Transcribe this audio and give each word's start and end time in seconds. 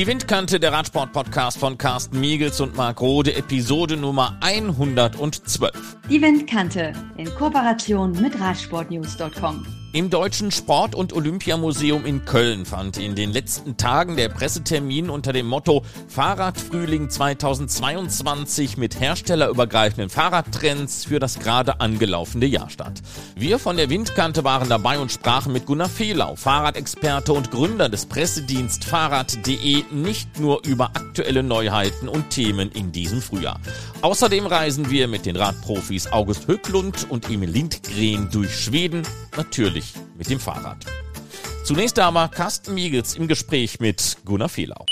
Die 0.00 0.06
Windkante, 0.06 0.58
der 0.58 0.72
Radsport-Podcast 0.72 1.58
von 1.58 1.76
Carsten 1.76 2.20
Miegels 2.20 2.58
und 2.62 2.74
Marc 2.74 3.02
Rode, 3.02 3.34
Episode 3.34 3.98
Nummer 3.98 4.34
112. 4.40 5.98
Die 6.08 6.22
Windkante 6.22 6.94
in 7.18 7.28
Kooperation 7.34 8.12
mit 8.12 8.40
Radsportnews.com. 8.40 9.79
Im 9.92 10.08
Deutschen 10.08 10.52
Sport- 10.52 10.94
und 10.94 11.12
Olympiamuseum 11.12 12.06
in 12.06 12.24
Köln 12.24 12.64
fand 12.64 12.96
in 12.96 13.16
den 13.16 13.32
letzten 13.32 13.76
Tagen 13.76 14.16
der 14.16 14.28
Pressetermin 14.28 15.10
unter 15.10 15.32
dem 15.32 15.48
Motto 15.48 15.82
Fahrradfrühling 16.06 17.10
2022 17.10 18.76
mit 18.76 19.00
herstellerübergreifenden 19.00 20.08
Fahrradtrends 20.08 21.06
für 21.06 21.18
das 21.18 21.40
gerade 21.40 21.80
angelaufene 21.80 22.46
Jahr 22.46 22.70
statt. 22.70 23.02
Wir 23.34 23.58
von 23.58 23.76
der 23.76 23.90
Windkante 23.90 24.44
waren 24.44 24.68
dabei 24.68 25.00
und 25.00 25.10
sprachen 25.10 25.52
mit 25.52 25.66
Gunnar 25.66 25.88
Fehlau, 25.88 26.36
Fahrradexperte 26.36 27.32
und 27.32 27.50
Gründer 27.50 27.88
des 27.88 28.06
Pressedienst 28.06 28.84
Fahrrad.de, 28.84 29.82
nicht 29.90 30.38
nur 30.38 30.64
über 30.64 30.90
aktuelle 30.94 31.42
Neuheiten 31.42 32.08
und 32.08 32.30
Themen 32.30 32.70
in 32.70 32.92
diesem 32.92 33.20
Frühjahr. 33.20 33.58
Außerdem 34.02 34.46
reisen 34.46 34.88
wir 34.88 35.08
mit 35.08 35.26
den 35.26 35.34
Radprofis 35.34 36.12
August 36.12 36.46
Höcklund 36.46 37.10
und 37.10 37.28
Emil 37.28 37.50
Lindgren 37.50 38.30
durch 38.30 38.54
Schweden, 38.54 39.02
natürlich 39.36 39.79
natürlich 39.80 39.94
mit 40.16 40.30
dem 40.30 40.40
Fahrrad. 40.40 40.84
Zunächst 41.64 41.98
aber 41.98 42.28
Carsten 42.28 42.74
Miegels 42.74 43.14
im 43.14 43.28
Gespräch 43.28 43.80
mit 43.80 44.18
Gunnar 44.24 44.48
Fehlau. 44.48 44.86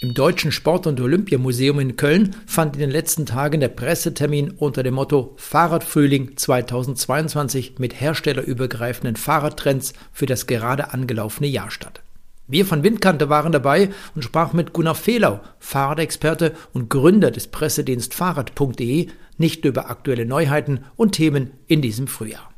Im 0.00 0.14
Deutschen 0.14 0.50
Sport- 0.50 0.86
und 0.86 0.98
Olympiamuseum 1.00 1.78
in 1.78 1.96
Köln 1.96 2.34
fand 2.46 2.74
in 2.74 2.80
den 2.80 2.90
letzten 2.90 3.26
Tagen 3.26 3.60
der 3.60 3.68
Pressetermin 3.68 4.50
unter 4.50 4.82
dem 4.82 4.94
Motto 4.94 5.34
Fahrradfrühling 5.36 6.36
2022 6.38 7.74
mit 7.78 8.00
herstellerübergreifenden 8.00 9.16
Fahrradtrends 9.16 9.92
für 10.12 10.26
das 10.26 10.46
gerade 10.46 10.94
angelaufene 10.94 11.48
Jahr 11.48 11.70
statt. 11.70 12.00
Wir 12.46 12.64
von 12.64 12.82
Windkante 12.82 13.28
waren 13.28 13.52
dabei 13.52 13.90
und 14.14 14.22
sprachen 14.22 14.56
mit 14.56 14.72
Gunnar 14.72 14.94
Fehlau, 14.94 15.40
Fahrradexperte 15.58 16.54
und 16.72 16.88
Gründer 16.88 17.30
des 17.30 17.48
Pressedienst 17.48 18.14
Fahrrad.de, 18.14 19.08
nicht 19.36 19.64
über 19.66 19.90
aktuelle 19.90 20.26
Neuheiten 20.26 20.80
und 20.96 21.12
Themen 21.12 21.52
in 21.66 21.82
diesem 21.82 22.08
Frühjahr. 22.08 22.49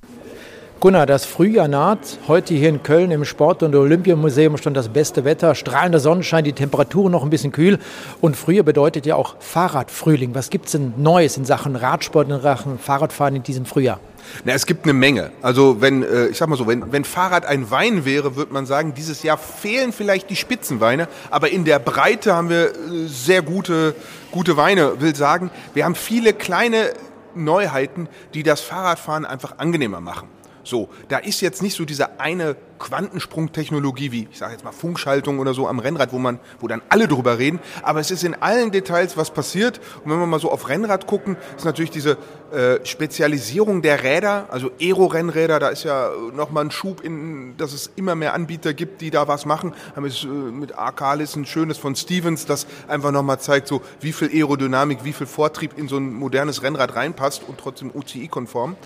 Gunnar, 0.82 1.06
das 1.06 1.24
Frühjahr 1.24 1.68
naht. 1.68 2.18
Heute 2.26 2.54
hier 2.54 2.68
in 2.68 2.82
Köln 2.82 3.12
im 3.12 3.24
Sport- 3.24 3.62
und 3.62 3.72
Olympiamuseum 3.72 4.56
stand 4.56 4.76
das 4.76 4.88
beste 4.88 5.24
Wetter, 5.24 5.54
strahlender 5.54 6.00
Sonnenschein, 6.00 6.42
die 6.42 6.54
Temperaturen 6.54 7.12
noch 7.12 7.22
ein 7.22 7.30
bisschen 7.30 7.52
kühl. 7.52 7.78
Und 8.20 8.36
früher 8.36 8.64
bedeutet 8.64 9.06
ja 9.06 9.14
auch 9.14 9.36
Fahrradfrühling. 9.38 10.34
Was 10.34 10.50
gibt 10.50 10.66
es 10.66 10.72
denn 10.72 10.94
Neues 10.96 11.36
in 11.36 11.44
Sachen 11.44 11.76
Radsport, 11.76 12.28
in 12.28 12.40
Sachen 12.40 12.80
Fahrradfahren 12.80 13.36
in 13.36 13.44
diesem 13.44 13.64
Frühjahr? 13.64 14.00
Na, 14.44 14.54
es 14.54 14.66
gibt 14.66 14.82
eine 14.82 14.92
Menge. 14.92 15.30
Also 15.40 15.80
wenn, 15.80 16.02
äh, 16.02 16.26
ich 16.26 16.38
sag 16.38 16.48
mal 16.48 16.56
so, 16.56 16.66
wenn, 16.66 16.90
wenn 16.90 17.04
Fahrrad 17.04 17.46
ein 17.46 17.70
Wein 17.70 18.04
wäre, 18.04 18.34
würde 18.34 18.52
man 18.52 18.66
sagen, 18.66 18.92
dieses 18.92 19.22
Jahr 19.22 19.38
fehlen 19.38 19.92
vielleicht 19.92 20.30
die 20.30 20.36
Spitzenweine, 20.36 21.06
aber 21.30 21.50
in 21.50 21.64
der 21.64 21.78
Breite 21.78 22.34
haben 22.34 22.48
wir 22.48 22.70
äh, 22.70 23.06
sehr 23.06 23.42
gute, 23.42 23.94
gute 24.32 24.56
Weine. 24.56 25.00
Will 25.00 25.14
sagen, 25.14 25.52
wir 25.74 25.84
haben 25.84 25.94
viele 25.94 26.32
kleine 26.32 26.92
Neuheiten, 27.36 28.08
die 28.34 28.42
das 28.42 28.62
Fahrradfahren 28.62 29.24
einfach 29.24 29.58
angenehmer 29.58 30.00
machen. 30.00 30.26
So, 30.64 30.88
da 31.08 31.18
ist 31.18 31.40
jetzt 31.40 31.62
nicht 31.62 31.76
so 31.76 31.84
diese 31.84 32.20
eine 32.20 32.56
Quantensprungtechnologie 32.82 34.10
wie, 34.10 34.28
ich 34.30 34.38
sage 34.38 34.52
jetzt 34.52 34.64
mal 34.64 34.72
Funkschaltung 34.72 35.38
oder 35.38 35.54
so 35.54 35.68
am 35.68 35.78
Rennrad, 35.78 36.12
wo 36.12 36.18
man, 36.18 36.40
wo 36.60 36.66
dann 36.66 36.82
alle 36.88 37.06
drüber 37.06 37.38
reden. 37.38 37.60
Aber 37.82 38.00
es 38.00 38.10
ist 38.10 38.24
in 38.24 38.34
allen 38.34 38.72
Details 38.72 39.16
was 39.16 39.30
passiert. 39.30 39.80
Und 40.04 40.10
wenn 40.10 40.18
wir 40.18 40.26
mal 40.26 40.40
so 40.40 40.50
auf 40.50 40.68
Rennrad 40.68 41.06
gucken, 41.06 41.36
ist 41.56 41.64
natürlich 41.64 41.92
diese 41.92 42.18
äh, 42.52 42.84
Spezialisierung 42.84 43.82
der 43.82 44.02
Räder, 44.02 44.46
also 44.50 44.70
Aero-Rennräder, 44.80 45.60
da 45.60 45.68
ist 45.68 45.84
ja 45.84 46.10
nochmal 46.34 46.64
ein 46.64 46.70
Schub 46.70 47.02
in, 47.02 47.56
dass 47.56 47.72
es 47.72 47.90
immer 47.96 48.14
mehr 48.14 48.34
Anbieter 48.34 48.74
gibt, 48.74 49.00
die 49.00 49.10
da 49.10 49.28
was 49.28 49.46
machen. 49.46 49.72
Haben 49.94 50.04
es 50.04 50.24
äh, 50.24 50.26
mit 50.26 50.76
Arcalis 50.76 51.36
ein 51.36 51.46
schönes 51.46 51.78
von 51.78 51.94
Stevens, 51.94 52.46
das 52.46 52.66
einfach 52.88 53.12
nochmal 53.12 53.38
zeigt, 53.38 53.68
so 53.68 53.80
wie 54.00 54.12
viel 54.12 54.28
Aerodynamik, 54.28 55.04
wie 55.04 55.12
viel 55.12 55.28
Vortrieb 55.28 55.78
in 55.78 55.86
so 55.86 55.96
ein 55.98 56.12
modernes 56.12 56.62
Rennrad 56.62 56.96
reinpasst 56.96 57.42
und 57.46 57.58
trotzdem 57.58 57.92
UCI-konform. 57.94 58.76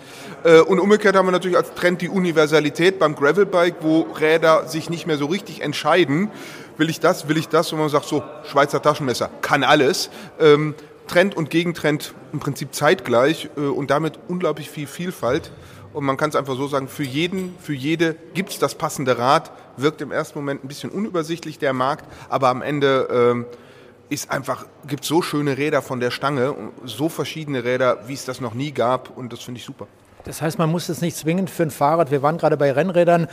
Äh, 0.44 0.60
und 0.60 0.78
umgekehrt 0.78 1.16
haben 1.16 1.26
wir 1.26 1.32
natürlich 1.32 1.56
als 1.56 1.72
Trend 1.74 2.02
die 2.02 2.10
Universalität 2.10 2.98
beim 2.98 3.16
Gravelbike, 3.16 3.82
wo 3.86 4.02
Räder 4.02 4.66
sich 4.66 4.90
nicht 4.90 5.06
mehr 5.06 5.16
so 5.16 5.26
richtig 5.26 5.62
entscheiden, 5.62 6.30
will 6.76 6.90
ich 6.90 7.00
das, 7.00 7.28
will 7.28 7.36
ich 7.36 7.48
das, 7.48 7.72
und 7.72 7.78
man 7.78 7.88
sagt 7.88 8.06
so, 8.06 8.22
Schweizer 8.44 8.82
Taschenmesser, 8.82 9.30
kann 9.40 9.62
alles. 9.64 10.10
Ähm, 10.40 10.74
Trend 11.06 11.36
und 11.36 11.50
Gegentrend 11.50 12.14
im 12.32 12.40
Prinzip 12.40 12.74
zeitgleich 12.74 13.48
äh, 13.56 13.60
und 13.60 13.90
damit 13.90 14.18
unglaublich 14.28 14.70
viel 14.70 14.86
Vielfalt. 14.86 15.52
Und 15.92 16.04
man 16.04 16.16
kann 16.16 16.30
es 16.30 16.36
einfach 16.36 16.56
so 16.56 16.66
sagen, 16.66 16.88
für 16.88 17.04
jeden, 17.04 17.54
für 17.60 17.72
jede 17.72 18.16
gibt 18.34 18.50
es 18.50 18.58
das 18.58 18.74
passende 18.74 19.16
Rad, 19.18 19.50
wirkt 19.76 20.02
im 20.02 20.10
ersten 20.10 20.38
Moment 20.38 20.64
ein 20.64 20.68
bisschen 20.68 20.90
unübersichtlich 20.90 21.58
der 21.58 21.72
Markt, 21.72 22.04
aber 22.28 22.48
am 22.48 22.60
Ende 22.60 23.08
ähm, 23.10 23.46
ist 24.08 24.30
einfach, 24.30 24.66
gibt 24.86 25.04
so 25.04 25.22
schöne 25.22 25.56
Räder 25.56 25.82
von 25.82 26.00
der 26.00 26.10
Stange, 26.10 26.54
so 26.84 27.08
verschiedene 27.08 27.64
Räder, 27.64 28.00
wie 28.08 28.14
es 28.14 28.24
das 28.24 28.40
noch 28.40 28.52
nie 28.52 28.72
gab 28.72 29.16
und 29.16 29.32
das 29.32 29.40
finde 29.40 29.58
ich 29.60 29.64
super. 29.64 29.86
Das 30.24 30.42
heißt, 30.42 30.58
man 30.58 30.70
muss 30.70 30.88
es 30.88 31.00
nicht 31.00 31.16
zwingend 31.16 31.50
für 31.50 31.62
ein 31.62 31.70
Fahrrad, 31.70 32.10
wir 32.10 32.20
waren 32.20 32.36
gerade 32.36 32.56
bei 32.56 32.72
Rennrädern, 32.72 33.28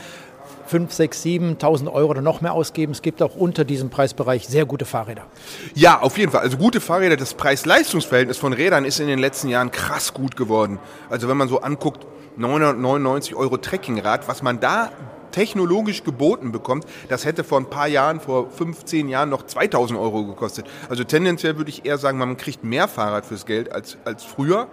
5, 0.66 0.92
6, 0.92 1.22
7.000 1.24 1.92
Euro 1.92 2.10
oder 2.10 2.22
noch 2.22 2.40
mehr 2.40 2.52
ausgeben. 2.52 2.92
Es 2.92 3.02
gibt 3.02 3.22
auch 3.22 3.34
unter 3.36 3.64
diesem 3.64 3.90
Preisbereich 3.90 4.46
sehr 4.46 4.66
gute 4.66 4.84
Fahrräder. 4.84 5.26
Ja, 5.74 6.00
auf 6.00 6.18
jeden 6.18 6.32
Fall. 6.32 6.42
Also 6.42 6.56
gute 6.56 6.80
Fahrräder. 6.80 7.16
Das 7.16 7.34
Preis-Leistungs-Verhältnis 7.34 8.38
von 8.38 8.52
Rädern 8.52 8.84
ist 8.84 9.00
in 9.00 9.06
den 9.06 9.18
letzten 9.18 9.48
Jahren 9.48 9.70
krass 9.70 10.14
gut 10.14 10.36
geworden. 10.36 10.78
Also 11.10 11.28
wenn 11.28 11.36
man 11.36 11.48
so 11.48 11.60
anguckt, 11.60 12.06
999 12.36 13.36
Euro 13.36 13.56
Trekkingrad, 13.56 14.26
was 14.28 14.42
man 14.42 14.60
da 14.60 14.90
technologisch 15.34 16.04
geboten 16.04 16.52
bekommt, 16.52 16.86
das 17.08 17.24
hätte 17.24 17.42
vor 17.42 17.58
ein 17.58 17.68
paar 17.68 17.88
Jahren, 17.88 18.20
vor 18.20 18.48
15 18.50 19.08
Jahren 19.08 19.30
noch 19.30 19.44
2000 19.44 19.98
Euro 19.98 20.24
gekostet. 20.24 20.66
Also 20.88 21.02
tendenziell 21.02 21.56
würde 21.56 21.70
ich 21.70 21.84
eher 21.84 21.98
sagen, 21.98 22.18
man 22.18 22.36
kriegt 22.36 22.62
mehr 22.62 22.86
Fahrrad 22.86 23.26
fürs 23.26 23.44
Geld 23.44 23.72
als, 23.72 23.98
als 24.04 24.22
früher. 24.22 24.68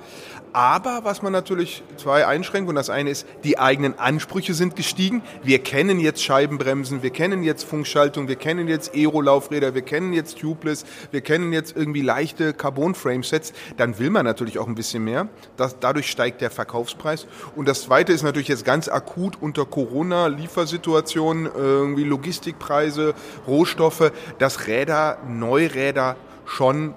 Aber 0.53 1.03
was 1.03 1.21
man 1.21 1.31
natürlich 1.31 1.81
zwei 1.95 2.27
Einschränkungen, 2.27 2.75
das 2.75 2.89
eine 2.89 3.09
ist, 3.09 3.25
die 3.43 3.57
eigenen 3.57 3.97
Ansprüche 3.97 4.53
sind 4.53 4.75
gestiegen. 4.75 5.23
Wir 5.43 5.59
kennen 5.59 5.99
jetzt 5.99 6.21
Scheibenbremsen, 6.21 7.01
wir 7.01 7.09
kennen 7.09 7.41
jetzt 7.41 7.63
Funkschaltung, 7.63 8.27
wir 8.27 8.35
kennen 8.35 8.67
jetzt 8.67 8.93
Aero-Laufräder, 8.93 9.73
wir 9.73 9.81
kennen 9.81 10.11
jetzt 10.11 10.39
Tubeless, 10.39 10.85
wir 11.11 11.21
kennen 11.21 11.53
jetzt 11.53 11.75
irgendwie 11.75 12.01
leichte 12.01 12.53
Carbon-Frame-Sets. 12.53 13.53
Dann 13.77 13.97
will 13.97 14.09
man 14.09 14.25
natürlich 14.25 14.59
auch 14.59 14.67
ein 14.67 14.75
bisschen 14.75 15.05
mehr. 15.05 15.29
Das, 15.55 15.79
dadurch 15.79 16.11
steigt 16.11 16.41
der 16.41 16.51
Verkaufspreis. 16.51 17.27
Und 17.55 17.67
das 17.67 17.83
zweite 17.83 18.11
ist 18.11 18.23
natürlich 18.23 18.49
jetzt 18.49 18.65
ganz 18.65 18.89
akut 18.89 19.41
unter 19.41 19.65
Corona, 19.65 20.27
Liefersituationen, 20.51 21.49
irgendwie 21.55 22.03
Logistikpreise, 22.03 23.13
Rohstoffe, 23.47 24.11
dass 24.37 24.67
Räder, 24.67 25.17
Neuräder 25.27 26.17
schon 26.45 26.93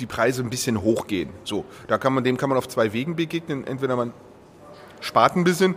die 0.00 0.06
Preise 0.06 0.42
ein 0.42 0.50
bisschen 0.50 0.82
hochgehen. 0.82 1.30
So, 1.44 1.64
da 1.88 1.96
kann 1.96 2.12
man, 2.12 2.24
dem 2.24 2.36
kann 2.36 2.50
man 2.50 2.58
auf 2.58 2.68
zwei 2.68 2.92
Wegen 2.92 3.16
begegnen. 3.16 3.66
Entweder 3.66 3.96
man 3.96 4.12
spart 5.00 5.36
ein 5.36 5.44
bisschen 5.44 5.76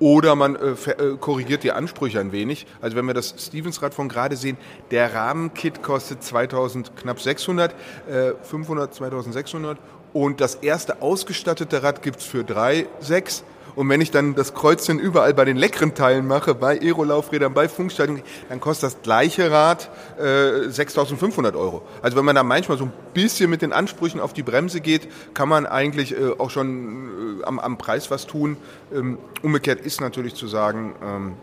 oder 0.00 0.34
man 0.34 0.56
äh, 0.56 0.70
äh, 0.70 1.16
korrigiert 1.16 1.62
die 1.62 1.72
Ansprüche 1.72 2.18
ein 2.18 2.32
wenig. 2.32 2.66
Also 2.80 2.96
wenn 2.96 3.06
wir 3.06 3.14
das 3.14 3.34
Stevens-Rad 3.38 3.94
von 3.94 4.08
gerade 4.08 4.36
sehen, 4.36 4.56
der 4.90 5.14
Rahmenkit 5.14 5.82
kostet 5.82 6.24
2000, 6.24 6.96
knapp 6.96 7.20
600, 7.20 7.72
äh, 8.08 8.32
500, 8.42 8.94
2600 8.94 9.78
und 10.12 10.40
das 10.40 10.56
erste 10.56 11.02
ausgestattete 11.02 11.82
Rad 11.82 12.02
gibt 12.02 12.20
es 12.20 12.26
für 12.26 12.44
3, 12.44 12.86
6 13.00 13.44
und 13.76 13.90
wenn 13.90 14.00
ich 14.00 14.10
dann 14.10 14.34
das 14.34 14.54
Kreuzchen 14.54 14.98
überall 14.98 15.34
bei 15.34 15.44
den 15.44 15.56
leckeren 15.56 15.94
Teilen 15.94 16.26
mache, 16.26 16.54
bei 16.54 16.80
Aero-Laufrädern, 16.80 17.52
bei 17.52 17.68
Funkschaltung, 17.68 18.22
dann 18.48 18.58
kostet 18.58 18.92
das 18.92 19.02
gleiche 19.02 19.50
Rad 19.50 19.90
äh, 20.18 20.68
6.500 20.68 21.54
Euro. 21.54 21.82
Also 22.00 22.16
wenn 22.16 22.24
man 22.24 22.34
da 22.34 22.42
manchmal 22.42 22.78
so 22.78 22.84
ein 22.84 22.92
bisschen 23.12 23.50
mit 23.50 23.60
den 23.60 23.74
Ansprüchen 23.74 24.18
auf 24.18 24.32
die 24.32 24.42
Bremse 24.42 24.80
geht, 24.80 25.08
kann 25.34 25.50
man 25.50 25.66
eigentlich 25.66 26.18
äh, 26.18 26.30
auch 26.38 26.50
schon 26.50 27.40
äh, 27.40 27.44
am, 27.44 27.58
am, 27.58 27.76
Preis 27.76 28.10
was 28.10 28.26
tun. 28.26 28.56
Ähm, 28.94 29.18
umgekehrt 29.42 29.80
ist 29.80 30.00
natürlich 30.00 30.34
zu 30.34 30.46
sagen, 30.46 30.94
ähm, 31.04 31.34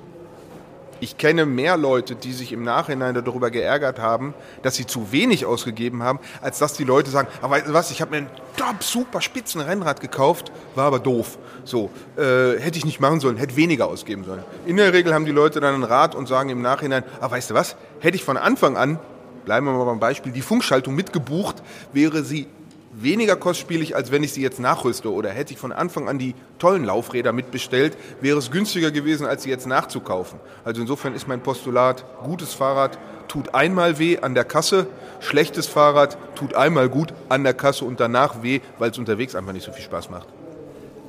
ich 1.03 1.17
kenne 1.17 1.45
mehr 1.45 1.75
Leute, 1.75 2.15
die 2.15 2.31
sich 2.31 2.53
im 2.53 2.63
Nachhinein 2.63 3.13
darüber 3.13 3.51
geärgert 3.51 3.99
haben, 3.99 4.33
dass 4.61 4.75
sie 4.75 4.87
zu 4.87 5.11
wenig 5.11 5.45
ausgegeben 5.45 6.01
haben, 6.01 6.19
als 6.41 6.59
dass 6.59 6.73
die 6.73 6.85
Leute 6.85 7.09
sagen, 7.09 7.27
aber 7.41 7.55
weißt 7.55 7.67
du 7.67 7.73
was, 7.73 7.91
ich 7.91 8.01
habe 8.01 8.11
mir 8.11 8.17
ein 8.17 8.29
top, 8.55 8.81
super 8.81 9.19
spitzen 9.19 9.59
Rennrad 9.59 9.99
gekauft, 9.99 10.51
war 10.75 10.85
aber 10.85 10.99
doof. 10.99 11.37
So, 11.65 11.91
äh, 12.17 12.57
hätte 12.57 12.77
ich 12.77 12.85
nicht 12.85 13.01
machen 13.01 13.19
sollen, 13.19 13.35
hätte 13.35 13.57
weniger 13.57 13.87
ausgeben 13.87 14.23
sollen. 14.23 14.43
In 14.65 14.77
der 14.77 14.93
Regel 14.93 15.13
haben 15.13 15.25
die 15.25 15.31
Leute 15.31 15.59
dann 15.59 15.75
ein 15.75 15.83
Rad 15.83 16.15
und 16.15 16.27
sagen 16.27 16.49
im 16.49 16.61
Nachhinein, 16.61 17.03
ah, 17.19 17.29
weißt 17.29 17.49
du 17.49 17.53
was, 17.53 17.75
hätte 17.99 18.15
ich 18.15 18.23
von 18.23 18.37
Anfang 18.37 18.77
an, 18.77 18.97
bleiben 19.43 19.65
wir 19.65 19.73
mal 19.73 19.85
beim 19.85 19.99
Beispiel, 19.99 20.31
die 20.31 20.41
Funkschaltung 20.41 20.95
mitgebucht, 20.95 21.61
wäre 21.91 22.23
sie 22.23 22.47
weniger 22.95 23.35
kostspielig, 23.35 23.95
als 23.95 24.11
wenn 24.11 24.23
ich 24.23 24.33
sie 24.33 24.41
jetzt 24.41 24.59
nachrüste. 24.59 25.11
Oder 25.11 25.29
hätte 25.29 25.53
ich 25.53 25.59
von 25.59 25.71
Anfang 25.71 26.07
an 26.07 26.19
die 26.19 26.35
tollen 26.59 26.85
Laufräder 26.85 27.33
mitbestellt, 27.33 27.97
wäre 28.21 28.37
es 28.37 28.51
günstiger 28.51 28.91
gewesen, 28.91 29.25
als 29.25 29.43
sie 29.43 29.49
jetzt 29.49 29.67
nachzukaufen. 29.67 30.39
Also 30.63 30.81
insofern 30.81 31.15
ist 31.15 31.27
mein 31.27 31.41
Postulat, 31.41 32.05
gutes 32.23 32.53
Fahrrad 32.53 32.97
tut 33.27 33.55
einmal 33.55 33.99
weh 33.99 34.19
an 34.19 34.35
der 34.35 34.43
Kasse, 34.43 34.87
Schlechtes 35.23 35.67
Fahrrad 35.67 36.17
tut 36.35 36.53
einmal 36.53 36.89
gut 36.89 37.13
an 37.29 37.43
der 37.43 37.53
Kasse 37.53 37.85
und 37.85 37.99
danach 37.99 38.43
weh, 38.43 38.59
weil 38.77 38.91
es 38.91 38.97
unterwegs 38.97 39.35
einfach 39.35 39.53
nicht 39.53 39.65
so 39.65 39.71
viel 39.71 39.83
Spaß 39.83 40.09
macht. 40.09 40.27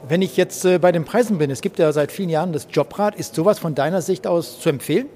Wenn 0.07 0.23
ich 0.23 0.37
jetzt 0.37 0.65
äh, 0.65 0.79
bei 0.79 0.93
den 0.93 1.05
Preisen 1.05 1.39
bin, 1.39 1.51
es 1.51 1.63
gibt 1.63 1.79
ja 1.79 1.91
seit 1.93 2.13
vielen 2.13 2.29
Jahren 2.29 2.53
das 2.53 2.69
Jobrad, 2.71 3.17
ist 3.17 3.35
sowas 3.35 3.59
von 3.59 3.75
deiner 3.75 4.03
Sicht 4.03 4.27
aus 4.27 4.61
zu 4.61 4.69
empfehlen? 4.69 5.09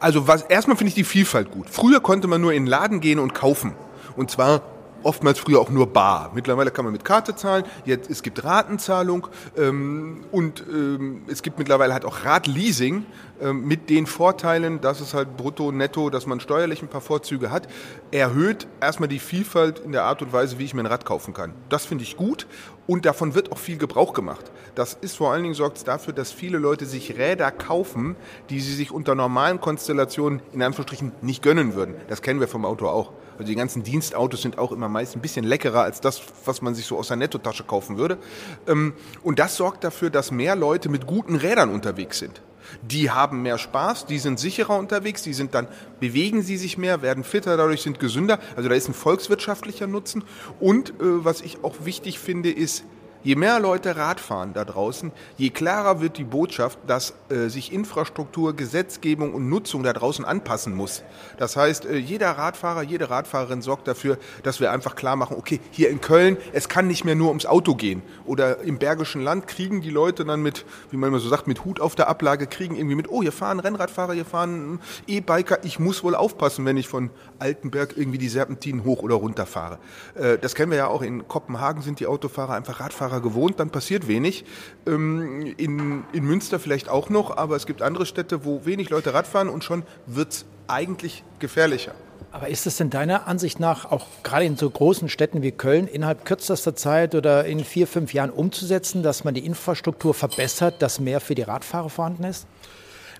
Also 0.00 0.26
was 0.26 0.42
erstmal 0.42 0.76
finde 0.76 0.88
ich 0.88 0.94
die 0.94 1.04
Vielfalt 1.04 1.50
gut. 1.50 1.68
Früher 1.70 2.00
konnte 2.00 2.26
man 2.26 2.40
nur 2.40 2.52
in 2.52 2.64
den 2.64 2.66
Laden 2.68 3.00
gehen 3.00 3.18
und 3.18 3.34
kaufen. 3.34 3.74
Und 4.16 4.30
zwar 4.30 4.62
oftmals 5.04 5.38
früher 5.38 5.60
auch 5.60 5.70
nur 5.70 5.86
bar. 5.86 6.32
Mittlerweile 6.34 6.70
kann 6.70 6.84
man 6.84 6.92
mit 6.92 7.04
Karte 7.04 7.36
zahlen, 7.36 7.64
jetzt, 7.84 8.10
es 8.10 8.22
gibt 8.22 8.42
Ratenzahlung 8.44 9.28
ähm, 9.56 10.24
und 10.32 10.64
ähm, 10.68 11.22
es 11.28 11.42
gibt 11.42 11.58
mittlerweile 11.58 11.92
halt 11.92 12.04
auch 12.04 12.24
Radleasing 12.24 13.06
ähm, 13.40 13.66
mit 13.66 13.90
den 13.90 14.06
Vorteilen, 14.06 14.80
dass 14.80 15.00
es 15.00 15.14
halt 15.14 15.36
brutto, 15.36 15.72
netto, 15.72 16.10
dass 16.10 16.26
man 16.26 16.40
steuerlich 16.40 16.82
ein 16.82 16.88
paar 16.88 17.00
Vorzüge 17.00 17.50
hat, 17.50 17.68
erhöht 18.10 18.66
erstmal 18.80 19.08
die 19.08 19.18
Vielfalt 19.18 19.80
in 19.80 19.92
der 19.92 20.04
Art 20.04 20.22
und 20.22 20.32
Weise, 20.32 20.58
wie 20.58 20.64
ich 20.64 20.74
mir 20.74 20.82
ein 20.82 20.86
Rad 20.86 21.04
kaufen 21.04 21.34
kann. 21.34 21.52
Das 21.68 21.84
finde 21.84 22.04
ich 22.04 22.16
gut 22.16 22.46
und 22.86 23.06
davon 23.06 23.34
wird 23.34 23.52
auch 23.52 23.58
viel 23.58 23.76
Gebrauch 23.76 24.12
gemacht. 24.12 24.50
Das 24.74 24.94
ist 25.00 25.16
vor 25.16 25.32
allen 25.32 25.42
Dingen 25.42 25.54
sorgt 25.54 25.86
dafür, 25.86 26.12
dass 26.12 26.32
viele 26.32 26.58
Leute 26.58 26.86
sich 26.86 27.16
Räder 27.16 27.50
kaufen, 27.50 28.16
die 28.50 28.60
sie 28.60 28.74
sich 28.74 28.90
unter 28.90 29.14
normalen 29.14 29.60
Konstellationen 29.60 30.40
in 30.52 30.62
Anführungsstrichen 30.62 31.12
nicht 31.22 31.42
gönnen 31.42 31.74
würden. 31.74 31.94
Das 32.08 32.22
kennen 32.22 32.40
wir 32.40 32.48
vom 32.48 32.64
Auto 32.64 32.86
auch. 32.88 33.12
Also 33.38 33.44
die 33.44 33.54
ganzen 33.54 33.82
Dienstautos 33.82 34.42
sind 34.42 34.58
auch 34.58 34.72
immer 34.72 34.88
meist 34.88 35.16
ein 35.16 35.20
bisschen 35.20 35.44
leckerer 35.44 35.82
als 35.82 36.00
das, 36.00 36.22
was 36.44 36.62
man 36.62 36.74
sich 36.74 36.86
so 36.86 36.98
aus 36.98 37.08
der 37.08 37.16
Nettotasche 37.16 37.64
kaufen 37.64 37.98
würde. 37.98 38.18
Ähm, 38.66 38.94
und 39.22 39.38
das 39.38 39.56
sorgt 39.56 39.84
dafür, 39.84 40.10
dass 40.10 40.30
mehr 40.30 40.56
Leute 40.56 40.88
mit 40.88 41.06
guten 41.06 41.36
Rädern 41.36 41.70
unterwegs 41.70 42.18
sind. 42.18 42.42
Die 42.82 43.10
haben 43.10 43.42
mehr 43.42 43.58
Spaß, 43.58 44.06
die 44.06 44.18
sind 44.18 44.38
sicherer 44.38 44.78
unterwegs, 44.78 45.22
die 45.22 45.34
sind 45.34 45.54
dann, 45.54 45.68
bewegen 46.00 46.42
sie 46.42 46.56
sich 46.56 46.78
mehr, 46.78 47.02
werden 47.02 47.24
fitter, 47.24 47.56
dadurch 47.56 47.82
sind 47.82 48.00
gesünder. 48.00 48.38
Also 48.56 48.68
da 48.68 48.74
ist 48.74 48.88
ein 48.88 48.94
volkswirtschaftlicher 48.94 49.86
Nutzen. 49.86 50.24
Und 50.60 50.90
äh, 50.90 50.94
was 51.00 51.40
ich 51.40 51.62
auch 51.62 51.84
wichtig 51.84 52.18
finde, 52.18 52.50
ist, 52.50 52.84
Je 53.24 53.36
mehr 53.36 53.58
Leute 53.58 53.96
Rad 53.96 54.20
fahren 54.20 54.52
da 54.52 54.66
draußen, 54.66 55.10
je 55.38 55.48
klarer 55.48 56.02
wird 56.02 56.18
die 56.18 56.24
Botschaft, 56.24 56.78
dass 56.86 57.14
äh, 57.30 57.48
sich 57.48 57.72
Infrastruktur, 57.72 58.54
Gesetzgebung 58.54 59.32
und 59.32 59.48
Nutzung 59.48 59.82
da 59.82 59.94
draußen 59.94 60.26
anpassen 60.26 60.74
muss. 60.74 61.02
Das 61.38 61.56
heißt, 61.56 61.86
äh, 61.86 61.96
jeder 61.96 62.32
Radfahrer, 62.32 62.82
jede 62.82 63.08
Radfahrerin 63.08 63.62
sorgt 63.62 63.88
dafür, 63.88 64.18
dass 64.42 64.60
wir 64.60 64.70
einfach 64.72 64.94
klar 64.94 65.16
machen, 65.16 65.36
okay, 65.38 65.58
hier 65.70 65.88
in 65.88 66.02
Köln, 66.02 66.36
es 66.52 66.68
kann 66.68 66.86
nicht 66.86 67.06
mehr 67.06 67.14
nur 67.14 67.28
ums 67.28 67.46
Auto 67.46 67.74
gehen. 67.74 68.02
Oder 68.26 68.60
im 68.60 68.78
Bergischen 68.78 69.22
Land 69.22 69.46
kriegen 69.46 69.80
die 69.80 69.88
Leute 69.88 70.26
dann 70.26 70.42
mit, 70.42 70.66
wie 70.90 70.98
man 70.98 71.08
immer 71.08 71.18
so 71.18 71.30
sagt, 71.30 71.46
mit 71.46 71.64
Hut 71.64 71.80
auf 71.80 71.94
der 71.94 72.08
Ablage, 72.08 72.46
kriegen 72.46 72.76
irgendwie 72.76 72.96
mit, 72.96 73.08
oh, 73.08 73.22
hier 73.22 73.32
fahren 73.32 73.58
Rennradfahrer, 73.58 74.12
hier 74.12 74.26
fahren 74.26 74.80
E-Biker, 75.06 75.64
ich 75.64 75.78
muss 75.78 76.04
wohl 76.04 76.14
aufpassen, 76.14 76.66
wenn 76.66 76.76
ich 76.76 76.88
von 76.88 77.08
Altenberg 77.38 77.96
irgendwie 77.96 78.18
die 78.18 78.28
Serpentinen 78.28 78.84
hoch 78.84 79.02
oder 79.02 79.14
runter 79.14 79.46
fahre. 79.46 79.78
Äh, 80.14 80.36
das 80.36 80.54
kennen 80.54 80.70
wir 80.70 80.76
ja 80.76 80.88
auch, 80.88 81.00
in 81.00 81.26
Kopenhagen 81.26 81.80
sind 81.80 82.00
die 82.00 82.06
Autofahrer 82.06 82.52
einfach 82.52 82.80
Radfahrer 82.80 83.13
Fahrer 83.14 83.20
gewohnt, 83.20 83.60
dann 83.60 83.70
passiert 83.70 84.08
wenig. 84.08 84.44
Ähm, 84.86 85.54
in, 85.56 86.04
in 86.12 86.24
Münster 86.24 86.58
vielleicht 86.58 86.88
auch 86.88 87.08
noch, 87.08 87.36
aber 87.36 87.56
es 87.56 87.66
gibt 87.66 87.82
andere 87.82 88.06
Städte, 88.06 88.44
wo 88.44 88.64
wenig 88.64 88.90
Leute 88.90 89.14
Radfahren 89.14 89.48
und 89.48 89.64
schon 89.64 89.84
wird 90.06 90.32
es 90.32 90.44
eigentlich 90.66 91.22
gefährlicher. 91.38 91.94
Aber 92.32 92.48
ist 92.48 92.66
es 92.66 92.78
denn 92.78 92.90
deiner 92.90 93.28
Ansicht 93.28 93.60
nach 93.60 93.84
auch 93.92 94.06
gerade 94.24 94.44
in 94.44 94.56
so 94.56 94.68
großen 94.68 95.08
Städten 95.08 95.42
wie 95.42 95.52
Köln 95.52 95.86
innerhalb 95.86 96.24
kürzester 96.24 96.74
Zeit 96.74 97.14
oder 97.14 97.44
in 97.44 97.64
vier, 97.64 97.86
fünf 97.86 98.12
Jahren 98.12 98.30
umzusetzen, 98.30 99.04
dass 99.04 99.22
man 99.22 99.34
die 99.34 99.46
Infrastruktur 99.46 100.14
verbessert, 100.14 100.82
dass 100.82 100.98
mehr 100.98 101.20
für 101.20 101.36
die 101.36 101.42
Radfahrer 101.42 101.90
vorhanden 101.90 102.24
ist? 102.24 102.46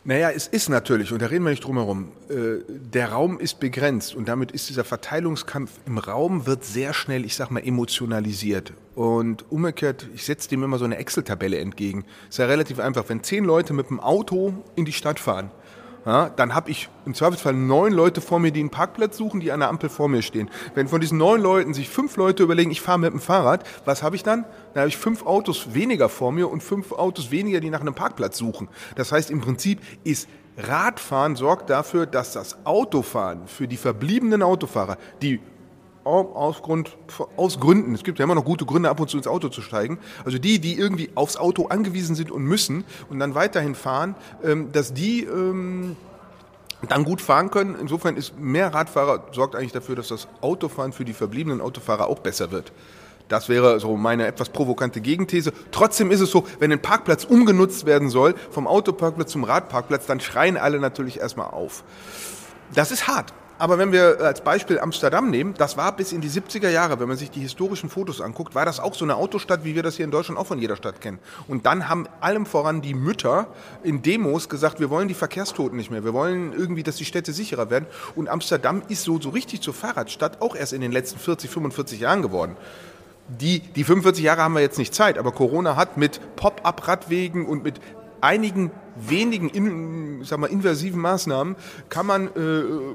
Naja, 0.06 0.30
es 0.30 0.48
ist 0.48 0.68
natürlich, 0.68 1.12
und 1.14 1.22
da 1.22 1.26
reden 1.26 1.44
wir 1.44 1.50
nicht 1.50 1.64
drum 1.64 1.78
herum, 1.78 2.12
äh, 2.28 2.62
der 2.68 3.12
Raum 3.12 3.40
ist 3.40 3.58
begrenzt 3.58 4.14
und 4.14 4.28
damit 4.28 4.52
ist 4.52 4.68
dieser 4.68 4.84
Verteilungskampf 4.84 5.70
im 5.86 5.96
Raum 5.96 6.46
wird 6.46 6.62
sehr 6.62 6.92
schnell, 6.92 7.24
ich 7.24 7.34
sag 7.34 7.50
mal, 7.50 7.66
emotionalisiert. 7.66 8.74
Und 8.94 9.50
umgekehrt, 9.50 10.06
ich 10.14 10.26
setze 10.26 10.50
dem 10.50 10.62
immer 10.62 10.76
so 10.76 10.84
eine 10.84 10.98
Excel-Tabelle 10.98 11.58
entgegen. 11.58 12.04
Ist 12.28 12.38
ja 12.38 12.44
relativ 12.44 12.80
einfach. 12.80 13.04
Wenn 13.08 13.22
zehn 13.22 13.44
Leute 13.44 13.72
mit 13.72 13.88
dem 13.88 13.98
Auto 13.98 14.52
in 14.76 14.84
die 14.84 14.92
Stadt 14.92 15.18
fahren, 15.18 15.50
ja, 16.06 16.28
dann 16.28 16.54
habe 16.54 16.70
ich 16.70 16.88
im 17.06 17.14
Zweifelsfall 17.14 17.54
neun 17.54 17.92
Leute 17.92 18.20
vor 18.20 18.38
mir, 18.38 18.52
die 18.52 18.60
einen 18.60 18.70
Parkplatz 18.70 19.16
suchen, 19.16 19.40
die 19.40 19.52
an 19.52 19.60
der 19.60 19.70
Ampel 19.70 19.88
vor 19.88 20.08
mir 20.08 20.22
stehen. 20.22 20.50
Wenn 20.74 20.88
von 20.88 21.00
diesen 21.00 21.18
neun 21.18 21.40
Leuten 21.40 21.72
sich 21.72 21.88
fünf 21.88 22.16
Leute 22.16 22.42
überlegen, 22.42 22.70
ich 22.70 22.80
fahre 22.80 22.98
mit 22.98 23.12
dem 23.12 23.20
Fahrrad, 23.20 23.64
was 23.84 24.02
habe 24.02 24.16
ich 24.16 24.22
dann? 24.22 24.44
Dann 24.74 24.82
habe 24.82 24.88
ich 24.88 24.96
fünf 24.96 25.24
Autos 25.24 25.72
weniger 25.72 26.08
vor 26.08 26.32
mir 26.32 26.50
und 26.50 26.62
fünf 26.62 26.92
Autos 26.92 27.30
weniger, 27.30 27.60
die 27.60 27.70
nach 27.70 27.80
einem 27.80 27.94
Parkplatz 27.94 28.36
suchen. 28.36 28.68
Das 28.96 29.12
heißt, 29.12 29.30
im 29.30 29.40
Prinzip 29.40 29.80
ist 30.04 30.28
Radfahren 30.56 31.34
sorgt 31.36 31.70
dafür, 31.70 32.06
dass 32.06 32.32
das 32.32 32.64
Autofahren 32.64 33.48
für 33.48 33.66
die 33.66 33.76
verbliebenen 33.76 34.42
Autofahrer, 34.42 34.98
die 35.20 35.40
aus, 36.04 36.62
Grund, 36.62 36.96
aus 37.36 37.58
Gründen, 37.60 37.94
es 37.94 38.04
gibt 38.04 38.18
ja 38.18 38.24
immer 38.24 38.34
noch 38.34 38.44
gute 38.44 38.66
Gründe, 38.66 38.90
ab 38.90 39.00
und 39.00 39.08
zu 39.08 39.16
ins 39.16 39.26
Auto 39.26 39.48
zu 39.48 39.62
steigen, 39.62 39.98
also 40.24 40.38
die, 40.38 40.58
die 40.58 40.78
irgendwie 40.78 41.10
aufs 41.14 41.36
Auto 41.36 41.66
angewiesen 41.66 42.14
sind 42.14 42.30
und 42.30 42.44
müssen 42.44 42.84
und 43.08 43.18
dann 43.18 43.34
weiterhin 43.34 43.74
fahren, 43.74 44.14
ähm, 44.42 44.72
dass 44.72 44.92
die 44.92 45.24
ähm, 45.24 45.96
dann 46.88 47.04
gut 47.04 47.20
fahren 47.20 47.50
können. 47.50 47.76
Insofern 47.80 48.16
ist 48.16 48.38
mehr 48.38 48.74
Radfahrer, 48.74 49.24
sorgt 49.32 49.56
eigentlich 49.56 49.72
dafür, 49.72 49.96
dass 49.96 50.08
das 50.08 50.28
Autofahren 50.40 50.92
für 50.92 51.04
die 51.04 51.14
verbliebenen 51.14 51.60
Autofahrer 51.60 52.06
auch 52.06 52.18
besser 52.18 52.50
wird. 52.50 52.72
Das 53.28 53.48
wäre 53.48 53.80
so 53.80 53.96
meine 53.96 54.26
etwas 54.26 54.50
provokante 54.50 55.00
Gegenthese. 55.00 55.52
Trotzdem 55.70 56.10
ist 56.10 56.20
es 56.20 56.30
so, 56.30 56.46
wenn 56.58 56.70
ein 56.70 56.82
Parkplatz 56.82 57.24
umgenutzt 57.24 57.86
werden 57.86 58.10
soll, 58.10 58.34
vom 58.50 58.66
Autoparkplatz 58.66 59.32
zum 59.32 59.44
Radparkplatz, 59.44 60.04
dann 60.06 60.20
schreien 60.20 60.58
alle 60.58 60.78
natürlich 60.78 61.20
erstmal 61.20 61.48
auf. 61.48 61.84
Das 62.74 62.90
ist 62.90 63.08
hart. 63.08 63.32
Aber 63.56 63.78
wenn 63.78 63.92
wir 63.92 64.20
als 64.20 64.40
Beispiel 64.40 64.80
Amsterdam 64.80 65.30
nehmen, 65.30 65.54
das 65.56 65.76
war 65.76 65.94
bis 65.94 66.12
in 66.12 66.20
die 66.20 66.28
70er 66.28 66.68
Jahre, 66.68 66.98
wenn 66.98 67.06
man 67.06 67.16
sich 67.16 67.30
die 67.30 67.40
historischen 67.40 67.88
Fotos 67.88 68.20
anguckt, 68.20 68.56
war 68.56 68.64
das 68.64 68.80
auch 68.80 68.94
so 68.94 69.04
eine 69.04 69.14
Autostadt, 69.14 69.64
wie 69.64 69.76
wir 69.76 69.84
das 69.84 69.94
hier 69.96 70.04
in 70.04 70.10
Deutschland 70.10 70.40
auch 70.40 70.46
von 70.46 70.58
jeder 70.58 70.74
Stadt 70.74 71.00
kennen. 71.00 71.20
Und 71.46 71.64
dann 71.64 71.88
haben 71.88 72.08
allem 72.20 72.46
voran 72.46 72.82
die 72.82 72.94
Mütter 72.94 73.46
in 73.84 74.02
Demos 74.02 74.48
gesagt, 74.48 74.80
wir 74.80 74.90
wollen 74.90 75.06
die 75.06 75.14
Verkehrstoten 75.14 75.76
nicht 75.76 75.90
mehr, 75.90 76.04
wir 76.04 76.12
wollen 76.12 76.52
irgendwie, 76.52 76.82
dass 76.82 76.96
die 76.96 77.04
Städte 77.04 77.32
sicherer 77.32 77.70
werden. 77.70 77.86
Und 78.16 78.28
Amsterdam 78.28 78.82
ist 78.88 79.04
so, 79.04 79.20
so 79.20 79.28
richtig 79.28 79.60
zur 79.60 79.74
Fahrradstadt 79.74 80.42
auch 80.42 80.56
erst 80.56 80.72
in 80.72 80.80
den 80.80 80.90
letzten 80.90 81.20
40, 81.20 81.48
45 81.48 82.00
Jahren 82.00 82.22
geworden. 82.22 82.56
Die, 83.28 83.60
die 83.60 83.84
45 83.84 84.24
Jahre 84.24 84.42
haben 84.42 84.54
wir 84.54 84.62
jetzt 84.62 84.78
nicht 84.78 84.94
Zeit, 84.94 85.16
aber 85.16 85.30
Corona 85.30 85.76
hat 85.76 85.96
mit 85.96 86.20
Pop-up-Radwegen 86.36 87.46
und 87.46 87.62
mit 87.62 87.80
einigen 88.20 88.72
wenigen 88.96 89.48
in, 89.48 90.24
sag 90.24 90.40
mal, 90.40 90.48
invasiven 90.48 91.00
Maßnahmen 91.00 91.56
kann 91.88 92.06
man 92.06 92.26
äh, 92.28 92.94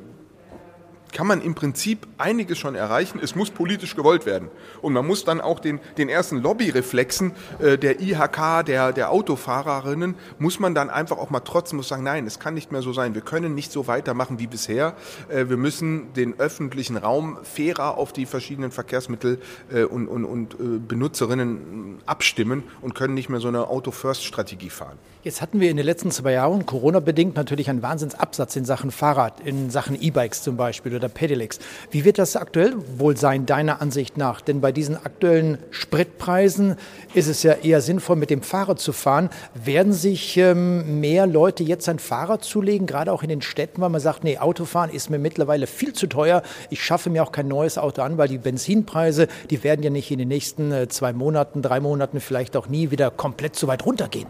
kann 1.11 1.27
man 1.27 1.41
im 1.41 1.55
Prinzip 1.55 2.07
einiges 2.17 2.57
schon 2.57 2.75
erreichen. 2.75 3.19
Es 3.21 3.35
muss 3.35 3.49
politisch 3.49 3.95
gewollt 3.95 4.25
werden. 4.25 4.49
Und 4.81 4.93
man 4.93 5.05
muss 5.05 5.23
dann 5.25 5.41
auch 5.41 5.59
den, 5.59 5.79
den 5.97 6.09
ersten 6.09 6.37
Lobbyreflexen 6.41 7.31
äh, 7.59 7.77
der 7.77 7.99
IHK, 8.01 8.65
der, 8.65 8.93
der 8.93 9.11
Autofahrerinnen, 9.11 10.15
muss 10.37 10.59
man 10.59 10.75
dann 10.75 10.89
einfach 10.89 11.17
auch 11.17 11.29
mal 11.29 11.39
trotzdem 11.39 11.77
muss 11.77 11.87
sagen, 11.87 12.03
nein, 12.03 12.27
es 12.27 12.39
kann 12.39 12.53
nicht 12.53 12.71
mehr 12.71 12.81
so 12.81 12.93
sein. 12.93 13.15
Wir 13.15 13.21
können 13.21 13.55
nicht 13.55 13.71
so 13.71 13.87
weitermachen 13.87 14.39
wie 14.39 14.47
bisher. 14.47 14.95
Äh, 15.29 15.49
wir 15.49 15.57
müssen 15.57 16.13
den 16.13 16.39
öffentlichen 16.39 16.97
Raum 16.97 17.37
fairer 17.43 17.97
auf 17.97 18.13
die 18.13 18.25
verschiedenen 18.25 18.71
Verkehrsmittel 18.71 19.39
äh, 19.71 19.83
und, 19.83 20.07
und, 20.07 20.25
und 20.25 20.53
äh, 20.53 20.57
Benutzerinnen 20.79 21.99
abstimmen 22.05 22.63
und 22.81 22.95
können 22.95 23.13
nicht 23.13 23.29
mehr 23.29 23.39
so 23.39 23.47
eine 23.47 23.67
Auto-First-Strategie 23.67 24.69
fahren. 24.69 24.97
Jetzt 25.23 25.41
hatten 25.41 25.59
wir 25.59 25.69
in 25.69 25.77
den 25.77 25.85
letzten 25.85 26.11
zwei 26.11 26.33
Jahren 26.33 26.65
Corona-bedingt 26.65 27.35
natürlich 27.35 27.69
einen 27.69 27.81
Wahnsinnsabsatz 27.81 28.55
in 28.55 28.65
Sachen 28.65 28.91
Fahrrad, 28.91 29.41
in 29.41 29.69
Sachen 29.69 30.01
E-Bikes 30.01 30.43
zum 30.43 30.55
Beispiel 30.55 30.98
oder 30.99 31.09
Pedelecs. 31.09 31.59
Wie 31.91 32.05
wird 32.05 32.19
das 32.19 32.35
aktuell 32.35 32.75
wohl 32.97 33.17
sein, 33.17 33.45
deiner 33.45 33.81
Ansicht 33.81 34.17
nach? 34.17 34.41
Denn 34.41 34.61
bei 34.61 34.71
diesen 34.71 34.95
aktuellen 34.95 35.57
Spritpreisen 35.71 36.75
ist 37.13 37.27
es 37.27 37.43
ja 37.43 37.53
eher 37.53 37.81
sinnvoll, 37.81 38.15
mit 38.15 38.29
dem 38.29 38.41
Fahrrad 38.41 38.79
zu 38.79 38.93
fahren. 38.93 39.29
Werden 39.55 39.93
sich 39.93 40.37
ähm, 40.37 40.99
mehr 40.99 41.25
Leute 41.25 41.63
jetzt 41.63 41.89
ein 41.89 41.99
Fahrrad 41.99 42.43
zulegen, 42.43 42.85
gerade 42.85 43.11
auch 43.11 43.23
in 43.23 43.29
den 43.29 43.41
Städten, 43.41 43.81
weil 43.81 43.89
man 43.89 44.01
sagt, 44.01 44.23
nee, 44.23 44.37
Autofahren 44.37 44.91
ist 44.91 45.09
mir 45.09 45.19
mittlerweile 45.19 45.67
viel 45.67 45.93
zu 45.93 46.07
teuer. 46.07 46.43
Ich 46.69 46.83
schaffe 46.83 47.09
mir 47.09 47.23
auch 47.23 47.31
kein 47.31 47.47
neues 47.47 47.77
Auto 47.77 48.01
an, 48.01 48.17
weil 48.17 48.27
die 48.27 48.37
Benzinpreise, 48.37 49.27
die 49.49 49.63
werden 49.63 49.81
ja 49.83 49.89
nicht 49.89 50.11
in 50.11 50.19
den 50.19 50.27
nächsten 50.27 50.71
äh, 50.71 50.87
zwei 50.89 51.13
Monaten, 51.13 51.61
drei 51.61 51.79
Monaten 51.79 52.19
vielleicht 52.19 52.55
auch 52.55 52.67
nie 52.67 52.91
wieder 52.91 53.09
komplett 53.11 53.55
so 53.55 53.67
weit 53.67 53.85
runtergehen. 53.85 54.27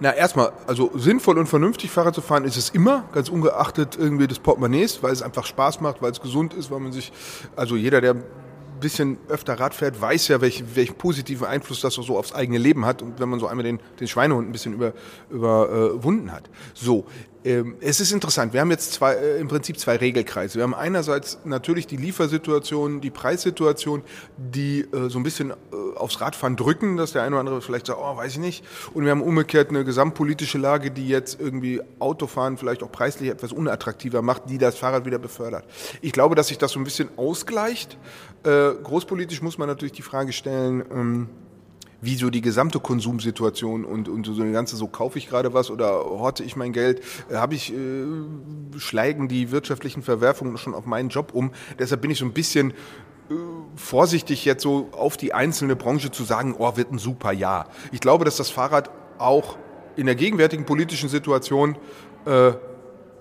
Na, 0.00 0.14
erstmal, 0.14 0.52
also 0.66 0.90
sinnvoll 0.94 1.38
und 1.38 1.46
vernünftig 1.46 1.90
Fahrrad 1.90 2.14
zu 2.14 2.20
fahren 2.20 2.44
ist 2.44 2.56
es 2.56 2.70
immer, 2.70 3.04
ganz 3.12 3.28
ungeachtet 3.28 3.96
irgendwie 3.98 4.26
des 4.26 4.38
Portemonnaies, 4.38 5.02
weil 5.02 5.12
es 5.12 5.22
einfach 5.22 5.46
Spaß 5.46 5.80
macht, 5.80 6.02
weil 6.02 6.12
es 6.12 6.20
gesund 6.20 6.54
ist, 6.54 6.70
weil 6.70 6.80
man 6.80 6.92
sich, 6.92 7.12
also 7.56 7.76
jeder, 7.76 8.00
der 8.00 8.14
ein 8.14 8.80
bisschen 8.80 9.18
öfter 9.28 9.58
Rad 9.58 9.74
fährt, 9.74 10.00
weiß 10.00 10.28
ja, 10.28 10.40
welch, 10.40 10.62
welchen 10.74 10.96
positiven 10.96 11.46
Einfluss 11.46 11.80
das 11.80 11.94
so 11.94 12.18
aufs 12.18 12.34
eigene 12.34 12.58
Leben 12.58 12.84
hat 12.84 13.02
und 13.02 13.18
wenn 13.18 13.28
man 13.28 13.40
so 13.40 13.46
einmal 13.46 13.64
den, 13.64 13.80
den 14.00 14.08
Schweinehund 14.08 14.48
ein 14.48 14.52
bisschen 14.52 14.74
über, 14.74 14.92
überwunden 15.30 16.32
hat. 16.32 16.50
So, 16.74 17.06
es 17.80 18.00
ist 18.00 18.10
interessant. 18.10 18.52
Wir 18.52 18.60
haben 18.60 18.70
jetzt 18.72 18.92
zwei, 18.94 19.14
äh, 19.14 19.38
im 19.38 19.46
Prinzip 19.46 19.78
zwei 19.78 19.96
Regelkreise. 19.96 20.56
Wir 20.56 20.64
haben 20.64 20.74
einerseits 20.74 21.38
natürlich 21.44 21.86
die 21.86 21.96
Liefersituation, 21.96 23.00
die 23.00 23.10
Preissituation, 23.10 24.02
die 24.36 24.80
äh, 24.80 25.08
so 25.08 25.20
ein 25.20 25.22
bisschen 25.22 25.50
äh, 25.50 25.54
aufs 25.94 26.20
Radfahren 26.20 26.56
drücken, 26.56 26.96
dass 26.96 27.12
der 27.12 27.22
eine 27.22 27.36
oder 27.36 27.40
andere 27.40 27.62
vielleicht 27.62 27.86
sagt, 27.86 28.00
oh, 28.02 28.16
weiß 28.16 28.32
ich 28.32 28.38
nicht. 28.38 28.64
Und 28.94 29.04
wir 29.04 29.12
haben 29.12 29.22
umgekehrt 29.22 29.70
eine 29.70 29.84
gesamtpolitische 29.84 30.58
Lage, 30.58 30.90
die 30.90 31.06
jetzt 31.06 31.40
irgendwie 31.40 31.80
Autofahren 32.00 32.56
vielleicht 32.56 32.82
auch 32.82 32.90
preislich 32.90 33.30
etwas 33.30 33.52
unattraktiver 33.52 34.22
macht, 34.22 34.50
die 34.50 34.58
das 34.58 34.76
Fahrrad 34.76 35.04
wieder 35.04 35.18
befördert. 35.18 35.64
Ich 36.00 36.12
glaube, 36.12 36.34
dass 36.34 36.48
sich 36.48 36.58
das 36.58 36.72
so 36.72 36.80
ein 36.80 36.84
bisschen 36.84 37.08
ausgleicht. 37.16 37.96
Großpolitisch 38.42 39.42
muss 39.42 39.58
man 39.58 39.68
natürlich 39.68 39.92
die 39.92 40.02
Frage 40.02 40.32
stellen, 40.32 40.84
ähm, 40.92 41.28
wie 42.00 42.16
so 42.16 42.30
die 42.30 42.40
gesamte 42.40 42.80
Konsumsituation 42.80 43.84
und, 43.84 44.08
und 44.08 44.26
so 44.26 44.40
eine 44.42 44.52
ganze, 44.52 44.76
so 44.76 44.86
kaufe 44.86 45.18
ich 45.18 45.28
gerade 45.28 45.54
was 45.54 45.70
oder 45.70 45.88
horte 45.88 46.42
ich 46.42 46.56
mein 46.56 46.72
Geld, 46.72 47.02
äh, 47.30 47.36
habe 47.36 47.54
ich, 47.54 47.72
äh, 47.72 48.06
schlagen 48.76 49.28
die 49.28 49.50
wirtschaftlichen 49.50 50.02
Verwerfungen 50.02 50.56
schon 50.58 50.74
auf 50.74 50.86
meinen 50.86 51.08
Job 51.08 51.32
um. 51.32 51.52
Deshalb 51.78 52.02
bin 52.02 52.10
ich 52.10 52.18
so 52.18 52.24
ein 52.24 52.32
bisschen 52.32 52.72
äh, 53.30 53.34
vorsichtig 53.74 54.44
jetzt 54.44 54.62
so 54.62 54.88
auf 54.92 55.16
die 55.16 55.32
einzelne 55.32 55.76
Branche 55.76 56.10
zu 56.10 56.24
sagen, 56.24 56.54
oh, 56.58 56.76
wird 56.76 56.92
ein 56.92 56.98
super 56.98 57.32
Jahr. 57.32 57.68
Ich 57.92 58.00
glaube, 58.00 58.24
dass 58.24 58.36
das 58.36 58.50
Fahrrad 58.50 58.90
auch 59.18 59.56
in 59.96 60.06
der 60.06 60.14
gegenwärtigen 60.14 60.66
politischen 60.66 61.08
Situation 61.08 61.76
äh, 62.26 62.52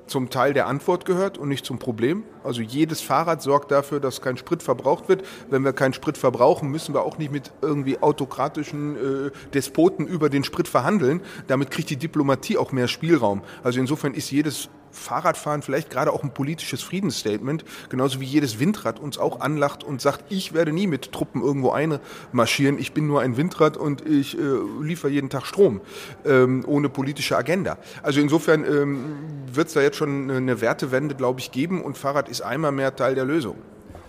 zum 0.07 0.29
Teil 0.29 0.53
der 0.53 0.67
Antwort 0.67 1.05
gehört 1.05 1.37
und 1.37 1.49
nicht 1.49 1.65
zum 1.65 1.79
Problem. 1.79 2.23
Also 2.45 2.61
jedes 2.61 3.01
Fahrrad 3.01 3.41
sorgt 3.41 3.71
dafür, 3.71 3.99
dass 3.99 4.21
kein 4.21 4.37
Sprit 4.37 4.63
verbraucht 4.63 5.09
wird. 5.09 5.25
Wenn 5.49 5.63
wir 5.63 5.73
keinen 5.73 5.93
Sprit 5.93 6.17
verbrauchen, 6.17 6.69
müssen 6.69 6.93
wir 6.93 7.03
auch 7.03 7.17
nicht 7.17 7.31
mit 7.31 7.51
irgendwie 7.61 8.01
autokratischen 8.01 8.95
äh, 8.95 9.31
Despoten 9.53 10.07
über 10.07 10.29
den 10.29 10.43
Sprit 10.43 10.67
verhandeln. 10.67 11.21
Damit 11.47 11.71
kriegt 11.71 11.89
die 11.89 11.97
Diplomatie 11.97 12.57
auch 12.57 12.71
mehr 12.71 12.87
Spielraum. 12.87 13.41
Also 13.63 13.79
insofern 13.79 14.13
ist 14.13 14.31
jedes 14.31 14.69
Fahrradfahren 14.95 15.61
vielleicht 15.61 15.89
gerade 15.89 16.11
auch 16.11 16.23
ein 16.23 16.33
politisches 16.33 16.81
Friedensstatement, 16.81 17.65
genauso 17.89 18.21
wie 18.21 18.25
jedes 18.25 18.59
Windrad 18.59 18.99
uns 18.99 19.17
auch 19.17 19.41
anlacht 19.41 19.83
und 19.83 20.01
sagt, 20.01 20.31
ich 20.31 20.53
werde 20.53 20.71
nie 20.71 20.87
mit 20.87 21.11
Truppen 21.11 21.41
irgendwo 21.41 21.71
einmarschieren, 21.71 22.79
ich 22.79 22.93
bin 22.93 23.07
nur 23.07 23.21
ein 23.21 23.37
Windrad 23.37 23.77
und 23.77 24.07
ich 24.07 24.37
äh, 24.37 24.41
liefere 24.81 25.11
jeden 25.11 25.29
Tag 25.29 25.45
Strom, 25.45 25.81
ähm, 26.25 26.63
ohne 26.65 26.89
politische 26.89 27.37
Agenda. 27.37 27.77
Also 28.01 28.21
insofern 28.21 28.63
ähm, 28.63 29.15
wird 29.51 29.67
es 29.67 29.73
da 29.73 29.81
jetzt 29.81 29.97
schon 29.97 30.31
eine 30.31 30.61
Wertewende, 30.61 31.15
glaube 31.15 31.39
ich, 31.39 31.51
geben 31.51 31.81
und 31.81 31.97
Fahrrad 31.97 32.29
ist 32.29 32.34
einmal 32.41 32.71
mehr 32.71 32.95
Teil 32.95 33.15
der 33.15 33.25
Lösung. 33.25 33.55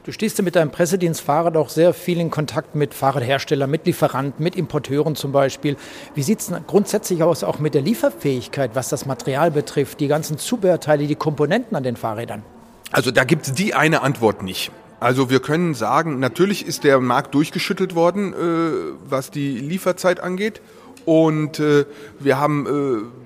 Du 0.07 0.13
stehst 0.13 0.39
ja 0.39 0.45
mit 0.45 0.55
deinem 0.55 0.71
Pressedienst 0.71 1.21
Fahrrad 1.21 1.57
auch 1.57 1.69
sehr 1.69 1.93
viel 1.93 2.21
in 2.21 2.31
Kontakt 2.31 2.77
mit 2.77 2.95
Fahrradherstellern, 2.95 3.69
mit 3.69 3.87
Lieferanten, 3.87 4.41
mit 4.43 4.55
Importeuren 4.55 5.17
zum 5.17 5.33
Beispiel. 5.33 5.77
Wie 6.15 6.23
sieht 6.23 6.39
es 6.39 6.53
grundsätzlich 6.69 7.25
aus, 7.25 7.43
auch 7.43 7.59
mit 7.59 7.75
der 7.75 7.83
Lieferfähigkeit, 7.83 8.71
was 8.75 8.89
das 8.89 9.05
Material 9.05 9.51
betrifft, 9.51 9.99
die 9.99 10.07
ganzen 10.07 10.39
Zubehörteile, 10.39 11.09
die 11.09 11.17
Komponenten 11.17 11.77
an 11.77 11.83
den 11.83 11.97
Fahrrädern? 11.97 12.45
Also 12.93 13.11
da 13.11 13.25
gibt 13.25 13.49
es 13.49 13.53
die 13.55 13.75
eine 13.75 14.03
Antwort 14.03 14.45
nicht. 14.45 14.71
Also 15.01 15.29
wir 15.29 15.41
können 15.41 15.75
sagen, 15.75 16.21
natürlich 16.21 16.65
ist 16.65 16.85
der 16.85 17.01
Markt 17.01 17.35
durchgeschüttelt 17.35 17.97
worden, 17.97 18.33
äh, 18.33 18.37
was 19.09 19.33
die 19.33 19.59
Lieferzeit 19.59 20.21
angeht. 20.21 20.61
Und 21.05 21.59
äh, 21.59 21.85
wir 22.21 22.39
haben 22.39 22.67
äh, 22.67 23.26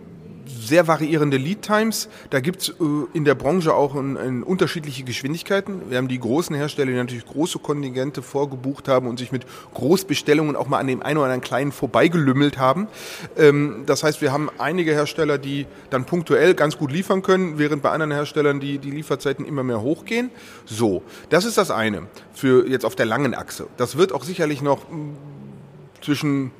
sehr 0.70 0.86
variierende 0.86 1.36
Lead 1.36 1.62
Times. 1.62 2.08
Da 2.30 2.40
gibt 2.40 2.62
es 2.62 2.68
äh, 2.70 2.74
in 3.12 3.24
der 3.24 3.34
Branche 3.34 3.74
auch 3.74 3.96
in, 3.96 4.16
in 4.16 4.42
unterschiedliche 4.42 5.02
Geschwindigkeiten. 5.02 5.90
Wir 5.90 5.98
haben 5.98 6.08
die 6.08 6.18
großen 6.18 6.54
Hersteller, 6.54 6.92
die 6.92 6.96
natürlich 6.96 7.26
große 7.26 7.58
Kontingente 7.58 8.22
vorgebucht 8.22 8.86
haben 8.88 9.08
und 9.08 9.18
sich 9.18 9.32
mit 9.32 9.44
Großbestellungen 9.74 10.54
auch 10.54 10.68
mal 10.68 10.78
an 10.78 10.86
dem 10.86 11.02
einen 11.02 11.18
oder 11.18 11.26
anderen 11.26 11.40
kleinen 11.42 11.72
vorbeigelümmelt 11.72 12.58
haben. 12.58 12.86
Ähm, 13.36 13.82
das 13.86 14.04
heißt, 14.04 14.22
wir 14.22 14.32
haben 14.32 14.48
einige 14.58 14.92
Hersteller, 14.92 15.38
die 15.38 15.66
dann 15.90 16.04
punktuell 16.04 16.54
ganz 16.54 16.78
gut 16.78 16.92
liefern 16.92 17.22
können, 17.22 17.58
während 17.58 17.82
bei 17.82 17.90
anderen 17.90 18.12
Herstellern 18.12 18.60
die, 18.60 18.78
die 18.78 18.92
Lieferzeiten 18.92 19.44
immer 19.44 19.64
mehr 19.64 19.82
hochgehen. 19.82 20.30
So, 20.64 21.02
das 21.28 21.44
ist 21.44 21.58
das 21.58 21.72
eine 21.72 22.06
für 22.32 22.68
jetzt 22.68 22.84
auf 22.84 22.94
der 22.94 23.06
langen 23.06 23.34
Achse. 23.34 23.66
Das 23.76 23.98
wird 23.98 24.12
auch 24.12 24.22
sicherlich 24.22 24.62
noch 24.62 24.88
mm, 24.88 25.16
zwischen 26.00 26.52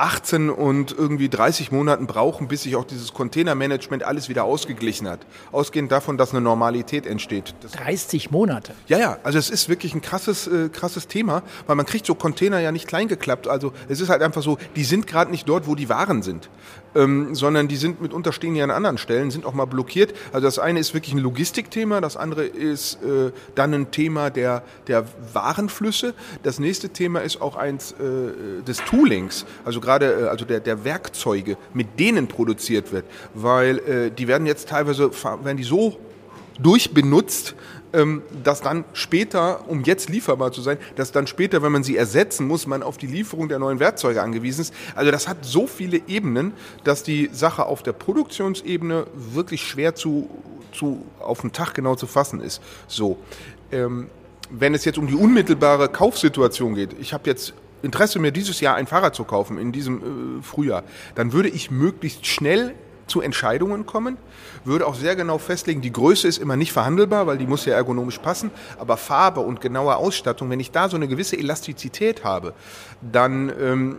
18 0.00 0.48
und 0.48 0.92
irgendwie 0.96 1.28
30 1.28 1.72
Monaten 1.72 2.06
brauchen, 2.06 2.48
bis 2.48 2.62
sich 2.62 2.74
auch 2.74 2.84
dieses 2.84 3.12
Containermanagement 3.12 4.02
alles 4.02 4.28
wieder 4.28 4.44
ausgeglichen 4.44 5.06
hat. 5.08 5.20
Ausgehend 5.52 5.92
davon, 5.92 6.16
dass 6.16 6.30
eine 6.30 6.40
Normalität 6.40 7.06
entsteht. 7.06 7.54
Das 7.60 7.72
30 7.72 8.30
Monate? 8.30 8.72
Ja, 8.86 8.98
ja. 8.98 9.18
Also 9.22 9.38
es 9.38 9.50
ist 9.50 9.68
wirklich 9.68 9.94
ein 9.94 10.00
krasses, 10.00 10.46
äh, 10.46 10.70
krasses 10.70 11.06
Thema, 11.06 11.42
weil 11.66 11.76
man 11.76 11.84
kriegt 11.84 12.06
so 12.06 12.14
Container 12.14 12.60
ja 12.60 12.72
nicht 12.72 12.88
klein 12.88 13.08
geklappt. 13.08 13.46
Also 13.46 13.72
es 13.88 14.00
ist 14.00 14.08
halt 14.08 14.22
einfach 14.22 14.42
so, 14.42 14.58
die 14.74 14.84
sind 14.84 15.06
gerade 15.06 15.30
nicht 15.30 15.48
dort, 15.48 15.66
wo 15.66 15.74
die 15.74 15.88
Waren 15.88 16.22
sind 16.22 16.48
ähm, 16.94 17.34
sondern 17.34 17.68
die 17.68 17.76
sind 17.76 18.00
mitunter 18.00 18.32
stehen 18.32 18.54
hier 18.54 18.64
an 18.64 18.70
anderen 18.70 18.98
Stellen, 18.98 19.30
sind 19.30 19.46
auch 19.46 19.54
mal 19.54 19.64
blockiert. 19.64 20.14
Also 20.32 20.46
das 20.46 20.58
eine 20.58 20.80
ist 20.80 20.94
wirklich 20.94 21.14
ein 21.14 21.20
Logistikthema, 21.20 22.00
das 22.00 22.16
andere 22.16 22.44
ist 22.44 23.02
äh, 23.02 23.32
dann 23.54 23.74
ein 23.74 23.90
Thema 23.90 24.30
der, 24.30 24.62
der 24.86 25.04
Warenflüsse. 25.32 26.14
Das 26.42 26.58
nächste 26.58 26.90
Thema 26.90 27.20
ist 27.20 27.40
auch 27.40 27.56
eins 27.56 27.92
äh, 27.92 28.62
des 28.62 28.78
Toolings, 28.84 29.46
also 29.64 29.80
gerade 29.80 30.24
äh, 30.24 30.28
also 30.28 30.44
der, 30.44 30.60
der 30.60 30.84
Werkzeuge, 30.84 31.56
mit 31.74 31.98
denen 31.98 32.26
produziert 32.26 32.92
wird, 32.92 33.04
weil 33.34 33.78
äh, 33.78 34.10
die 34.10 34.28
werden 34.28 34.46
jetzt 34.46 34.68
teilweise 34.68 35.10
werden 35.42 35.56
die 35.56 35.64
so 35.64 35.98
durchbenutzt, 36.62 37.54
ähm, 37.92 38.22
dass 38.44 38.60
dann 38.60 38.84
später, 38.92 39.68
um 39.68 39.82
jetzt 39.82 40.08
lieferbar 40.08 40.52
zu 40.52 40.60
sein, 40.60 40.78
dass 40.96 41.12
dann 41.12 41.26
später, 41.26 41.62
wenn 41.62 41.72
man 41.72 41.82
sie 41.82 41.96
ersetzen 41.96 42.46
muss, 42.46 42.66
man 42.66 42.82
auf 42.82 42.98
die 42.98 43.06
Lieferung 43.06 43.48
der 43.48 43.58
neuen 43.58 43.80
Werkzeuge 43.80 44.22
angewiesen 44.22 44.62
ist. 44.62 44.74
Also 44.94 45.10
das 45.10 45.28
hat 45.28 45.44
so 45.44 45.66
viele 45.66 46.00
Ebenen, 46.06 46.52
dass 46.84 47.02
die 47.02 47.30
Sache 47.32 47.66
auf 47.66 47.82
der 47.82 47.92
Produktionsebene 47.92 49.06
wirklich 49.14 49.62
schwer 49.62 49.94
zu, 49.94 50.30
zu 50.72 51.04
auf 51.18 51.40
den 51.40 51.52
Tag 51.52 51.74
genau 51.74 51.96
zu 51.96 52.06
fassen 52.06 52.40
ist. 52.40 52.62
So, 52.86 53.18
ähm, 53.72 54.08
wenn 54.50 54.74
es 54.74 54.84
jetzt 54.84 54.98
um 54.98 55.06
die 55.06 55.14
unmittelbare 55.14 55.88
Kaufsituation 55.88 56.74
geht, 56.74 56.94
ich 57.00 57.12
habe 57.12 57.28
jetzt 57.28 57.54
Interesse, 57.82 58.18
mir 58.18 58.30
dieses 58.30 58.60
Jahr 58.60 58.76
ein 58.76 58.86
Fahrrad 58.86 59.14
zu 59.14 59.24
kaufen, 59.24 59.58
in 59.58 59.72
diesem 59.72 60.38
äh, 60.38 60.42
Frühjahr, 60.42 60.84
dann 61.14 61.32
würde 61.32 61.48
ich 61.48 61.70
möglichst 61.70 62.26
schnell 62.26 62.74
zu 63.10 63.20
Entscheidungen 63.20 63.84
kommen, 63.84 64.16
würde 64.64 64.86
auch 64.86 64.94
sehr 64.94 65.16
genau 65.16 65.38
festlegen, 65.38 65.82
die 65.82 65.92
Größe 65.92 66.26
ist 66.26 66.38
immer 66.38 66.56
nicht 66.56 66.72
verhandelbar, 66.72 67.26
weil 67.26 67.36
die 67.36 67.46
muss 67.46 67.66
ja 67.66 67.74
ergonomisch 67.74 68.18
passen, 68.18 68.50
aber 68.78 68.96
Farbe 68.96 69.40
und 69.40 69.60
genaue 69.60 69.96
Ausstattung, 69.96 70.48
wenn 70.48 70.60
ich 70.60 70.70
da 70.70 70.88
so 70.88 70.96
eine 70.96 71.08
gewisse 71.08 71.36
Elastizität 71.36 72.24
habe, 72.24 72.54
dann 73.02 73.52
ähm, 73.60 73.96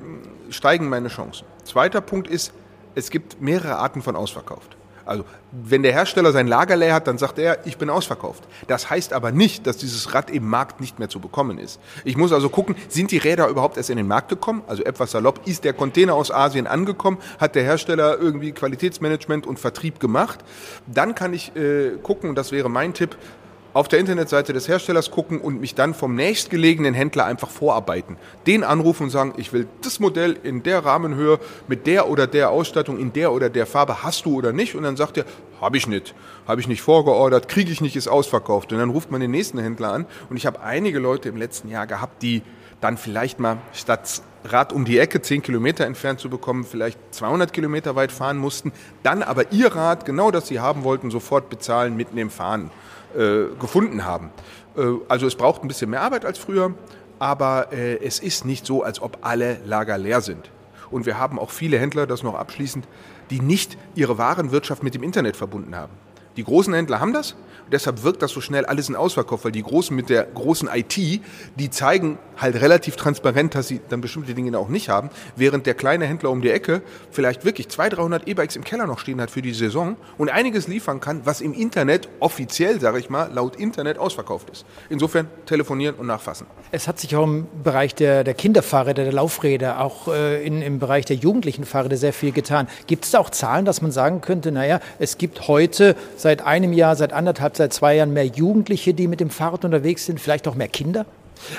steigen 0.49 0.89
meine 0.89 1.09
Chancen. 1.09 1.45
Zweiter 1.63 2.01
Punkt 2.01 2.27
ist, 2.27 2.53
es 2.95 3.09
gibt 3.09 3.41
mehrere 3.41 3.77
Arten 3.77 4.01
von 4.01 4.15
ausverkauft. 4.15 4.75
Also 5.05 5.25
wenn 5.51 5.83
der 5.83 5.91
Hersteller 5.91 6.31
sein 6.31 6.47
Lager 6.47 6.75
leer 6.75 6.93
hat, 6.93 7.07
dann 7.07 7.17
sagt 7.17 7.37
er, 7.39 7.65
ich 7.65 7.77
bin 7.77 7.89
ausverkauft. 7.89 8.43
Das 8.67 8.89
heißt 8.89 9.13
aber 9.13 9.31
nicht, 9.31 9.67
dass 9.67 9.77
dieses 9.77 10.13
Rad 10.13 10.29
im 10.29 10.47
Markt 10.47 10.79
nicht 10.79 10.99
mehr 10.99 11.09
zu 11.09 11.19
bekommen 11.19 11.57
ist. 11.57 11.79
Ich 12.05 12.17
muss 12.17 12.31
also 12.31 12.49
gucken, 12.49 12.75
sind 12.87 13.11
die 13.11 13.17
Räder 13.17 13.47
überhaupt 13.47 13.77
erst 13.77 13.89
in 13.89 13.97
den 13.97 14.07
Markt 14.07 14.29
gekommen? 14.29 14.63
Also 14.67 14.83
etwas 14.83 15.11
salopp, 15.11 15.41
ist 15.45 15.63
der 15.63 15.73
Container 15.73 16.13
aus 16.13 16.31
Asien 16.31 16.67
angekommen? 16.67 17.17
Hat 17.39 17.55
der 17.55 17.63
Hersteller 17.63 18.17
irgendwie 18.17 18.51
Qualitätsmanagement 18.51 19.45
und 19.45 19.59
Vertrieb 19.59 19.99
gemacht? 19.99 20.39
Dann 20.87 21.15
kann 21.15 21.33
ich 21.33 21.55
äh, 21.55 21.97
gucken, 22.01 22.29
und 22.29 22.35
das 22.35 22.51
wäre 22.51 22.69
mein 22.69 22.93
Tipp, 22.93 23.17
auf 23.73 23.87
der 23.87 23.99
Internetseite 23.99 24.53
des 24.53 24.67
Herstellers 24.67 25.11
gucken 25.11 25.39
und 25.39 25.61
mich 25.61 25.75
dann 25.75 25.93
vom 25.93 26.15
nächstgelegenen 26.15 26.93
Händler 26.93 27.25
einfach 27.25 27.49
vorarbeiten. 27.49 28.17
Den 28.45 28.63
anrufen 28.63 29.03
und 29.03 29.09
sagen, 29.09 29.33
ich 29.37 29.53
will 29.53 29.67
das 29.81 29.99
Modell 29.99 30.37
in 30.43 30.63
der 30.63 30.83
Rahmenhöhe 30.83 31.39
mit 31.67 31.87
der 31.87 32.09
oder 32.09 32.27
der 32.27 32.49
Ausstattung 32.49 32.99
in 32.99 33.13
der 33.13 33.31
oder 33.31 33.49
der 33.49 33.65
Farbe 33.65 34.03
hast 34.03 34.25
du 34.25 34.35
oder 34.35 34.51
nicht? 34.51 34.75
Und 34.75 34.83
dann 34.83 34.97
sagt 34.97 35.17
er, 35.17 35.25
habe 35.61 35.77
ich 35.77 35.87
nicht, 35.87 36.13
habe 36.47 36.59
ich 36.59 36.67
nicht 36.67 36.81
vorgeordert, 36.81 37.47
kriege 37.47 37.71
ich 37.71 37.81
nicht, 37.81 37.95
ist 37.95 38.07
ausverkauft. 38.07 38.73
Und 38.73 38.79
dann 38.79 38.89
ruft 38.89 39.11
man 39.11 39.21
den 39.21 39.31
nächsten 39.31 39.59
Händler 39.59 39.93
an. 39.93 40.05
Und 40.29 40.37
ich 40.37 40.45
habe 40.45 40.61
einige 40.61 40.99
Leute 40.99 41.29
im 41.29 41.37
letzten 41.37 41.69
Jahr 41.69 41.87
gehabt, 41.87 42.21
die 42.23 42.41
dann 42.81 42.97
vielleicht 42.97 43.39
mal 43.39 43.57
statt 43.73 44.21
Rad 44.43 44.73
um 44.73 44.85
die 44.85 44.97
Ecke, 44.97 45.21
10 45.21 45.43
Kilometer 45.43 45.85
entfernt 45.85 46.19
zu 46.19 46.27
bekommen, 46.27 46.63
vielleicht 46.63 46.97
200 47.11 47.53
Kilometer 47.53 47.95
weit 47.95 48.11
fahren 48.11 48.39
mussten, 48.39 48.71
dann 49.03 49.21
aber 49.21 49.51
ihr 49.51 49.67
Rad, 49.67 50.03
genau 50.03 50.31
das 50.31 50.47
sie 50.47 50.59
haben 50.59 50.83
wollten, 50.83 51.11
sofort 51.11 51.51
bezahlen, 51.51 51.95
mitnehmen, 51.95 52.31
fahren 52.31 52.71
äh, 52.71 52.91
gefunden 53.59 54.05
haben. 54.05 54.31
Äh, 54.77 54.83
also 55.07 55.27
es 55.27 55.35
braucht 55.35 55.63
ein 55.63 55.67
bisschen 55.67 55.89
mehr 55.89 56.01
Arbeit 56.01 56.25
als 56.25 56.37
früher, 56.37 56.73
aber 57.19 57.71
äh, 57.71 57.97
es 58.03 58.19
ist 58.19 58.45
nicht 58.45 58.65
so, 58.65 58.83
als 58.83 59.01
ob 59.01 59.19
alle 59.21 59.59
Lager 59.65 59.97
leer 59.97 60.21
sind. 60.21 60.49
Und 60.89 61.05
wir 61.05 61.17
haben 61.17 61.39
auch 61.39 61.51
viele 61.51 61.79
Händler, 61.79 62.07
das 62.07 62.23
noch 62.23 62.35
abschließend, 62.35 62.85
die 63.29 63.39
nicht 63.39 63.77
ihre 63.95 64.17
Warenwirtschaft 64.17 64.83
mit 64.83 64.93
dem 64.93 65.03
Internet 65.03 65.37
verbunden 65.37 65.75
haben. 65.75 65.93
Die 66.37 66.43
großen 66.43 66.73
Händler 66.73 66.99
haben 66.99 67.13
das, 67.13 67.35
deshalb 67.71 68.03
wirkt 68.03 68.21
das 68.21 68.31
so 68.31 68.41
schnell 68.41 68.65
alles 68.65 68.89
in 68.89 68.95
Ausverkauf, 68.95 69.45
weil 69.45 69.51
die 69.51 69.63
Großen 69.63 69.95
mit 69.95 70.09
der 70.09 70.23
großen 70.23 70.69
IT, 70.73 70.95
die 70.97 71.69
zeigen 71.69 72.17
halt 72.37 72.59
relativ 72.61 72.95
transparent, 72.95 73.55
dass 73.55 73.67
sie 73.67 73.79
dann 73.89 74.01
bestimmte 74.01 74.33
Dinge 74.33 74.57
auch 74.57 74.69
nicht 74.69 74.89
haben, 74.89 75.09
während 75.35 75.65
der 75.65 75.73
kleine 75.73 76.05
Händler 76.05 76.31
um 76.31 76.41
die 76.41 76.49
Ecke 76.49 76.81
vielleicht 77.11 77.45
wirklich 77.45 77.69
200, 77.69 77.99
300 77.99 78.27
E-Bikes 78.27 78.55
im 78.55 78.63
Keller 78.63 78.87
noch 78.87 78.99
stehen 78.99 79.21
hat 79.21 79.31
für 79.31 79.41
die 79.41 79.53
Saison 79.53 79.95
und 80.17 80.29
einiges 80.29 80.67
liefern 80.67 80.99
kann, 80.99 81.21
was 81.25 81.41
im 81.41 81.53
Internet 81.53 82.09
offiziell, 82.19 82.79
sage 82.79 82.99
ich 82.99 83.09
mal, 83.09 83.29
laut 83.31 83.55
Internet 83.55 83.97
ausverkauft 83.97 84.49
ist. 84.49 84.65
Insofern 84.89 85.27
telefonieren 85.45 85.95
und 85.95 86.07
nachfassen. 86.07 86.47
Es 86.71 86.87
hat 86.87 86.99
sich 86.99 87.15
auch 87.15 87.23
im 87.23 87.47
Bereich 87.63 87.95
der, 87.95 88.23
der 88.23 88.33
Kinderfahrräder, 88.33 89.03
der 89.03 89.13
Laufräder, 89.13 89.81
auch 89.81 90.07
äh, 90.07 90.45
in, 90.45 90.61
im 90.61 90.79
Bereich 90.79 91.05
der 91.05 91.17
jugendlichen 91.17 91.65
Fahrräder 91.65 91.97
sehr 91.97 92.13
viel 92.13 92.31
getan. 92.31 92.67
Gibt 92.87 93.05
es 93.05 93.11
da 93.11 93.19
auch 93.19 93.29
Zahlen, 93.29 93.65
dass 93.65 93.81
man 93.81 93.91
sagen 93.91 94.21
könnte, 94.21 94.51
naja, 94.51 94.79
es 94.99 95.17
gibt 95.17 95.47
heute 95.47 95.95
seit 96.21 96.41
einem 96.41 96.73
Jahr, 96.73 96.95
seit 96.95 97.13
anderthalb, 97.13 97.57
seit 97.57 97.73
zwei 97.73 97.95
Jahren 97.95 98.13
mehr 98.13 98.25
Jugendliche, 98.25 98.93
die 98.93 99.07
mit 99.07 99.19
dem 99.19 99.29
Fahrrad 99.29 99.65
unterwegs 99.65 100.05
sind, 100.05 100.19
vielleicht 100.19 100.47
auch 100.47 100.55
mehr 100.55 100.67
Kinder? 100.67 101.05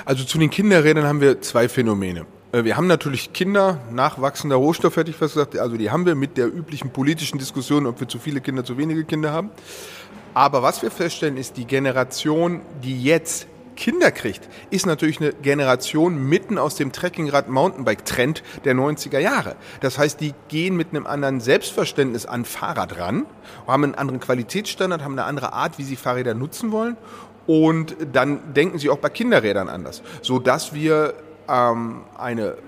Also 0.05 0.25
zu 0.25 0.39
den 0.39 0.51
Kinderrädern 0.51 1.05
haben 1.05 1.21
wir 1.21 1.41
zwei 1.41 1.69
Phänomene. 1.69 2.27
Äh, 2.53 2.65
wir 2.65 2.77
haben 2.77 2.87
natürlich 2.87 3.33
Kinder, 3.33 3.79
nachwachsender 3.91 4.57
Rohstoff, 4.57 4.97
hätte 4.97 5.11
ich 5.11 5.17
fast 5.17 5.35
gesagt. 5.35 5.59
Also 5.59 5.77
die 5.77 5.91
haben 5.91 6.07
wir 6.07 6.15
mit 6.15 6.37
der 6.37 6.47
üblichen 6.47 6.91
politischen 6.91 7.39
Diskussion, 7.39 7.87
ob 7.87 8.01
wir 8.01 8.09
zu 8.09 8.19
viele 8.19 8.41
Kinder, 8.41 8.65
zu 8.65 8.79
wenige 8.79 9.05
Kinder 9.05 9.33
haben. 9.33 9.51
Aber 10.35 10.63
was 10.63 10.83
wir 10.83 10.91
feststellen, 10.91 11.37
ist, 11.37 11.57
die 11.57 11.67
Generation, 11.67 12.63
die 12.83 13.03
jetzt 13.03 13.47
Kinder 13.83 14.13
kriegt, 14.13 14.49
ist 14.71 14.87
natürlich 14.87 15.21
eine 15.21 15.33
Generation 15.33 16.17
mitten 16.29 16.57
aus 16.57 16.77
dem 16.77 16.93
Trekkingrad-Mountainbike-Trend 16.93 18.45
der 18.65 18.77
90er 18.77 19.19
Jahre. 19.19 19.57
Das 19.81 19.99
heißt, 19.99 20.21
die 20.21 20.35
gehen 20.47 20.77
mit 20.77 20.91
einem 20.91 21.05
anderen 21.05 21.41
Selbstverständnis 21.41 22.25
an 22.25 22.45
Fahrrad 22.45 22.97
ran, 22.97 23.27
haben 23.67 23.83
einen 23.83 23.97
anderen 23.97 24.21
Qualitätsstandard, 24.21 25.03
haben 25.03 25.15
eine 25.15 25.25
andere 25.25 25.53
Art, 25.53 25.79
wie 25.79 25.83
sie 25.83 25.97
Fahrräder 25.97 26.35
nutzen 26.35 26.71
wollen. 26.71 26.97
Und 27.49 27.97
dann 28.13 28.55
denken 28.55 28.79
sie 28.79 28.89
auch 28.89 28.99
bei 28.99 29.09
Kinderrädern 29.09 29.69
anders, 29.69 30.05
sodass 30.21 30.73
wir 30.75 31.15
ähm, 31.49 32.03
eine 32.17 32.59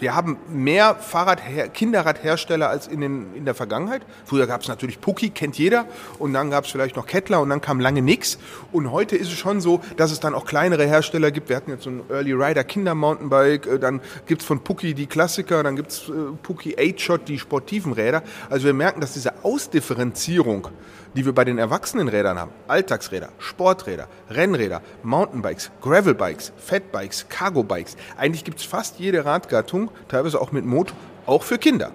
wir 0.00 0.14
haben 0.14 0.38
mehr 0.48 0.96
Fahrrad 0.96 1.40
Kinderradhersteller 1.72 2.68
als 2.68 2.86
in, 2.86 3.00
den, 3.00 3.34
in 3.34 3.44
der 3.44 3.54
Vergangenheit. 3.54 4.02
Früher 4.24 4.46
gab 4.46 4.62
es 4.62 4.68
natürlich 4.68 5.00
Pucki, 5.00 5.30
kennt 5.30 5.56
jeder. 5.56 5.86
Und 6.18 6.32
dann 6.32 6.50
gab 6.50 6.64
es 6.64 6.70
vielleicht 6.70 6.96
noch 6.96 7.06
Kettler 7.06 7.40
und 7.40 7.48
dann 7.48 7.60
kam 7.60 7.78
lange 7.80 8.02
nichts. 8.02 8.38
Und 8.72 8.90
heute 8.90 9.16
ist 9.16 9.28
es 9.28 9.34
schon 9.34 9.60
so, 9.60 9.80
dass 9.96 10.10
es 10.10 10.20
dann 10.20 10.34
auch 10.34 10.46
kleinere 10.46 10.84
Hersteller 10.84 11.30
gibt. 11.30 11.48
Wir 11.48 11.56
hatten 11.56 11.70
jetzt 11.70 11.84
so 11.84 11.90
ein 11.90 12.02
Early 12.10 12.32
Rider 12.32 12.64
Kinder 12.64 12.94
Mountainbike. 12.94 13.66
Äh, 13.66 13.78
dann 13.78 14.00
gibt 14.26 14.42
es 14.42 14.46
von 14.46 14.60
Pucki 14.60 14.94
die 14.94 15.06
Klassiker. 15.06 15.62
Dann 15.62 15.76
gibt 15.76 15.92
es 15.92 16.08
äh, 16.08 16.12
Pucki 16.42 16.74
8-Shot, 16.74 17.28
die 17.28 17.38
sportiven 17.38 17.92
Räder. 17.92 18.22
Also 18.50 18.66
wir 18.66 18.74
merken, 18.74 19.00
dass 19.00 19.12
diese 19.12 19.44
Ausdifferenzierung 19.44 20.68
die 21.14 21.24
wir 21.24 21.32
bei 21.32 21.44
den 21.44 21.58
Erwachsenenrädern 21.58 22.38
haben, 22.38 22.50
Alltagsräder, 22.68 23.30
Sporträder, 23.38 24.08
Rennräder, 24.30 24.82
Mountainbikes, 25.02 25.70
Gravelbikes, 25.80 26.52
Fatbikes, 26.56 27.26
Cargobikes, 27.28 27.96
eigentlich 28.16 28.44
gibt 28.44 28.58
es 28.58 28.64
fast 28.64 28.98
jede 28.98 29.24
Radgattung, 29.24 29.90
teilweise 30.08 30.40
auch 30.40 30.52
mit 30.52 30.64
Motor, 30.64 30.96
auch 31.26 31.42
für 31.42 31.58
Kinder. 31.58 31.92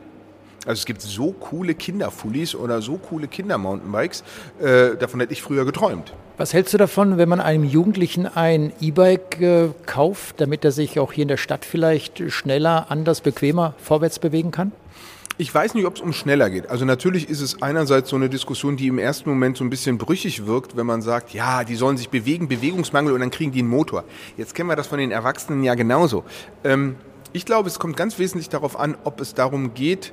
Also 0.66 0.80
es 0.80 0.86
gibt 0.86 1.02
so 1.02 1.32
coole 1.32 1.74
Kinderfullis 1.74 2.54
oder 2.54 2.82
so 2.82 2.98
coole 2.98 3.28
Kindermountainbikes, 3.28 4.24
äh, 4.60 4.96
davon 4.98 5.20
hätte 5.20 5.34
ich 5.34 5.42
früher 5.42 5.66
geträumt. 5.66 6.14
Was 6.38 6.54
hältst 6.54 6.74
du 6.74 6.78
davon, 6.78 7.18
wenn 7.18 7.28
man 7.28 7.42
einem 7.42 7.66
Jugendlichen 7.66 8.26
ein 8.26 8.72
E-Bike 8.80 9.42
äh, 9.42 9.70
kauft, 9.86 10.40
damit 10.40 10.64
er 10.64 10.72
sich 10.72 11.00
auch 11.00 11.12
hier 11.12 11.24
in 11.24 11.28
der 11.28 11.38
Stadt 11.38 11.66
vielleicht 11.66 12.32
schneller, 12.32 12.88
anders, 12.90 13.22
bequemer 13.22 13.74
vorwärts 13.78 14.20
bewegen 14.20 14.52
kann? 14.52 14.72
Ich 15.42 15.56
weiß 15.56 15.74
nicht, 15.74 15.86
ob 15.86 15.96
es 15.96 16.02
um 16.02 16.12
schneller 16.12 16.50
geht. 16.50 16.70
Also 16.70 16.84
natürlich 16.84 17.30
ist 17.30 17.40
es 17.40 17.62
einerseits 17.62 18.10
so 18.10 18.18
eine 18.18 18.28
Diskussion, 18.28 18.76
die 18.76 18.88
im 18.88 19.00
ersten 19.00 19.30
Moment 19.30 19.56
so 19.56 19.64
ein 19.64 19.70
bisschen 19.70 19.98
brüchig 19.98 20.46
wirkt, 20.46 20.76
wenn 20.76 20.86
man 20.86 21.02
sagt, 21.02 21.34
ja, 21.34 21.64
die 21.64 21.76
sollen 21.76 21.96
sich 21.96 22.10
bewegen, 22.10 22.50
Bewegungsmangel 22.50 23.14
und 23.14 23.22
dann 23.22 23.32
kriegen 23.32 23.54
die 23.54 23.60
einen 23.60 23.70
Motor. 23.70 24.04
Jetzt 24.36 24.54
kennen 24.54 24.68
wir 24.68 24.76
das 24.76 24.88
von 24.88 25.00
den 25.00 25.12
Erwachsenen 25.12 25.64
ja 25.64 25.76
genauso. 25.76 26.26
Ähm, 26.66 26.98
ich 27.32 27.46
glaube, 27.46 27.70
es 27.70 27.80
kommt 27.80 27.96
ganz 27.96 28.20
wesentlich 28.20 28.50
darauf 28.50 28.78
an, 28.78 28.98
ob 29.06 29.22
es 29.22 29.34
darum 29.34 29.74
geht, 29.74 30.12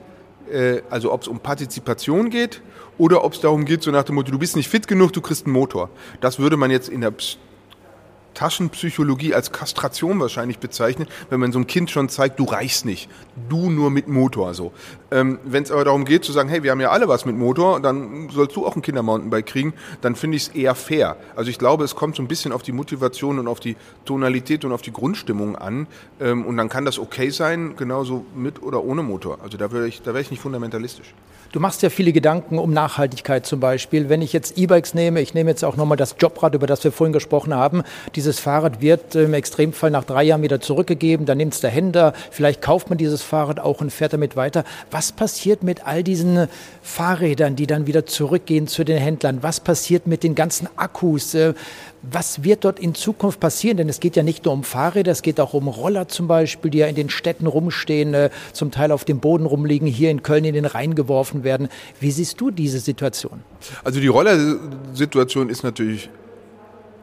äh, 0.49 0.83
also 0.91 1.13
ob 1.13 1.23
es 1.23 1.27
um 1.27 1.41
Partizipation 1.41 2.31
geht 2.31 2.63
oder 2.97 3.25
ob 3.25 3.33
es 3.33 3.41
darum 3.41 3.65
geht, 3.65 3.83
so 3.83 3.91
nach 3.91 4.05
dem 4.05 4.15
Motto, 4.15 4.31
du 4.31 4.39
bist 4.39 4.55
nicht 4.55 4.69
fit 4.69 4.87
genug, 4.87 5.13
du 5.13 5.21
kriegst 5.21 5.47
einen 5.47 5.55
Motor. 5.55 5.91
Das 6.21 6.39
würde 6.39 6.57
man 6.57 6.71
jetzt 6.71 6.89
in 6.89 7.01
der 7.01 7.13
Taschenpsychologie 8.37 9.35
als 9.35 9.51
Kastration 9.51 10.21
wahrscheinlich 10.21 10.59
bezeichnen, 10.59 11.09
wenn 11.31 11.41
man 11.41 11.53
so 11.53 11.59
einem 11.59 11.67
Kind 11.67 11.91
schon 11.91 12.09
zeigt, 12.09 12.39
du 12.39 12.45
reichst 12.45 12.85
nicht, 12.85 13.09
du 13.49 13.71
nur 13.71 13.91
mit 13.91 14.09
Motor 14.09 14.55
so. 14.55 14.73
Ähm, 15.11 15.39
wenn 15.45 15.63
es 15.63 15.73
aber 15.73 15.85
darum 15.85 16.05
geht 16.05 16.25
zu 16.25 16.33
sagen, 16.33 16.49
hey, 16.49 16.63
wir 16.63 16.71
haben 16.71 16.81
ja 16.81 16.91
alle 16.91 17.09
was 17.09 17.25
mit 17.25 17.37
Motor, 17.37 17.81
dann 17.81 18.29
sollst 18.31 18.55
du 18.55 18.67
auch 18.67 18.77
ein 18.77 18.83
Kindermountainbike 18.83 19.47
kriegen, 19.47 19.75
dann 20.03 20.15
finde 20.15 20.37
ich 20.37 20.49
es 20.49 20.49
eher 20.55 20.75
fair. 20.75 21.17
Also 21.35 21.51
ich 21.51 21.59
glaube, 21.59 21.85
es 21.85 21.97
kommt 21.97 22.15
so 22.17 22.23
ein 22.23 22.29
bisschen 22.29 22.53
auf 22.53 22.63
die 22.63 22.73
Motivation 22.73 23.39
und 23.39 23.49
auf 23.49 23.59
die 23.59 23.77
Tonalität 24.05 24.65
und 24.65 24.73
auf 24.73 24.83
die 24.83 24.93
Grundstimmung 24.93 25.57
an 25.57 25.87
ähm, 26.21 26.45
und 26.45 26.59
dann 26.59 26.69
kann 26.69 26.85
das 26.85 26.99
okay 26.99 27.31
sein, 27.31 27.75
genauso 27.77 28.27
mit 28.35 28.63
oder 28.63 28.85
ohne 28.85 29.03
Motor. 29.03 29.39
Also 29.43 29.57
da 29.57 29.73
wäre 29.73 29.89
ich, 29.89 30.03
da 30.03 30.13
wäre 30.13 30.21
ich 30.21 30.31
nicht 30.31 30.41
fundamentalistisch. 30.41 31.15
Du 31.53 31.61
machst 31.61 31.83
ja 31.83 31.91
viele 31.91 32.13
Gedanken 32.13 32.59
um 32.59 32.73
Nachhaltigkeit 32.73 33.47
zum 33.47 33.61
Beispiel. 33.61 34.09
Wenn 34.09 34.21
ich 34.21 34.33
jetzt 34.33 34.59
E-Bikes 34.59 34.95
nehme, 34.95 35.21
ich 35.21 35.33
nehme 35.33 35.49
jetzt 35.49 35.65
auch 35.65 35.77
nochmal 35.77 35.97
das 35.97 36.17
Jobrad, 36.19 36.55
über 36.55 36.67
das 36.67 36.85
wir 36.85 36.93
vorhin 36.93 37.13
gesprochen 37.13 37.55
haben. 37.55 37.83
Dieses 38.27 38.41
Fahrrad 38.41 38.81
wird 38.81 39.15
im 39.15 39.35
Extremfall 39.35 39.93
nach 39.93 40.03
drei 40.03 40.25
Jahren 40.25 40.43
wieder 40.43 40.61
zurückgegeben. 40.61 41.27
Dann 41.27 41.39
nimmt 41.39 41.55
es 41.55 41.61
der 41.61 41.71
Händler. 41.71 42.13
Vielleicht 42.33 42.61
kauft 42.61 42.89
man 42.89 42.99
dieses 42.99 43.23
Fahrrad 43.23 43.61
auch 43.61 43.81
und 43.81 43.93
fährt 43.93 44.15
damit 44.15 44.35
weiter. 44.35 44.65
Was 44.91 45.13
passiert 45.13 45.63
mit 45.63 45.87
all 45.87 46.03
diesen 46.03 46.49
Fahrrädern, 46.83 47.55
die 47.55 47.69
dann 47.69 47.87
wieder 47.87 48.05
zurückgehen 48.05 48.67
zu 48.67 48.83
den 48.83 48.99
Händlern? 48.99 49.45
Was 49.45 49.61
passiert 49.61 50.09
mit 50.09 50.25
den 50.25 50.35
ganzen 50.35 50.69
Akkus? 50.75 51.35
Äh, 51.35 51.55
was 52.03 52.43
wird 52.43 52.65
dort 52.65 52.81
in 52.81 52.97
Zukunft 52.97 53.39
passieren? 53.39 53.77
Denn 53.77 53.89
es 53.89 54.01
geht 54.01 54.17
ja 54.17 54.25
nicht 54.25 54.45
nur 54.45 54.55
um 54.55 54.65
Fahrräder, 54.65 55.13
es 55.13 55.23
geht 55.23 55.39
auch 55.39 55.55
um 55.55 55.69
Roller 55.69 56.09
zum 56.09 56.27
Beispiel, 56.27 56.73
die 56.73 56.79
ja 56.79 56.89
in 56.89 56.97
den 56.97 57.11
Städten 57.11 57.47
rumstehen, 57.47 58.13
äh, 58.13 58.31
zum 58.53 58.73
Teil 58.73 58.91
auf 58.91 59.05
dem 59.05 59.21
Boden 59.21 59.47
rumliegen, 59.47 59.87
hier 59.87 60.11
in 60.11 60.25
Köln 60.25 60.45
in 60.45 60.55
den 60.55 60.65
Rhein 60.65 60.97
geworfen 60.97 61.45
werden. 61.45 61.69
Wie 62.01 62.11
siehst 62.11 62.41
du 62.41 62.51
diese 62.51 62.81
Situation? 62.81 63.45
Also 63.85 64.01
die 64.01 64.09
Rollersituation 64.09 65.49
ist 65.49 65.63
natürlich 65.63 66.11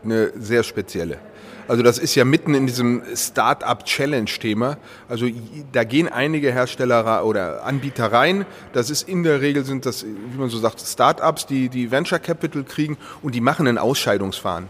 eine 0.03 0.31
sehr 0.37 0.63
spezielle. 0.63 1.19
Also 1.67 1.81
das 1.81 1.97
ist 1.97 2.15
ja 2.15 2.25
mitten 2.25 2.55
in 2.55 2.67
diesem 2.67 3.03
Start-up-Challenge-Thema. 3.15 4.77
Also 5.07 5.27
da 5.71 5.83
gehen 5.85 6.09
einige 6.09 6.51
Hersteller 6.51 7.25
oder 7.25 7.63
Anbieter 7.63 8.11
rein. 8.11 8.45
Das 8.73 8.89
ist 8.89 9.07
in 9.07 9.23
der 9.23 9.41
Regel 9.41 9.63
sind 9.63 9.85
das, 9.85 10.03
wie 10.05 10.37
man 10.37 10.49
so 10.49 10.57
sagt, 10.57 10.81
Start-ups, 10.81 11.45
die 11.45 11.69
die 11.69 11.89
Venture 11.89 12.19
Capital 12.19 12.63
kriegen 12.63 12.97
und 13.21 13.33
die 13.33 13.41
machen 13.41 13.67
ein 13.67 13.77
Ausscheidungsfahren 13.77 14.67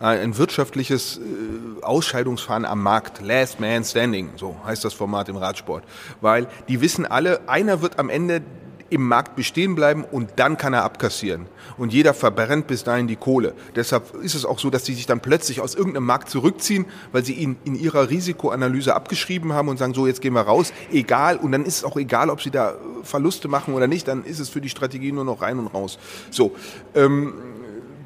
ein 0.00 0.38
wirtschaftliches 0.38 1.18
äh, 1.18 1.82
Ausscheidungsfahren 1.82 2.64
am 2.64 2.82
Markt. 2.82 3.20
Last 3.20 3.60
Man 3.60 3.84
Standing, 3.84 4.30
so 4.36 4.56
heißt 4.64 4.84
das 4.84 4.94
Format 4.94 5.28
im 5.28 5.36
Radsport. 5.36 5.84
Weil 6.20 6.46
die 6.68 6.80
wissen 6.80 7.06
alle, 7.06 7.48
einer 7.48 7.82
wird 7.82 7.98
am 7.98 8.08
Ende 8.08 8.42
im 8.90 9.06
Markt 9.06 9.36
bestehen 9.36 9.74
bleiben 9.74 10.04
und 10.04 10.30
dann 10.36 10.56
kann 10.56 10.72
er 10.72 10.84
abkassieren. 10.84 11.46
Und 11.76 11.92
jeder 11.92 12.14
verbrennt 12.14 12.66
bis 12.66 12.84
dahin 12.84 13.06
die 13.06 13.16
Kohle. 13.16 13.54
Deshalb 13.76 14.14
ist 14.16 14.34
es 14.34 14.44
auch 14.44 14.58
so, 14.58 14.70
dass 14.70 14.84
sie 14.84 14.94
sich 14.94 15.06
dann 15.06 15.20
plötzlich 15.20 15.60
aus 15.60 15.74
irgendeinem 15.74 16.06
Markt 16.06 16.30
zurückziehen, 16.30 16.86
weil 17.12 17.24
sie 17.24 17.34
ihn 17.34 17.56
in 17.64 17.74
ihrer 17.74 18.10
Risikoanalyse 18.10 18.94
abgeschrieben 18.94 19.52
haben 19.52 19.68
und 19.68 19.78
sagen, 19.78 19.94
so 19.94 20.06
jetzt 20.06 20.20
gehen 20.20 20.32
wir 20.34 20.42
raus, 20.42 20.72
egal. 20.92 21.36
Und 21.36 21.52
dann 21.52 21.64
ist 21.64 21.78
es 21.78 21.84
auch 21.84 21.96
egal, 21.96 22.30
ob 22.30 22.40
sie 22.40 22.50
da 22.50 22.74
Verluste 23.02 23.48
machen 23.48 23.74
oder 23.74 23.86
nicht, 23.86 24.08
dann 24.08 24.24
ist 24.24 24.38
es 24.38 24.48
für 24.48 24.60
die 24.60 24.70
Strategie 24.70 25.12
nur 25.12 25.24
noch 25.24 25.42
rein 25.42 25.58
und 25.58 25.66
raus. 25.68 25.98
So, 26.30 26.54
ähm, 26.94 27.34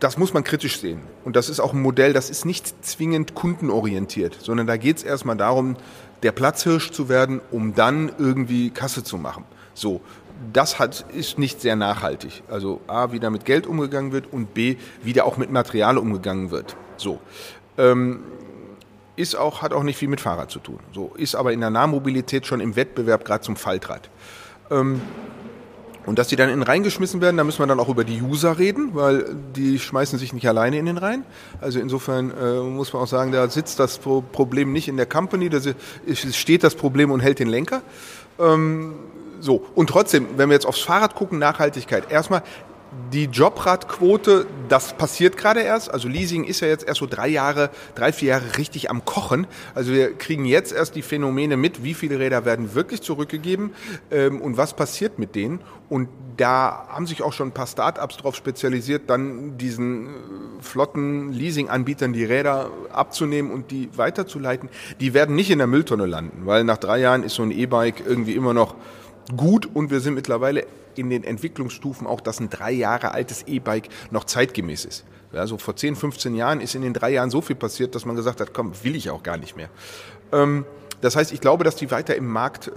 das 0.02 0.18
muss 0.18 0.34
man 0.34 0.42
kritisch 0.42 0.80
sehen. 0.80 1.00
Und 1.24 1.36
das 1.36 1.48
ist 1.48 1.60
auch 1.60 1.72
ein 1.72 1.80
Modell, 1.80 2.12
das 2.12 2.28
ist 2.28 2.44
nicht 2.44 2.84
zwingend 2.84 3.34
kundenorientiert, 3.34 4.36
sondern 4.40 4.66
da 4.66 4.76
geht 4.76 4.96
es 4.96 5.02
erstmal 5.04 5.36
darum, 5.36 5.76
der 6.24 6.32
Platzhirsch 6.32 6.90
zu 6.90 7.08
werden, 7.08 7.40
um 7.52 7.74
dann 7.74 8.10
irgendwie 8.18 8.70
Kasse 8.70 9.04
zu 9.04 9.16
machen. 9.16 9.44
So, 9.74 10.00
das 10.52 10.78
hat, 10.78 11.04
ist 11.14 11.38
nicht 11.38 11.60
sehr 11.60 11.76
nachhaltig. 11.76 12.42
Also 12.48 12.80
A, 12.86 13.12
wie 13.12 13.20
da 13.20 13.30
mit 13.30 13.44
Geld 13.44 13.66
umgegangen 13.66 14.12
wird 14.12 14.32
und 14.32 14.54
B, 14.54 14.76
wie 15.02 15.12
da 15.12 15.24
auch 15.24 15.36
mit 15.36 15.50
Material 15.50 15.98
umgegangen 15.98 16.50
wird. 16.50 16.76
So. 16.96 17.20
Ähm, 17.78 18.20
ist 19.16 19.36
auch, 19.36 19.62
hat 19.62 19.72
auch 19.72 19.82
nicht 19.82 19.98
viel 19.98 20.08
mit 20.08 20.20
Fahrrad 20.20 20.50
zu 20.50 20.58
tun. 20.58 20.78
So, 20.92 21.12
ist 21.16 21.34
aber 21.34 21.52
in 21.52 21.60
der 21.60 21.70
Nahmobilität 21.70 22.46
schon 22.46 22.60
im 22.60 22.76
Wettbewerb 22.76 23.24
gerade 23.24 23.44
zum 23.44 23.56
Faltrad. 23.56 24.08
Ähm, 24.70 25.02
und 26.04 26.18
dass 26.18 26.28
die 26.28 26.36
dann 26.36 26.48
in 26.48 26.58
den 26.58 26.62
Rhein 26.62 26.82
geschmissen 26.82 27.20
werden, 27.20 27.36
da 27.36 27.44
müssen 27.44 27.60
wir 27.60 27.66
dann 27.66 27.78
auch 27.78 27.88
über 27.88 28.02
die 28.02 28.20
User 28.22 28.58
reden, 28.58 28.90
weil 28.94 29.36
die 29.54 29.78
schmeißen 29.78 30.18
sich 30.18 30.32
nicht 30.32 30.48
alleine 30.48 30.78
in 30.78 30.86
den 30.86 30.98
Rhein. 30.98 31.24
Also 31.60 31.78
insofern 31.78 32.32
äh, 32.32 32.60
muss 32.60 32.92
man 32.92 33.02
auch 33.02 33.06
sagen, 33.06 33.30
da 33.30 33.48
sitzt 33.48 33.78
das 33.78 33.98
Problem 33.98 34.72
nicht 34.72 34.88
in 34.88 34.96
der 34.96 35.06
Company, 35.06 35.48
da 35.48 35.60
steht 36.14 36.64
das 36.64 36.74
Problem 36.74 37.12
und 37.12 37.20
hält 37.20 37.38
den 37.38 37.48
Lenker. 37.48 37.82
Ähm, 38.40 38.94
so, 39.42 39.66
und 39.74 39.90
trotzdem, 39.90 40.28
wenn 40.36 40.48
wir 40.50 40.54
jetzt 40.54 40.66
aufs 40.66 40.82
Fahrrad 40.82 41.16
gucken, 41.16 41.40
Nachhaltigkeit. 41.40 42.12
Erstmal, 42.12 42.44
die 43.12 43.24
Jobradquote, 43.24 44.46
das 44.68 44.92
passiert 44.92 45.36
gerade 45.36 45.60
erst. 45.60 45.90
Also 45.90 46.06
Leasing 46.06 46.44
ist 46.44 46.60
ja 46.60 46.68
jetzt 46.68 46.86
erst 46.86 47.00
so 47.00 47.06
drei 47.06 47.26
Jahre, 47.26 47.70
drei, 47.96 48.12
vier 48.12 48.28
Jahre 48.28 48.56
richtig 48.56 48.88
am 48.88 49.04
Kochen. 49.04 49.48
Also 49.74 49.92
wir 49.92 50.14
kriegen 50.14 50.44
jetzt 50.44 50.72
erst 50.72 50.94
die 50.94 51.02
Phänomene 51.02 51.56
mit, 51.56 51.82
wie 51.82 51.94
viele 51.94 52.20
Räder 52.20 52.44
werden 52.44 52.74
wirklich 52.76 53.02
zurückgegeben 53.02 53.72
ähm, 54.12 54.40
und 54.40 54.58
was 54.58 54.74
passiert 54.74 55.18
mit 55.18 55.34
denen. 55.34 55.60
Und 55.88 56.08
da 56.36 56.86
haben 56.88 57.08
sich 57.08 57.22
auch 57.22 57.32
schon 57.32 57.48
ein 57.48 57.52
paar 57.52 57.66
Startups 57.66 58.18
darauf 58.18 58.36
spezialisiert, 58.36 59.10
dann 59.10 59.58
diesen 59.58 60.06
äh, 60.06 60.08
flotten 60.60 61.32
Leasing-Anbietern 61.32 62.12
die 62.12 62.24
Räder 62.24 62.70
abzunehmen 62.92 63.50
und 63.50 63.72
die 63.72 63.88
weiterzuleiten. 63.96 64.68
Die 65.00 65.14
werden 65.14 65.34
nicht 65.34 65.50
in 65.50 65.58
der 65.58 65.66
Mülltonne 65.66 66.06
landen, 66.06 66.42
weil 66.46 66.62
nach 66.62 66.78
drei 66.78 67.00
Jahren 67.00 67.24
ist 67.24 67.34
so 67.34 67.42
ein 67.42 67.50
E-Bike 67.50 68.04
irgendwie 68.06 68.34
immer 68.36 68.54
noch 68.54 68.76
gut 69.36 69.68
und 69.72 69.90
wir 69.90 70.00
sind 70.00 70.14
mittlerweile 70.14 70.66
in 70.96 71.10
den 71.10 71.24
Entwicklungsstufen 71.24 72.06
auch, 72.06 72.20
dass 72.20 72.40
ein 72.40 72.50
drei 72.50 72.72
Jahre 72.72 73.12
altes 73.12 73.44
E-Bike 73.46 73.88
noch 74.10 74.24
zeitgemäß 74.24 74.84
ist. 74.84 75.04
Also 75.32 75.56
vor 75.56 75.76
10, 75.76 75.96
15 75.96 76.34
Jahren 76.34 76.60
ist 76.60 76.74
in 76.74 76.82
den 76.82 76.92
drei 76.92 77.10
Jahren 77.10 77.30
so 77.30 77.40
viel 77.40 77.56
passiert, 77.56 77.94
dass 77.94 78.04
man 78.04 78.16
gesagt 78.16 78.40
hat, 78.40 78.52
komm, 78.52 78.72
will 78.82 78.94
ich 78.94 79.08
auch 79.10 79.22
gar 79.22 79.38
nicht 79.38 79.56
mehr. 79.56 79.70
Ähm, 80.32 80.64
das 81.00 81.16
heißt, 81.16 81.32
ich 81.32 81.40
glaube, 81.40 81.64
dass 81.64 81.76
die 81.76 81.90
weiter 81.90 82.14
im 82.14 82.26
Markt 82.28 82.68
äh, 82.68 82.70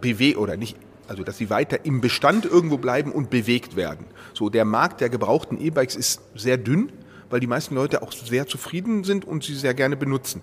bewegen 0.00 0.38
oder 0.38 0.56
nicht, 0.56 0.76
also 1.08 1.22
dass 1.22 1.38
sie 1.38 1.50
weiter 1.50 1.84
im 1.84 2.00
Bestand 2.00 2.46
irgendwo 2.46 2.78
bleiben 2.78 3.12
und 3.12 3.30
bewegt 3.30 3.76
werden. 3.76 4.06
So, 4.32 4.48
der 4.48 4.64
Markt 4.64 5.00
der 5.00 5.10
gebrauchten 5.10 5.60
E-Bikes 5.60 5.94
ist 5.94 6.20
sehr 6.34 6.56
dünn, 6.56 6.90
weil 7.30 7.40
die 7.40 7.46
meisten 7.46 7.74
Leute 7.74 8.02
auch 8.02 8.12
sehr 8.12 8.46
zufrieden 8.46 9.04
sind 9.04 9.24
und 9.24 9.44
sie 9.44 9.54
sehr 9.54 9.74
gerne 9.74 9.96
benutzen. 9.96 10.42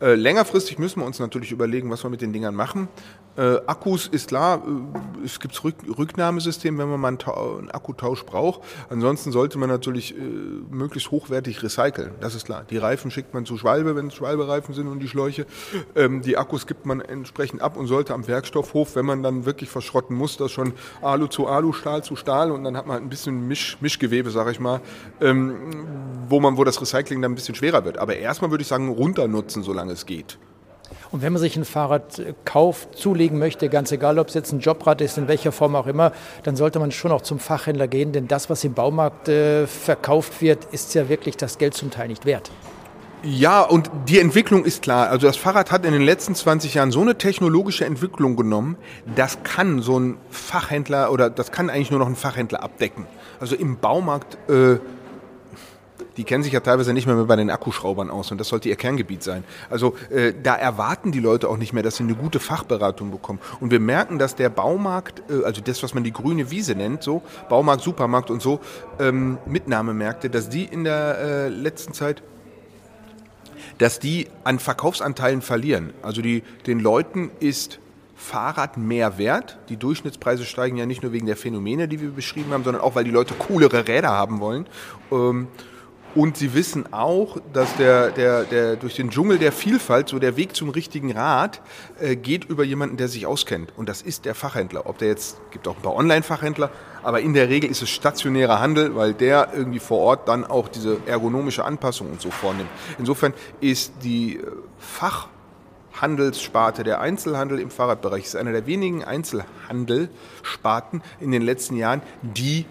Äh, 0.00 0.14
längerfristig 0.14 0.78
müssen 0.78 1.00
wir 1.00 1.06
uns 1.06 1.20
natürlich 1.20 1.52
überlegen, 1.52 1.88
was 1.90 2.04
wir 2.04 2.10
mit 2.10 2.20
den 2.20 2.32
Dingern 2.32 2.54
machen. 2.54 2.88
Äh, 3.36 3.60
Akkus 3.66 4.08
ist 4.08 4.28
klar, 4.28 4.62
äh, 4.66 5.24
es 5.24 5.40
gibt 5.40 5.62
Rück 5.64 5.76
Rücknahmesystem, 5.98 6.76
wenn 6.76 6.88
man 6.90 7.00
mal 7.00 7.08
einen, 7.08 7.18
einen, 7.20 7.70
Akkutausch 7.70 8.24
braucht. 8.24 8.60
Ansonsten 8.90 9.32
sollte 9.32 9.58
man 9.58 9.70
natürlich 9.70 10.14
äh, 10.14 10.20
möglichst 10.70 11.10
hochwertig 11.10 11.62
recyceln. 11.62 12.12
Das 12.20 12.34
ist 12.34 12.44
klar. 12.44 12.64
Die 12.68 12.76
Reifen 12.76 13.10
schickt 13.10 13.32
man 13.32 13.46
zu 13.46 13.56
Schwalbe, 13.56 13.96
wenn 13.96 14.08
es 14.08 14.14
Schwalbereifen 14.14 14.74
sind 14.74 14.86
und 14.88 15.00
die 15.00 15.08
Schläuche. 15.08 15.46
Ähm, 15.96 16.20
die 16.20 16.36
Akkus 16.36 16.66
gibt 16.66 16.84
man 16.84 17.00
entsprechend 17.00 17.62
ab 17.62 17.76
und 17.78 17.86
sollte 17.86 18.12
am 18.12 18.26
Werkstoffhof, 18.26 18.96
wenn 18.96 19.06
man 19.06 19.22
dann 19.22 19.46
wirklich 19.46 19.70
verschrotten 19.70 20.14
muss, 20.14 20.36
das 20.36 20.52
schon 20.52 20.74
Alu 21.00 21.26
zu 21.26 21.46
Alu, 21.46 21.72
Stahl 21.72 22.04
zu 22.04 22.16
Stahl 22.16 22.50
und 22.50 22.64
dann 22.64 22.76
hat 22.76 22.86
man 22.86 22.94
halt 22.94 23.04
ein 23.04 23.08
bisschen 23.08 23.48
Misch, 23.48 23.78
Mischgewebe, 23.80 24.30
sage 24.30 24.50
ich 24.50 24.60
mal, 24.60 24.82
ähm, 25.22 25.56
wo 26.28 26.38
man, 26.38 26.58
wo 26.58 26.64
das 26.64 26.80
Recycling 26.80 27.22
dann 27.22 27.32
ein 27.32 27.34
bisschen 27.34 27.54
schwerer 27.54 27.84
wird. 27.86 27.96
Aber 27.96 28.14
erstmal 28.16 28.50
würde 28.50 28.62
ich 28.62 28.68
sagen, 28.68 28.90
runter 28.90 29.26
nutzen, 29.26 29.62
solange 29.62 29.92
es 29.92 30.04
geht. 30.04 30.38
Und 31.12 31.20
wenn 31.20 31.32
man 31.32 31.40
sich 31.40 31.56
ein 31.56 31.66
Fahrrad 31.66 32.18
äh, 32.18 32.32
kauft, 32.44 32.96
zulegen 32.96 33.38
möchte, 33.38 33.68
ganz 33.68 33.92
egal, 33.92 34.18
ob 34.18 34.28
es 34.28 34.34
jetzt 34.34 34.52
ein 34.52 34.60
Jobrad 34.60 35.00
ist, 35.02 35.18
in 35.18 35.28
welcher 35.28 35.52
Form 35.52 35.76
auch 35.76 35.86
immer, 35.86 36.12
dann 36.42 36.56
sollte 36.56 36.78
man 36.78 36.90
schon 36.90 37.12
auch 37.12 37.20
zum 37.20 37.38
Fachhändler 37.38 37.86
gehen, 37.86 38.12
denn 38.12 38.28
das, 38.28 38.48
was 38.48 38.64
im 38.64 38.72
Baumarkt 38.72 39.28
äh, 39.28 39.66
verkauft 39.66 40.40
wird, 40.40 40.64
ist 40.72 40.94
ja 40.94 41.08
wirklich 41.10 41.36
das 41.36 41.58
Geld 41.58 41.74
zum 41.74 41.90
Teil 41.90 42.08
nicht 42.08 42.24
wert. 42.24 42.50
Ja, 43.24 43.60
und 43.60 43.88
die 44.08 44.18
Entwicklung 44.18 44.64
ist 44.64 44.82
klar. 44.82 45.08
Also 45.08 45.28
das 45.28 45.36
Fahrrad 45.36 45.70
hat 45.70 45.84
in 45.84 45.92
den 45.92 46.02
letzten 46.02 46.34
20 46.34 46.74
Jahren 46.74 46.90
so 46.90 47.02
eine 47.02 47.16
technologische 47.16 47.84
Entwicklung 47.84 48.34
genommen, 48.34 48.76
das 49.14 49.44
kann 49.44 49.80
so 49.80 50.00
ein 50.00 50.16
Fachhändler 50.30 51.12
oder 51.12 51.30
das 51.30 51.52
kann 51.52 51.70
eigentlich 51.70 51.92
nur 51.92 52.00
noch 52.00 52.08
ein 52.08 52.16
Fachhändler 52.16 52.64
abdecken. 52.64 53.06
Also 53.38 53.54
im 53.54 53.76
Baumarkt 53.76 54.38
äh, 54.50 54.78
die 56.16 56.24
kennen 56.24 56.42
sich 56.42 56.52
ja 56.52 56.60
teilweise 56.60 56.92
nicht 56.92 57.06
mehr, 57.06 57.16
mehr 57.16 57.24
bei 57.24 57.36
den 57.36 57.50
Akkuschraubern 57.50 58.10
aus 58.10 58.30
und 58.30 58.38
das 58.38 58.48
sollte 58.48 58.68
ihr 58.68 58.76
Kerngebiet 58.76 59.22
sein. 59.22 59.44
Also 59.70 59.94
äh, 60.10 60.32
da 60.40 60.54
erwarten 60.54 61.12
die 61.12 61.20
Leute 61.20 61.48
auch 61.48 61.56
nicht 61.56 61.72
mehr, 61.72 61.82
dass 61.82 61.96
sie 61.96 62.04
eine 62.04 62.14
gute 62.14 62.40
Fachberatung 62.40 63.10
bekommen. 63.10 63.38
Und 63.60 63.70
wir 63.70 63.80
merken, 63.80 64.18
dass 64.18 64.34
der 64.34 64.48
Baumarkt, 64.48 65.22
äh, 65.30 65.44
also 65.44 65.60
das, 65.60 65.82
was 65.82 65.94
man 65.94 66.04
die 66.04 66.12
grüne 66.12 66.50
Wiese 66.50 66.74
nennt, 66.74 67.02
so 67.02 67.22
Baumarkt, 67.48 67.82
Supermarkt 67.82 68.30
und 68.30 68.42
so, 68.42 68.60
ähm, 68.98 69.38
Mitnahmemärkte, 69.46 70.30
dass 70.30 70.48
die 70.48 70.64
in 70.64 70.84
der 70.84 71.18
äh, 71.18 71.48
letzten 71.48 71.92
Zeit 71.92 72.22
dass 73.78 73.98
die 73.98 74.28
an 74.44 74.58
Verkaufsanteilen 74.58 75.42
verlieren. 75.42 75.92
Also 76.02 76.22
die, 76.22 76.42
den 76.66 76.78
Leuten 76.78 77.30
ist 77.40 77.80
Fahrrad 78.14 78.76
mehr 78.76 79.18
wert. 79.18 79.58
Die 79.68 79.76
Durchschnittspreise 79.76 80.44
steigen 80.44 80.76
ja 80.76 80.86
nicht 80.86 81.02
nur 81.02 81.12
wegen 81.12 81.26
der 81.26 81.36
Phänomene, 81.36 81.88
die 81.88 82.00
wir 82.00 82.10
beschrieben 82.10 82.52
haben, 82.52 82.64
sondern 82.64 82.82
auch, 82.82 82.94
weil 82.94 83.04
die 83.04 83.10
Leute 83.10 83.34
coolere 83.34 83.88
Räder 83.88 84.10
haben 84.10 84.40
wollen. 84.40 84.66
Ähm, 85.10 85.48
und 86.14 86.36
sie 86.36 86.54
wissen 86.54 86.92
auch, 86.92 87.38
dass 87.52 87.74
der, 87.76 88.10
der, 88.10 88.44
der 88.44 88.76
durch 88.76 88.96
den 88.96 89.10
Dschungel 89.10 89.38
der 89.38 89.52
Vielfalt 89.52 90.08
so 90.08 90.18
der 90.18 90.36
Weg 90.36 90.54
zum 90.54 90.68
richtigen 90.68 91.12
Rad 91.12 91.60
äh, 92.00 92.16
geht 92.16 92.44
über 92.44 92.64
jemanden, 92.64 92.96
der 92.96 93.08
sich 93.08 93.26
auskennt. 93.26 93.72
Und 93.76 93.88
das 93.88 94.02
ist 94.02 94.24
der 94.24 94.34
Fachhändler. 94.34 94.86
Ob 94.86 94.98
der 94.98 95.08
jetzt, 95.08 95.38
gibt 95.50 95.66
auch 95.68 95.76
ein 95.76 95.82
paar 95.82 95.96
Online-Fachhändler, 95.96 96.70
aber 97.02 97.20
in 97.20 97.34
der 97.34 97.48
Regel 97.48 97.70
ist 97.70 97.82
es 97.82 97.90
stationärer 97.90 98.60
Handel, 98.60 98.94
weil 98.94 99.14
der 99.14 99.48
irgendwie 99.54 99.78
vor 99.78 99.98
Ort 99.98 100.28
dann 100.28 100.44
auch 100.44 100.68
diese 100.68 100.98
ergonomische 101.06 101.64
Anpassung 101.64 102.10
und 102.10 102.20
so 102.20 102.30
vornimmt. 102.30 102.70
Insofern 102.98 103.32
ist 103.60 103.92
die 104.02 104.36
äh, 104.36 104.46
Fachhandelssparte, 105.92 106.84
der 106.84 107.00
Einzelhandel 107.00 107.58
im 107.58 107.70
Fahrradbereich, 107.70 108.24
ist 108.24 108.36
einer 108.36 108.52
der 108.52 108.66
wenigen 108.66 109.02
Einzelhandelssparten 109.02 111.02
in 111.20 111.30
den 111.30 111.42
letzten 111.42 111.76
Jahren, 111.76 112.02
die 112.22 112.66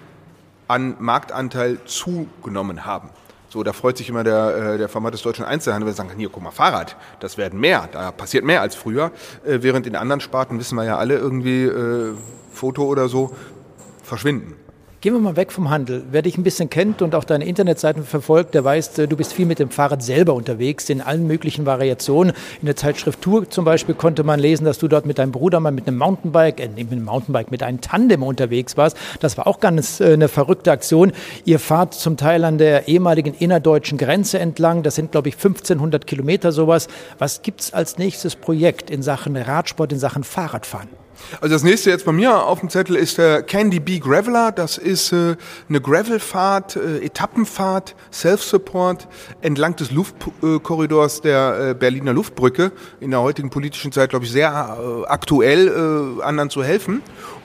an 0.67 0.95
Marktanteil 0.99 1.79
zugenommen 1.85 2.85
haben. 2.85 3.09
So, 3.51 3.63
da 3.63 3.73
freut 3.73 3.97
sich 3.97 4.07
immer 4.07 4.23
der, 4.23 4.55
äh, 4.55 4.77
der 4.77 4.87
Format 4.87 5.13
des 5.13 5.23
deutschen 5.23 5.43
Einzelhandels, 5.43 5.97
wenn 5.97 6.05
sie 6.05 6.09
sagen, 6.09 6.17
hier, 6.17 6.29
guck 6.29 6.41
mal, 6.41 6.51
Fahrrad, 6.51 6.95
das 7.19 7.37
werden 7.37 7.59
mehr, 7.59 7.89
da 7.91 8.11
passiert 8.11 8.45
mehr 8.45 8.61
als 8.61 8.75
früher. 8.75 9.11
Äh, 9.43 9.57
während 9.61 9.85
in 9.85 9.97
anderen 9.97 10.21
Sparten, 10.21 10.57
wissen 10.57 10.77
wir 10.77 10.85
ja 10.85 10.97
alle, 10.97 11.15
irgendwie 11.17 11.65
äh, 11.65 12.13
Foto 12.53 12.85
oder 12.85 13.09
so, 13.09 13.35
verschwinden. 14.03 14.55
Gehen 15.01 15.13
wir 15.13 15.19
mal 15.19 15.35
weg 15.35 15.51
vom 15.51 15.71
Handel. 15.71 16.03
Wer 16.11 16.21
dich 16.21 16.37
ein 16.37 16.43
bisschen 16.43 16.69
kennt 16.69 17.01
und 17.01 17.15
auch 17.15 17.23
deine 17.23 17.45
Internetseiten 17.45 18.03
verfolgt, 18.03 18.53
der 18.53 18.63
weiß, 18.63 18.99
äh, 18.99 19.07
du 19.07 19.17
bist 19.17 19.33
viel 19.33 19.47
mit 19.47 19.57
dem 19.57 19.71
Fahrrad 19.71 20.03
selber 20.03 20.35
unterwegs, 20.35 20.87
in 20.91 21.01
allen 21.01 21.25
möglichen 21.25 21.65
Variationen. 21.65 22.35
In 22.61 22.67
der 22.67 22.75
Zeitschrift 22.75 23.19
Tour 23.19 23.49
zum 23.49 23.65
Beispiel 23.65 23.95
konnte 23.95 24.23
man 24.23 24.39
lesen, 24.39 24.63
dass 24.63 24.77
du 24.77 24.87
dort 24.87 25.07
mit 25.07 25.17
deinem 25.17 25.31
Bruder 25.31 25.59
mal 25.59 25.71
mit 25.71 25.87
einem 25.87 25.97
Mountainbike, 25.97 26.59
äh, 26.59 26.67
mit 26.67 26.91
einem 26.91 27.03
Mountainbike, 27.03 27.49
mit 27.49 27.63
einem 27.63 27.81
Tandem 27.81 28.21
unterwegs 28.21 28.77
warst. 28.77 28.95
Das 29.21 29.39
war 29.39 29.47
auch 29.47 29.59
ganz 29.59 30.01
äh, 30.01 30.13
eine 30.13 30.27
verrückte 30.27 30.71
Aktion. 30.71 31.13
Ihr 31.45 31.57
fahrt 31.57 31.95
zum 31.95 32.15
Teil 32.15 32.43
an 32.43 32.59
der 32.59 32.87
ehemaligen 32.87 33.33
innerdeutschen 33.33 33.97
Grenze 33.97 34.37
entlang. 34.37 34.83
Das 34.83 34.93
sind, 34.93 35.13
glaube 35.13 35.29
ich, 35.29 35.33
1500 35.33 36.05
Kilometer 36.05 36.51
sowas. 36.51 36.87
Was 37.17 37.41
gibt's 37.41 37.73
als 37.73 37.97
nächstes 37.97 38.35
Projekt 38.35 38.91
in 38.91 39.01
Sachen 39.01 39.35
Radsport, 39.35 39.93
in 39.93 39.97
Sachen 39.97 40.23
Fahrradfahren? 40.23 40.89
Also 41.39 41.55
das 41.55 41.63
nächste 41.63 41.89
jetzt 41.89 42.05
bei 42.05 42.11
mir 42.11 42.45
auf 42.45 42.59
dem 42.59 42.69
Zettel 42.69 42.95
ist 42.95 43.17
der 43.17 43.43
Candy 43.43 43.79
Bee 43.79 43.99
Graveler. 43.99 44.51
Das 44.51 44.77
ist 44.77 45.11
äh, 45.11 45.35
eine 45.69 45.81
Gravelfahrt, 45.81 46.75
äh, 46.75 47.05
Etappenfahrt, 47.05 47.95
Self-Support 48.11 49.07
entlang 49.41 49.75
des 49.75 49.91
Luftkorridors 49.91 51.21
der 51.21 51.69
äh, 51.69 51.73
Berliner 51.73 52.13
Luftbrücke. 52.13 52.71
In 52.99 53.11
der 53.11 53.21
heutigen 53.21 53.49
politischen 53.49 53.91
Zeit, 53.91 54.09
glaube 54.09 54.25
ich, 54.25 54.31
sehr 54.31 54.77
äh, 54.79 55.07
aktuell, 55.07 55.67
äh, 56.19 56.23
anderen 56.23 56.49
zu 56.49 56.63
helfen. 56.63 57.01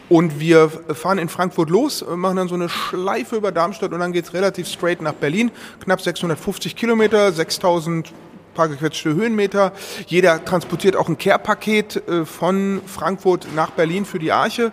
Und 0.08 0.38
wir 0.38 0.68
fahren 0.68 1.18
in 1.18 1.28
Frankfurt 1.28 1.68
los, 1.68 2.04
machen 2.14 2.36
dann 2.36 2.48
so 2.48 2.54
eine 2.54 2.68
Schleife 2.68 3.36
über 3.36 3.50
Darmstadt 3.50 3.92
und 3.92 3.98
dann 3.98 4.12
geht's 4.12 4.32
relativ 4.34 4.68
straight 4.68 5.02
nach 5.02 5.14
Berlin. 5.14 5.50
Knapp 5.82 6.00
650 6.00 6.76
Kilometer, 6.76 7.32
6000 7.32 8.12
paar 8.56 8.68
gequetschte 8.68 9.14
Höhenmeter. 9.14 9.72
Jeder 10.06 10.44
transportiert 10.44 10.96
auch 10.96 11.08
ein 11.08 11.18
Care-Paket 11.18 12.08
äh, 12.08 12.24
von 12.24 12.80
Frankfurt 12.86 13.46
nach 13.54 13.70
Berlin 13.70 14.04
für 14.04 14.18
die 14.18 14.32
Arche. 14.32 14.72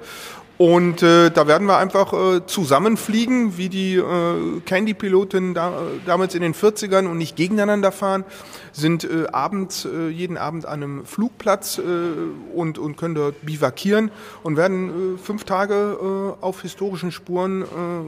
Und 0.57 1.01
äh, 1.01 1.31
da 1.31 1.47
werden 1.47 1.67
wir 1.67 1.77
einfach 1.77 2.13
äh, 2.13 2.45
zusammenfliegen, 2.45 3.57
wie 3.57 3.69
die 3.69 3.95
äh, 3.95 4.61
Candy-Piloten 4.65 5.55
da, 5.55 5.69
äh, 5.69 5.71
damals 6.05 6.35
in 6.35 6.41
den 6.41 6.53
40ern 6.53 7.07
und 7.07 7.17
nicht 7.17 7.35
gegeneinander 7.35 7.91
fahren, 7.91 8.23
sind 8.71 9.03
äh, 9.03 9.25
abends, 9.31 9.85
äh, 9.85 10.09
jeden 10.09 10.37
Abend 10.37 10.65
an 10.65 10.83
einem 10.83 11.05
Flugplatz 11.05 11.79
äh, 11.79 11.81
und, 12.55 12.77
und 12.77 12.97
können 12.97 13.15
dort 13.15 13.43
bivakieren 13.43 14.11
und 14.43 14.55
werden 14.55 15.15
äh, 15.15 15.17
fünf 15.17 15.43
Tage 15.43 15.73
äh, 16.39 16.43
auf 16.43 16.61
historischen 16.61 17.11
Spuren 17.11 17.63
äh, 17.63 17.65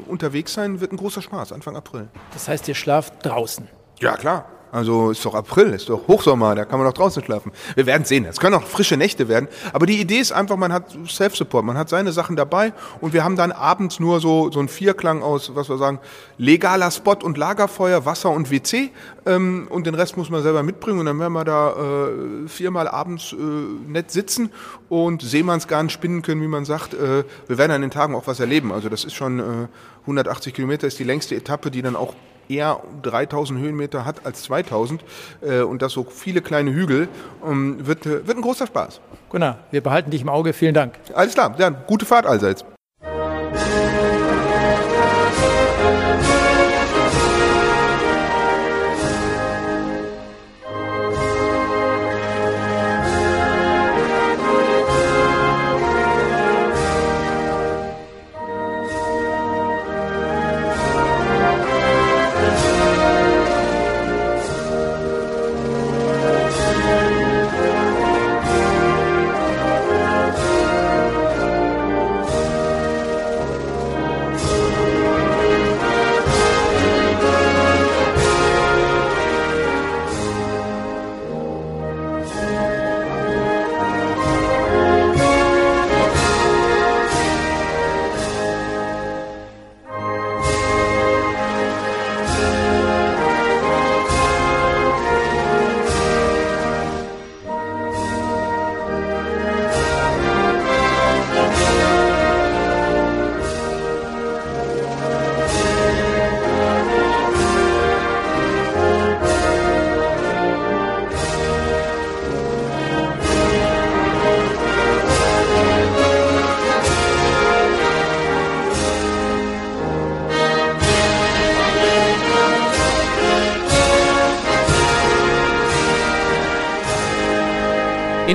unterwegs 0.10 0.54
sein. 0.54 0.80
Wird 0.80 0.94
ein 0.94 0.98
großer 0.98 1.24
Spaß, 1.24 1.52
Anfang 1.52 1.76
April. 1.76 2.08
Das 2.32 2.48
heißt, 2.48 2.68
ihr 2.68 2.76
schlaft 2.76 3.26
draußen? 3.26 3.68
Ja, 4.00 4.16
klar. 4.18 4.46
Also 4.76 5.12
ist 5.12 5.24
doch 5.24 5.36
April, 5.36 5.68
ist 5.68 5.88
doch 5.88 6.06
Hochsommer, 6.06 6.54
da 6.54 6.66
kann 6.66 6.80
man 6.80 6.86
doch 6.86 6.94
draußen 6.94 7.24
schlafen. 7.24 7.54
Wir 7.76 7.86
werden 7.86 8.04
sehen. 8.04 8.26
Es 8.26 8.42
können 8.42 8.56
auch 8.56 8.64
frische 8.64 8.98
Nächte 8.98 9.30
werden. 9.30 9.48
Aber 9.72 9.86
die 9.86 10.02
Idee 10.02 10.18
ist 10.18 10.34
einfach, 10.34 10.58
man 10.58 10.74
hat 10.74 10.98
Self-Support, 11.08 11.64
man 11.64 11.78
hat 11.78 11.88
seine 11.88 12.12
Sachen 12.12 12.36
dabei 12.36 12.74
und 13.00 13.14
wir 13.14 13.24
haben 13.24 13.38
dann 13.38 13.54
abends 13.54 14.02
nur 14.02 14.20
so, 14.20 14.52
so 14.52 14.60
einen 14.60 14.68
Vierklang 14.68 15.24
aus, 15.24 15.56
was 15.56 15.70
wir 15.70 15.78
sagen, 15.78 16.00
legaler 16.38 16.92
Spot 16.92 17.16
und 17.24 17.38
Lagerfeuer, 17.38 18.06
Wasser 18.06 18.32
und 18.32 18.52
WC. 18.52 18.92
Ähm, 19.26 19.68
und 19.70 19.88
den 19.88 19.96
Rest 19.96 20.18
muss 20.18 20.30
man 20.30 20.44
selber 20.44 20.62
mitbringen 20.62 21.00
und 21.00 21.06
dann 21.06 21.20
werden 21.20 21.32
wir 21.32 21.46
da 21.46 21.70
äh, 21.70 22.50
viermal 22.50 22.90
abends 22.90 23.32
äh, 23.32 23.36
nett 23.38 24.12
sitzen 24.12 24.52
und 24.90 25.22
Seemannsgarn 25.22 25.90
spinnen 25.90 26.22
können, 26.22 26.42
wie 26.42 26.50
man 26.50 26.66
sagt. 26.66 26.94
Äh, 26.94 27.24
wir 27.48 27.58
werden 27.58 27.72
an 27.72 27.80
den 27.80 27.92
Tagen 27.92 28.14
auch 28.14 28.28
was 28.28 28.42
erleben. 28.42 28.74
Also 28.74 28.90
das 28.90 29.06
ist 29.06 29.14
schon 29.14 29.40
äh, 29.40 29.68
180 30.02 30.54
Kilometer 30.54 30.86
ist 30.86 31.00
die 31.00 31.06
längste 31.06 31.34
Etappe, 31.34 31.72
die 31.72 31.82
dann 31.82 31.96
auch 31.96 32.14
eher 32.50 32.82
3000 33.02 33.60
Höhenmeter 33.60 34.06
hat 34.06 34.26
als 34.26 34.44
2000 34.44 35.04
äh, 35.42 35.62
und 35.62 35.82
das 35.82 35.94
so 35.94 36.04
viele 36.04 36.42
kleine 36.42 36.74
Hügel, 36.74 37.08
ähm, 37.46 37.86
wird, 37.86 38.06
äh, 38.06 38.28
wird 38.28 38.38
ein 38.38 38.42
großer 38.42 38.68
Spaß. 38.68 39.02
Gunnar, 39.30 39.60
wir 39.72 39.82
behalten 39.82 40.12
dich 40.12 40.22
im 40.22 40.30
Auge. 40.30 40.54
Vielen 40.54 40.74
Dank. 40.74 40.94
Alles 41.14 41.34
klar, 41.34 41.56
ja, 41.58 41.70
gute 41.70 42.06
Fahrt 42.06 42.26
allseits. 42.26 42.66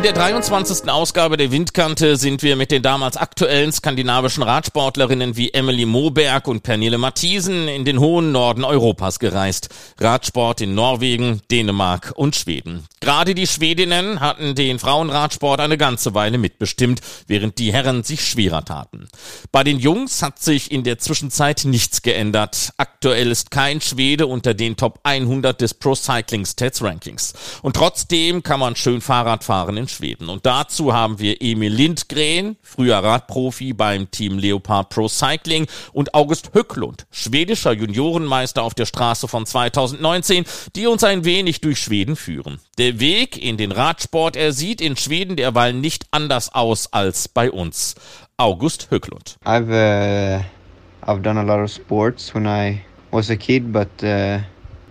In 0.01 0.05
der 0.05 0.15
23. 0.15 0.89
Ausgabe 0.89 1.37
der 1.37 1.53
Windkante 1.53 2.17
sind 2.17 2.43
wir 2.43 2.57
mit 2.57 2.71
den 2.71 2.83
damals 2.83 3.19
aktuellen 3.19 3.71
skandinavischen 3.71 4.43
Radsportlerinnen 4.43 5.37
wie 5.37 5.53
Emily 5.53 5.85
Moberg 5.85 6.49
und 6.49 6.63
Pernille 6.63 6.97
Mathiesen 6.97 7.69
in 7.69 7.85
den 7.85 8.01
hohen 8.01 8.33
Norden 8.33 8.65
Europas 8.65 9.19
gereist. 9.19 9.69
Radsport 10.01 10.63
in 10.63 10.75
Norwegen, 10.75 11.43
Dänemark 11.51 12.15
und 12.17 12.35
Schweden. 12.35 12.87
Gerade 13.03 13.35
die 13.35 13.47
Schwedinnen 13.47 14.21
hatten 14.21 14.55
den 14.55 14.79
Frauenradsport 14.79 15.59
eine 15.59 15.79
ganze 15.79 16.13
Weile 16.13 16.37
mitbestimmt, 16.37 17.01
während 17.27 17.57
die 17.59 17.73
Herren 17.73 18.03
sich 18.03 18.23
schwerer 18.23 18.63
taten. 18.63 19.09
Bei 19.51 19.65
den 19.65 19.79
Jungs 19.79 20.23
hat 20.23 20.39
sich 20.39 20.71
in 20.71 20.85
der 20.85 20.99
Zwischenzeit 20.99 21.63
nichts 21.65 22.03
geändert. 22.03 22.75
Aktuell 22.77 23.31
ist 23.31 23.51
kein 23.51 23.81
Schwede 23.81 24.27
unter 24.27 24.53
den 24.53 24.77
Top 24.77 25.01
100 25.05 25.59
des 25.59 25.73
Pro 25.73 25.95
Cycling 25.95 26.45
Stats 26.45 26.83
Rankings. 26.83 27.33
Und 27.63 27.75
trotzdem 27.75 28.43
kann 28.43 28.61
man 28.61 28.77
schön 28.77 29.01
Fahrrad 29.01 29.45
fahren 29.45 29.79
in 29.79 29.89
Schweden. 29.89 30.29
Und 30.29 30.45
dazu 30.45 30.93
haben 30.93 31.19
wir 31.19 31.41
Emil 31.41 31.73
Lindgren, 31.73 32.59
früher 32.63 32.99
Radprofi 32.99 33.73
beim 33.73 34.11
Team 34.11 34.39
Leopard 34.39 34.91
Pro 34.91 35.09
Cycling 35.09 35.67
und 35.95 36.13
August 36.13 36.51
Höcklund, 36.53 37.07
schwedischer 37.11 37.73
Juniorenmeister 37.73 38.63
auf 38.63 38.75
der 38.75 38.85
Straße 38.85 39.27
von 39.27 39.47
2019, 39.47 40.45
die 40.77 40.87
uns 40.87 41.03
ein 41.03 41.25
wenig 41.25 41.63
durch 41.63 41.79
Schweden 41.79 42.15
führen. 42.15 42.61
Der 42.77 43.00
Weg 43.01 43.43
in 43.43 43.57
den 43.57 43.73
Radsport, 43.73 44.37
er 44.37 44.53
sieht 44.53 44.81
in 44.81 44.97
Schweden 44.97 45.37
derweil 45.37 45.73
nicht 45.73 46.07
anders 46.11 46.55
aus 46.55 46.93
als 46.93 47.29
bei 47.29 47.51
uns. 47.51 47.95
August 48.37 48.91
Höcklund. 48.91 49.37
I've, 49.45 49.71
uh, 49.71 50.43
I've 51.07 51.23
done 51.23 51.39
a 51.39 51.43
lot 51.43 51.61
of 51.61 51.71
sports 51.71 52.35
when 52.35 52.47
I 52.47 52.83
was 53.11 53.31
a 53.31 53.37
kid, 53.37 53.73
but 53.73 53.89
uh, 54.03 54.41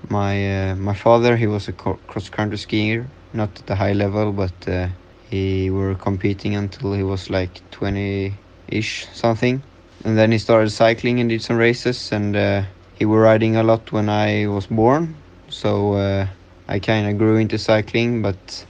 my, 0.09 0.71
uh, 0.71 0.75
my 0.75 0.93
father, 0.93 1.37
he 1.37 1.47
was 1.47 1.67
a 1.67 1.71
cross-country 1.71 2.57
skier 2.57 3.05
not 3.33 3.49
at 3.59 3.69
a 3.69 3.75
high 3.75 3.93
level, 3.93 4.31
but 4.31 4.67
uh, 4.67 4.87
he 5.29 5.69
were 5.69 5.95
competing 5.95 6.55
until 6.55 6.93
he 6.93 7.03
was 7.03 7.29
like 7.29 7.61
20-ish 7.71 9.07
something. 9.13 9.61
And 10.03 10.17
then 10.17 10.31
he 10.31 10.37
started 10.37 10.69
cycling 10.71 11.19
and 11.19 11.29
did 11.29 11.41
some 11.41 11.57
races, 11.57 12.11
and 12.11 12.35
uh, 12.35 12.63
he 12.95 13.05
were 13.05 13.21
riding 13.21 13.55
a 13.55 13.63
lot 13.63 13.91
when 13.91 14.09
I 14.09 14.47
was 14.47 14.67
born. 14.67 15.15
So 15.49 15.93
uh, 15.93 16.27
I 16.69 16.79
kind 16.79 17.07
of 17.09 17.17
grew 17.17 17.37
into 17.37 17.57
cycling, 17.57 18.21
but 18.21 18.65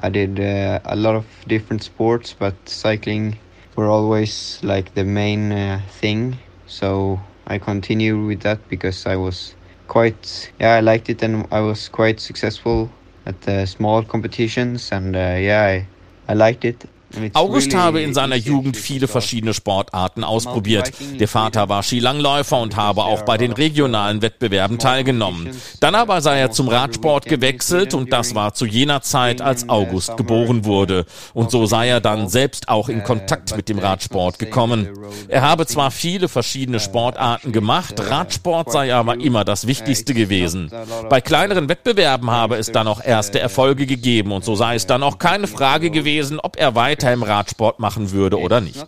I 0.00 0.08
did 0.10 0.40
uh, 0.40 0.80
a 0.84 0.96
lot 0.96 1.14
of 1.14 1.24
different 1.46 1.84
sports, 1.84 2.34
but 2.36 2.54
cycling 2.68 3.38
were 3.76 3.86
always 3.86 4.58
like 4.64 4.94
the 4.94 5.04
main 5.04 5.52
uh, 5.52 5.80
thing. 5.88 6.36
So 6.66 7.20
I 7.46 7.58
continued 7.58 8.26
with 8.26 8.40
that 8.40 8.58
because 8.68 9.06
I 9.06 9.14
was 9.14 9.54
quite, 9.86 10.50
yeah, 10.58 10.74
I 10.74 10.80
liked 10.80 11.08
it 11.08 11.22
and 11.22 11.46
I 11.52 11.60
was 11.60 11.88
quite 11.88 12.18
successful 12.18 12.90
at 13.24 13.40
the 13.42 13.66
small 13.66 14.02
competitions, 14.02 14.90
and 14.90 15.14
uh, 15.14 15.36
yeah, 15.38 15.62
I, 15.62 15.86
I 16.32 16.34
liked 16.34 16.64
it. 16.64 16.84
August 17.32 17.74
habe 17.74 18.00
in 18.00 18.14
seiner 18.14 18.36
Jugend 18.36 18.76
viele 18.76 19.08
verschiedene 19.08 19.54
Sportarten 19.54 20.24
ausprobiert. 20.24 20.92
Der 21.18 21.28
Vater 21.28 21.68
war 21.68 21.82
Skilangläufer 21.82 22.60
und 22.60 22.76
habe 22.76 23.04
auch 23.04 23.22
bei 23.22 23.36
den 23.36 23.52
regionalen 23.52 24.22
Wettbewerben 24.22 24.78
teilgenommen. 24.78 25.50
Dann 25.80 25.94
aber 25.94 26.20
sei 26.20 26.38
er 26.38 26.50
zum 26.50 26.68
Radsport 26.68 27.26
gewechselt 27.26 27.94
und 27.94 28.12
das 28.12 28.34
war 28.34 28.54
zu 28.54 28.66
jener 28.66 29.02
Zeit, 29.02 29.40
als 29.40 29.68
August 29.68 30.16
geboren 30.16 30.64
wurde. 30.64 31.06
Und 31.32 31.50
so 31.50 31.66
sei 31.66 31.88
er 31.88 32.00
dann 32.00 32.28
selbst 32.28 32.68
auch 32.68 32.88
in 32.88 33.04
Kontakt 33.04 33.56
mit 33.56 33.68
dem 33.68 33.78
Radsport 33.78 34.38
gekommen. 34.38 34.88
Er 35.28 35.42
habe 35.42 35.66
zwar 35.66 35.90
viele 35.90 36.28
verschiedene 36.28 36.80
Sportarten 36.80 37.52
gemacht, 37.52 37.94
Radsport 37.98 38.72
sei 38.72 38.94
aber 38.94 39.20
immer 39.20 39.44
das 39.44 39.66
Wichtigste 39.66 40.14
gewesen. 40.14 40.70
Bei 41.08 41.20
kleineren 41.20 41.68
Wettbewerben 41.68 42.30
habe 42.30 42.56
es 42.56 42.72
dann 42.72 42.88
auch 42.88 43.02
erste 43.02 43.40
Erfolge 43.40 43.86
gegeben 43.86 44.32
und 44.32 44.44
so 44.44 44.54
sei 44.54 44.74
es 44.74 44.86
dann 44.86 45.02
auch 45.02 45.18
keine 45.18 45.46
Frage 45.46 45.90
gewesen, 45.90 46.40
ob 46.40 46.56
er 46.56 46.74
weiter 46.74 47.03
im 47.12 47.22
Radsport 47.22 47.78
machen 47.80 48.12
würde 48.12 48.38
oder 48.38 48.60
nicht. 48.60 48.84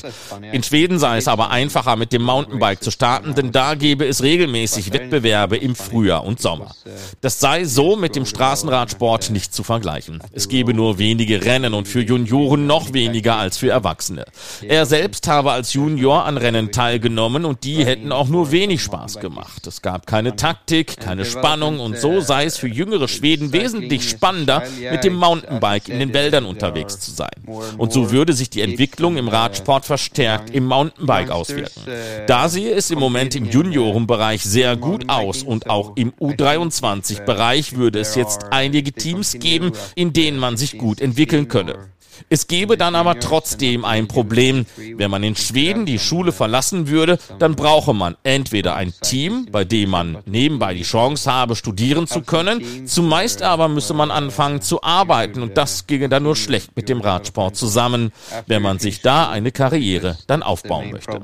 In 0.53 0.63
Schweden 0.63 0.99
sei 0.99 1.19
es 1.19 1.29
aber 1.29 1.51
einfacher, 1.51 1.97
mit 1.97 2.13
dem 2.13 2.23
Mountainbike 2.23 2.83
zu 2.83 2.91
starten, 2.91 3.35
denn 3.35 3.53
da 3.53 3.75
gäbe 3.75 4.07
es 4.07 4.23
regelmäßig 4.23 4.93
Wettbewerbe 4.93 5.57
im 5.57 5.75
Frühjahr 5.75 6.25
und 6.25 6.41
Sommer. 6.41 6.75
Das 7.21 7.41
sei 7.41 7.65
so 7.65 7.97
mit 7.97 8.17
dem 8.17 8.27
Straßenradsport 8.27 9.31
nicht 9.31 9.55
zu 9.55 9.63
vergleichen. 9.63 10.21
Es 10.33 10.49
gebe 10.49 10.75
nur 10.75 10.99
wenige 10.99 11.45
Rennen 11.45 11.75
und 11.75 11.89
für 11.89 12.03
Junioren 12.03 12.67
noch 12.67 12.93
weniger 12.93 13.37
als 13.37 13.59
für 13.59 13.71
Erwachsene. 13.71 14.25
Er 14.63 14.87
selbst 14.87 15.29
habe 15.29 15.53
als 15.53 15.73
Junior 15.73 16.25
an 16.25 16.37
Rennen 16.37 16.73
teilgenommen 16.73 17.45
und 17.45 17.65
die 17.65 17.85
hätten 17.85 18.13
auch 18.13 18.29
nur 18.29 18.51
wenig 18.51 18.83
Spaß 18.83 19.21
gemacht. 19.21 19.67
Es 19.67 19.83
gab 19.83 20.07
keine 20.07 20.37
Taktik, 20.37 20.99
keine 20.99 21.25
Spannung 21.25 21.81
und 21.81 21.99
so 21.99 22.21
sei 22.21 22.45
es 22.45 22.57
für 22.57 22.69
jüngere 22.69 23.09
Schweden 23.09 23.53
wesentlich 23.53 24.09
spannender, 24.09 24.63
mit 24.91 25.05
dem 25.05 25.15
Mountainbike 25.15 25.89
in 25.89 25.99
den 25.99 26.15
Wäldern 26.15 26.45
unterwegs 26.45 27.01
zu 27.01 27.11
sein. 27.11 27.31
Und 27.79 27.93
so 27.93 28.06
würde 28.11 28.33
sich 28.33 28.51
die 28.51 28.61
Entwicklung 28.61 29.16
im 29.16 29.29
Radsport 29.29 29.85
verstärkt 29.85 30.51
im 30.51 30.66
Mountainbike 30.66 31.31
auswirken. 31.31 31.83
Da 32.27 32.49
sehe 32.49 32.73
es 32.73 32.90
im 32.90 32.99
Moment 32.99 33.35
im 33.35 33.47
Juniorenbereich 33.47 34.42
sehr 34.42 34.77
gut 34.77 35.09
aus 35.09 35.42
und 35.42 35.71
auch 35.71 35.97
im 35.97 36.12
U23-Bereich 36.12 37.77
würde 37.77 38.01
es 38.01 38.14
jetzt 38.14 38.47
einige 38.51 38.92
Teams 38.92 39.38
geben, 39.38 39.73
in 39.95 40.12
denen 40.12 40.38
man 40.38 40.57
sich 40.57 40.79
gut 40.79 41.01
entwickeln 41.01 41.49
könne. 41.49 41.96
Es 42.29 42.47
gäbe 42.47 42.77
dann 42.77 42.95
aber 42.95 43.21
trotzdem 43.21 43.85
ein 43.85 44.09
Problem. 44.09 44.67
Wenn 44.77 45.11
man 45.11 45.23
in 45.23 45.37
Schweden 45.37 45.87
die 45.87 45.99
Schule 45.99 46.33
verlassen 46.33 46.89
würde, 46.89 47.19
dann 47.39 47.55
brauche 47.55 47.95
man 47.95 48.17
entweder 48.23 48.77
ein 48.77 48.93
Team, 49.03 49.47
bei 49.51 49.65
dem 49.65 49.91
man 49.91 50.19
nebenbei 50.27 50.75
die 50.75 50.83
Chance 50.83 51.33
habe, 51.33 51.57
studieren 51.57 52.07
zu 52.07 52.23
können, 52.23 52.87
zumeist 52.87 53.43
aber 53.43 53.69
müsse 53.69 53.95
man 53.95 54.11
anfangen 54.11 54.61
zu 54.61 54.83
arbeiten 54.83 55.43
und 55.43 55.57
das 55.57 55.87
ginge 55.87 56.09
dann 56.09 56.23
nur 56.23 56.37
schlecht 56.37 56.77
mit 56.77 56.89
dem 56.89 57.01
Radsport 57.01 57.57
zusammen, 57.57 58.13
wenn 58.47 58.63
man 58.63 58.79
sich 58.79 59.01
da 59.03 59.31
eine 59.31 59.53
Karriere 59.53 60.19
dann 60.27 60.43
aufbauen 60.43 60.91
möchte. 60.91 61.21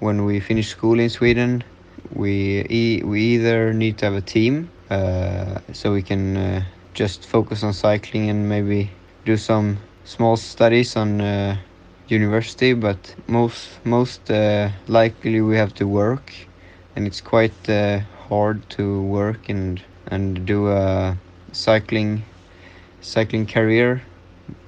When 0.00 0.28
we 0.28 0.40
finish 0.40 0.68
school 0.68 1.00
in 1.00 1.10
Sweden, 1.10 1.64
we, 2.14 2.64
e 2.68 3.02
we 3.04 3.18
either 3.18 3.72
need 3.72 3.98
to 3.98 4.06
have 4.06 4.16
a 4.16 4.20
team, 4.20 4.68
uh, 4.90 5.58
so 5.72 5.92
we 5.92 6.02
can 6.02 6.36
uh, 6.36 6.62
just 6.94 7.26
focus 7.26 7.64
on 7.64 7.72
cycling 7.72 8.30
and 8.30 8.48
maybe 8.48 8.90
do 9.28 9.36
some 9.36 9.76
small 10.04 10.38
studies 10.38 10.96
on 10.96 11.20
uh, 11.20 11.54
university, 12.08 12.72
but 12.72 13.14
most 13.26 13.68
most 13.84 14.30
uh, 14.30 14.70
likely 14.86 15.42
we 15.42 15.54
have 15.54 15.74
to 15.74 15.86
work, 15.86 16.32
and 16.96 17.06
it's 17.06 17.20
quite 17.20 17.68
uh, 17.68 18.00
hard 18.28 18.58
to 18.70 19.02
work 19.02 19.50
and 19.50 19.82
and 20.10 20.46
do 20.46 20.68
a 20.68 21.14
cycling 21.52 22.22
cycling 23.02 23.46
career 23.46 24.00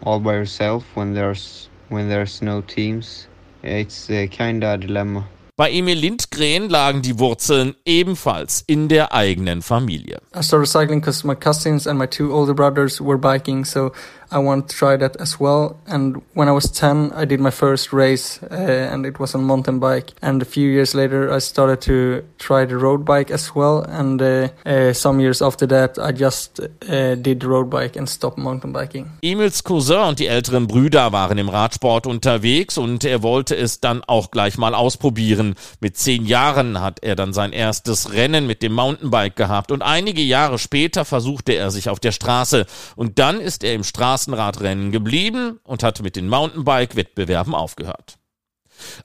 all 0.02 0.20
by 0.20 0.34
yourself 0.34 0.84
when 0.94 1.14
there's 1.14 1.70
when 1.88 2.08
there's 2.10 2.42
no 2.42 2.60
teams. 2.60 3.28
It's 3.62 4.10
a 4.10 4.28
kind 4.28 4.62
of 4.62 4.80
dilemma. 4.80 5.24
Bei 5.60 5.70
Emil 5.70 5.98
Lindgren 5.98 6.70
lagen 6.70 7.02
die 7.02 7.18
Wurzeln 7.18 7.74
ebenfalls 7.84 8.64
in 8.66 8.88
der 8.88 9.12
eigenen 9.12 9.60
Familie. 9.60 10.22
I 10.34 10.40
started 10.40 10.68
cycling 10.68 11.00
because 11.00 11.22
my 11.22 11.34
cousins 11.34 11.86
and 11.86 11.98
my 11.98 12.06
two 12.06 12.32
older 12.32 12.54
brothers 12.54 12.98
were 12.98 13.18
biking, 13.18 13.66
so 13.66 13.92
I 14.32 14.38
wanted 14.38 14.68
to 14.68 14.76
try 14.76 14.96
that 14.96 15.16
as 15.16 15.40
well. 15.40 15.76
And 15.86 16.22
when 16.34 16.48
I 16.48 16.52
was 16.52 16.70
10, 16.70 17.12
I 17.14 17.24
did 17.24 17.40
my 17.40 17.50
first 17.50 17.92
race, 17.92 18.40
uh, 18.42 18.54
and 18.92 19.04
it 19.04 19.18
was 19.18 19.34
on 19.34 19.44
mountain 19.44 19.80
bike. 19.80 20.12
And 20.22 20.40
a 20.40 20.44
few 20.44 20.68
years 20.68 20.94
later, 20.94 21.32
I 21.32 21.40
started 21.40 21.80
to 21.82 22.22
try 22.38 22.64
the 22.64 22.76
road 22.76 23.04
bike 23.04 23.30
as 23.30 23.54
well. 23.54 23.82
And 23.82 24.22
uh, 24.22 24.48
uh, 24.64 24.92
some 24.92 25.20
years 25.20 25.42
after 25.42 25.66
that, 25.68 25.98
I 25.98 26.12
just 26.12 26.60
uh, 26.60 27.14
did 27.16 27.42
road 27.44 27.70
bike 27.70 27.96
and 27.96 28.08
stopped 28.08 28.38
mountain 28.38 28.72
biking. 28.72 29.10
Emils 29.22 29.64
Cousin 29.64 29.98
und 30.08 30.18
die 30.18 30.26
älteren 30.26 30.66
Brüder 30.66 31.12
waren 31.12 31.38
im 31.38 31.48
Radsport 31.48 32.06
unterwegs 32.06 32.78
und 32.78 33.04
er 33.04 33.22
wollte 33.22 33.56
es 33.56 33.80
dann 33.80 34.02
auch 34.06 34.30
gleich 34.30 34.58
mal 34.58 34.74
ausprobieren. 34.74 35.54
Mit 35.80 35.96
zehn 35.96 36.24
Jahren 36.24 36.80
hat 36.80 37.02
er 37.02 37.16
dann 37.16 37.32
sein 37.32 37.52
erstes 37.52 38.12
Rennen 38.12 38.46
mit 38.46 38.62
dem 38.62 38.74
Mountainbike 38.74 39.34
gehabt 39.34 39.72
und 39.72 39.82
einige 39.82 40.22
Jahre 40.22 40.58
später 40.58 41.04
versuchte 41.04 41.52
er 41.52 41.70
sich 41.70 41.88
auf 41.88 41.98
der 41.98 42.12
Straße. 42.12 42.66
Und 42.94 43.18
dann 43.18 43.40
ist 43.40 43.64
er 43.64 43.74
im 43.74 43.84
Straßen 43.84 44.19
Straßenradrennen 44.20 44.92
geblieben 44.92 45.60
und 45.64 45.82
hat 45.82 46.02
mit 46.02 46.16
den 46.16 46.28
Mountainbike-Wettbewerben 46.28 47.54
aufgehört. 47.54 48.18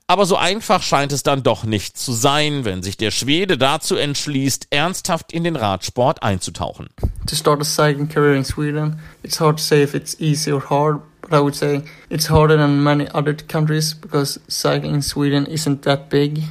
Aber 0.06 0.24
so 0.24 0.36
einfach 0.36 0.82
scheint 0.82 1.12
es 1.12 1.22
dann 1.22 1.42
doch 1.42 1.64
nicht 1.64 1.98
zu 1.98 2.12
sein, 2.12 2.64
wenn 2.64 2.82
sich 2.82 2.96
der 2.96 3.10
Schwede 3.10 3.58
dazu 3.58 3.96
entschließt, 3.96 4.68
ernsthaft 4.70 5.32
in 5.32 5.44
den 5.44 5.56
Radsport 5.56 6.22
einzutauchen. 6.22 6.88
To 7.26 7.36
start 7.36 7.60
a 7.60 7.64
cycling 7.64 8.08
career 8.08 8.34
in 8.34 8.44
Sweden, 8.44 9.00
it's 9.22 9.38
hard 9.38 9.58
to 9.58 9.62
say 9.62 9.82
if 9.82 9.94
it's 9.94 10.18
easy 10.18 10.50
or 10.50 10.62
hard, 10.70 11.00
but 11.20 11.32
I 11.32 11.40
would 11.40 11.54
say 11.54 11.82
it's 12.08 12.30
harder 12.30 12.56
than 12.56 12.82
many 12.82 13.06
other 13.12 13.34
countries 13.34 13.94
because 13.94 14.40
cycling 14.48 14.94
in 14.94 15.02
Sweden 15.02 15.46
isn't 15.46 15.82
that 15.82 16.08
big. 16.08 16.42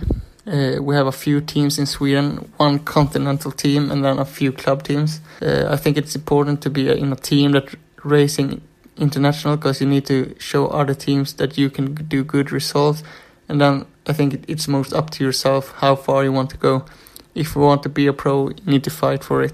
Uh, 0.46 0.80
we 0.80 0.94
have 0.94 1.08
a 1.08 1.12
few 1.12 1.42
teams 1.42 1.80
in 1.80 1.88
Sweden, 1.88 2.52
one 2.58 2.78
continental 2.78 3.52
team 3.52 3.90
and 3.90 4.04
then 4.06 4.20
a 4.20 4.26
few 4.26 4.52
club 4.52 4.84
teams. 4.84 5.20
Uh, 5.42 5.66
I 5.68 5.78
think 5.78 5.98
it's 5.98 6.16
important 6.16 6.62
to 6.62 6.70
be 6.70 6.88
in 6.88 7.12
a 7.12 7.16
team 7.16 7.54
that 7.54 7.70
racing 8.06 8.62
international 8.98 9.58
because 9.58 9.82
you 9.82 9.88
need 9.88 10.06
to 10.06 10.36
show 10.40 10.68
other 10.68 10.94
teams 10.94 11.34
that 11.34 11.58
you 11.58 11.70
can 11.70 11.96
do 11.96 12.24
good 12.24 12.52
results 12.52 13.04
and 13.50 13.60
then 13.60 13.86
I 14.08 14.14
think 14.14 14.46
it's 14.48 14.68
most 14.68 14.94
up 14.94 15.10
to 15.12 15.24
yourself 15.24 15.74
how 15.78 15.96
far 15.96 16.24
you 16.24 16.32
want 16.32 16.50
to 16.52 16.58
go. 16.58 16.86
If 17.34 17.56
you 17.56 17.62
want 17.62 17.84
to 17.84 17.90
be 17.90 18.08
a 18.08 18.14
pro, 18.14 18.50
you 18.50 18.56
need 18.66 18.84
to 18.84 18.90
fight 18.90 19.24
for 19.24 19.42
it. 19.42 19.54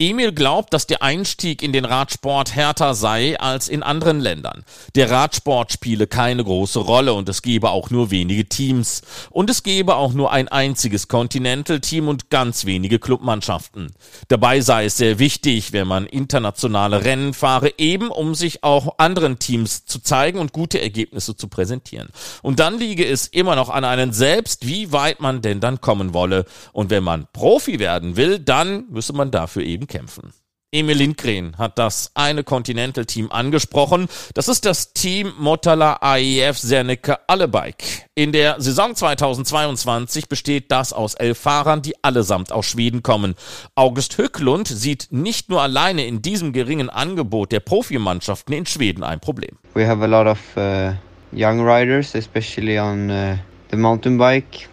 Emil 0.00 0.30
glaubt, 0.30 0.72
dass 0.74 0.86
der 0.86 1.02
Einstieg 1.02 1.60
in 1.60 1.72
den 1.72 1.84
Radsport 1.84 2.54
härter 2.54 2.94
sei 2.94 3.36
als 3.40 3.68
in 3.68 3.82
anderen 3.82 4.20
Ländern. 4.20 4.64
Der 4.94 5.10
Radsport 5.10 5.72
spiele 5.72 6.06
keine 6.06 6.44
große 6.44 6.78
Rolle 6.78 7.14
und 7.14 7.28
es 7.28 7.42
gebe 7.42 7.70
auch 7.70 7.90
nur 7.90 8.12
wenige 8.12 8.48
Teams. 8.48 9.02
Und 9.28 9.50
es 9.50 9.64
gebe 9.64 9.96
auch 9.96 10.12
nur 10.12 10.30
ein 10.30 10.46
einziges 10.46 11.08
Continental-Team 11.08 12.06
und 12.06 12.30
ganz 12.30 12.64
wenige 12.64 13.00
Clubmannschaften. 13.00 13.90
Dabei 14.28 14.60
sei 14.60 14.84
es 14.84 14.98
sehr 14.98 15.18
wichtig, 15.18 15.72
wenn 15.72 15.88
man 15.88 16.06
internationale 16.06 17.02
Rennen 17.02 17.34
fahre, 17.34 17.72
eben 17.76 18.12
um 18.12 18.36
sich 18.36 18.62
auch 18.62 18.98
anderen 18.98 19.40
Teams 19.40 19.84
zu 19.84 19.98
zeigen 19.98 20.38
und 20.38 20.52
gute 20.52 20.80
Ergebnisse 20.80 21.34
zu 21.34 21.48
präsentieren. 21.48 22.10
Und 22.42 22.60
dann 22.60 22.78
liege 22.78 23.04
es 23.04 23.26
immer 23.26 23.56
noch 23.56 23.68
an 23.68 23.84
einen 23.84 24.12
selbst, 24.12 24.64
wie 24.64 24.92
weit 24.92 25.18
man 25.18 25.42
denn 25.42 25.58
dann 25.58 25.80
kommen 25.80 26.14
wolle. 26.14 26.44
Und 26.72 26.90
wenn 26.90 27.02
man 27.02 27.26
Profi 27.32 27.80
werden 27.80 28.14
will, 28.14 28.38
dann 28.38 28.84
müsse 28.90 29.12
man 29.12 29.32
dafür 29.32 29.64
eben 29.64 29.87
kämpfen. 29.88 30.32
Emil 30.70 30.98
Lindgren 30.98 31.56
hat 31.56 31.78
das 31.78 32.10
eine 32.12 32.44
Continental-Team 32.44 33.32
angesprochen. 33.32 34.06
Das 34.34 34.48
ist 34.48 34.66
das 34.66 34.92
Team 34.92 35.32
Motala 35.38 35.94
AEF 36.02 36.58
Serneke 36.58 37.18
Allebike. 37.26 38.02
In 38.14 38.32
der 38.32 38.60
Saison 38.60 38.94
2022 38.94 40.28
besteht 40.28 40.70
das 40.70 40.92
aus 40.92 41.14
elf 41.14 41.38
Fahrern, 41.38 41.80
die 41.80 41.94
allesamt 42.04 42.52
aus 42.52 42.66
Schweden 42.66 43.02
kommen. 43.02 43.34
August 43.76 44.18
Höcklund 44.18 44.68
sieht 44.68 45.08
nicht 45.10 45.48
nur 45.48 45.62
alleine 45.62 46.04
in 46.04 46.20
diesem 46.20 46.52
geringen 46.52 46.90
Angebot 46.90 47.50
der 47.50 47.60
Profimannschaften 47.60 48.52
in 48.52 48.66
Schweden 48.66 49.02
ein 49.02 49.20
Problem. 49.20 49.56
We 49.72 49.88
have 49.88 50.04
a 50.04 50.06
lot 50.06 50.26
of 50.26 50.38
uh, 50.58 50.92
young 51.32 51.66
riders, 51.66 52.14
especially 52.14 52.78
on 52.78 53.10
uh, 53.10 53.38
the 53.70 53.78
mountain 53.78 54.18
bike. 54.18 54.68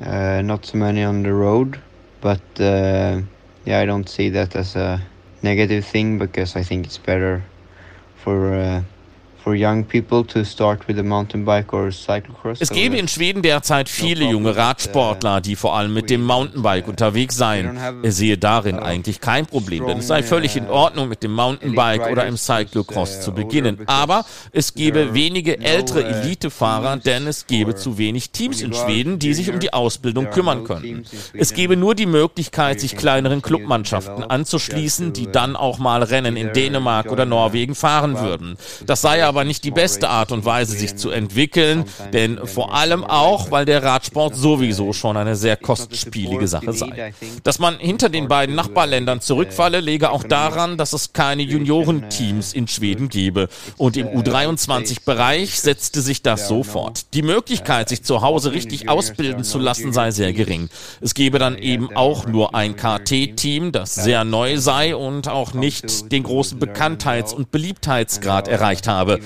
Uh, 0.00 0.40
not 0.42 0.64
so 0.64 0.78
many 0.78 1.04
on 1.04 1.22
the 1.22 1.30
road, 1.30 1.78
but 2.22 2.40
uh, 2.58 3.20
yeah, 3.66 3.80
I 3.80 3.84
don't 3.84 4.08
see 4.08 4.30
that 4.30 4.54
as 4.56 4.76
a 4.76 5.02
negative 5.42 5.84
thing 5.84 6.18
because 6.18 6.56
I 6.56 6.62
think 6.62 6.86
it's 6.86 6.98
better 6.98 7.42
for 8.16 8.54
uh, 8.54 8.82
Es 12.58 12.70
gäbe 12.70 12.96
in 12.96 13.06
Schweden 13.06 13.42
derzeit 13.42 13.88
viele 13.88 14.24
junge 14.24 14.56
Radsportler, 14.56 15.40
die 15.40 15.54
vor 15.54 15.76
allem 15.76 15.94
mit 15.94 16.10
dem 16.10 16.24
Mountainbike 16.24 16.88
unterwegs 16.88 17.36
seien. 17.36 17.78
Er 18.02 18.10
sehe 18.10 18.38
darin 18.38 18.80
eigentlich 18.80 19.20
kein 19.20 19.46
Problem, 19.46 19.86
denn 19.86 19.98
es 19.98 20.08
sei 20.08 20.24
völlig 20.24 20.56
in 20.56 20.68
Ordnung, 20.68 21.08
mit 21.08 21.22
dem 21.22 21.32
Mountainbike 21.32 22.10
oder 22.10 22.26
im 22.26 22.36
Cyclocross 22.36 23.20
zu 23.20 23.32
beginnen. 23.32 23.78
Aber 23.86 24.24
es 24.50 24.74
gäbe 24.74 25.14
wenige 25.14 25.60
ältere 25.60 26.04
Elitefahrer, 26.04 26.96
denn 26.96 27.28
es 27.28 27.46
gäbe 27.46 27.76
zu 27.76 27.98
wenig 27.98 28.30
Teams 28.30 28.60
in 28.62 28.74
Schweden, 28.74 29.20
die 29.20 29.32
sich 29.32 29.48
um 29.48 29.60
die 29.60 29.72
Ausbildung 29.72 30.30
kümmern 30.30 30.64
könnten. 30.64 31.04
Es 31.34 31.54
gäbe 31.54 31.76
nur 31.76 31.94
die 31.94 32.06
Möglichkeit, 32.06 32.80
sich 32.80 32.96
kleineren 32.96 33.42
Clubmannschaften 33.42 34.24
anzuschließen, 34.24 35.12
die 35.12 35.30
dann 35.30 35.54
auch 35.54 35.78
mal 35.78 36.02
Rennen 36.02 36.36
in 36.36 36.52
Dänemark 36.52 37.12
oder 37.12 37.26
Norwegen 37.26 37.76
fahren 37.76 38.18
würden. 38.18 38.56
Das 38.86 39.02
sei 39.02 39.24
aber 39.24 39.35
aber 39.36 39.44
nicht 39.44 39.64
die 39.64 39.70
beste 39.70 40.08
Art 40.08 40.32
und 40.32 40.46
Weise, 40.46 40.74
sich 40.74 40.96
zu 40.96 41.10
entwickeln, 41.10 41.84
denn 42.14 42.46
vor 42.46 42.72
allem 42.72 43.04
auch, 43.04 43.50
weil 43.50 43.66
der 43.66 43.82
Radsport 43.82 44.34
sowieso 44.34 44.94
schon 44.94 45.18
eine 45.18 45.36
sehr 45.36 45.58
kostspielige 45.58 46.48
Sache 46.48 46.72
sei. 46.72 47.12
Dass 47.42 47.58
man 47.58 47.78
hinter 47.78 48.08
den 48.08 48.28
beiden 48.28 48.54
Nachbarländern 48.54 49.20
zurückfalle, 49.20 49.80
lege 49.80 50.10
auch 50.10 50.24
daran, 50.24 50.78
dass 50.78 50.94
es 50.94 51.12
keine 51.12 51.42
Juniorenteams 51.42 52.54
in 52.54 52.66
Schweden 52.66 53.10
gebe. 53.10 53.50
Und 53.76 53.98
im 53.98 54.06
U23-Bereich 54.06 55.60
setzte 55.60 56.00
sich 56.00 56.22
das 56.22 56.48
sofort. 56.48 57.12
Die 57.12 57.20
Möglichkeit, 57.20 57.90
sich 57.90 58.04
zu 58.04 58.22
Hause 58.22 58.52
richtig 58.52 58.88
ausbilden 58.88 59.44
zu 59.44 59.58
lassen, 59.58 59.92
sei 59.92 60.12
sehr 60.12 60.32
gering. 60.32 60.70
Es 61.02 61.12
gebe 61.12 61.38
dann 61.38 61.58
eben 61.58 61.94
auch 61.94 62.24
nur 62.26 62.54
ein 62.54 62.74
KT-Team, 62.74 63.72
das 63.72 63.96
sehr 63.96 64.24
neu 64.24 64.56
sei 64.56 64.96
und 64.96 65.28
auch 65.28 65.52
nicht 65.52 66.10
den 66.10 66.22
großen 66.22 66.58
Bekanntheits- 66.58 67.34
und 67.34 67.50
Beliebtheitsgrad 67.50 68.48
erreicht 68.48 68.88
habe. 68.88 69.20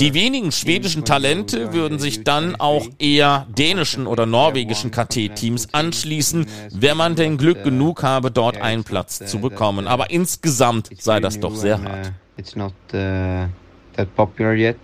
Die 0.00 0.14
wenigen 0.14 0.52
schwedischen 0.52 1.04
Talente 1.04 1.72
würden 1.72 1.98
sich 1.98 2.24
dann 2.24 2.56
auch 2.56 2.86
eher 2.98 3.46
dänischen 3.56 4.06
oder 4.06 4.26
norwegischen 4.26 4.90
KT-Teams 4.90 5.72
anschließen, 5.72 6.46
wenn 6.72 6.96
man 6.96 7.14
denn 7.14 7.36
Glück 7.36 7.64
genug 7.64 8.02
habe, 8.02 8.30
dort 8.30 8.60
einen 8.60 8.84
Platz 8.84 9.18
zu 9.24 9.40
bekommen. 9.40 9.86
Aber 9.86 10.10
insgesamt 10.10 10.90
sei 10.98 11.20
das 11.20 11.40
doch 11.40 11.54
sehr 11.54 11.82
hart. 11.82 12.12
It's 12.36 12.54
not 12.54 12.74
uh, 12.92 13.48
that 13.94 14.14
popular 14.14 14.54
yet. 14.54 14.76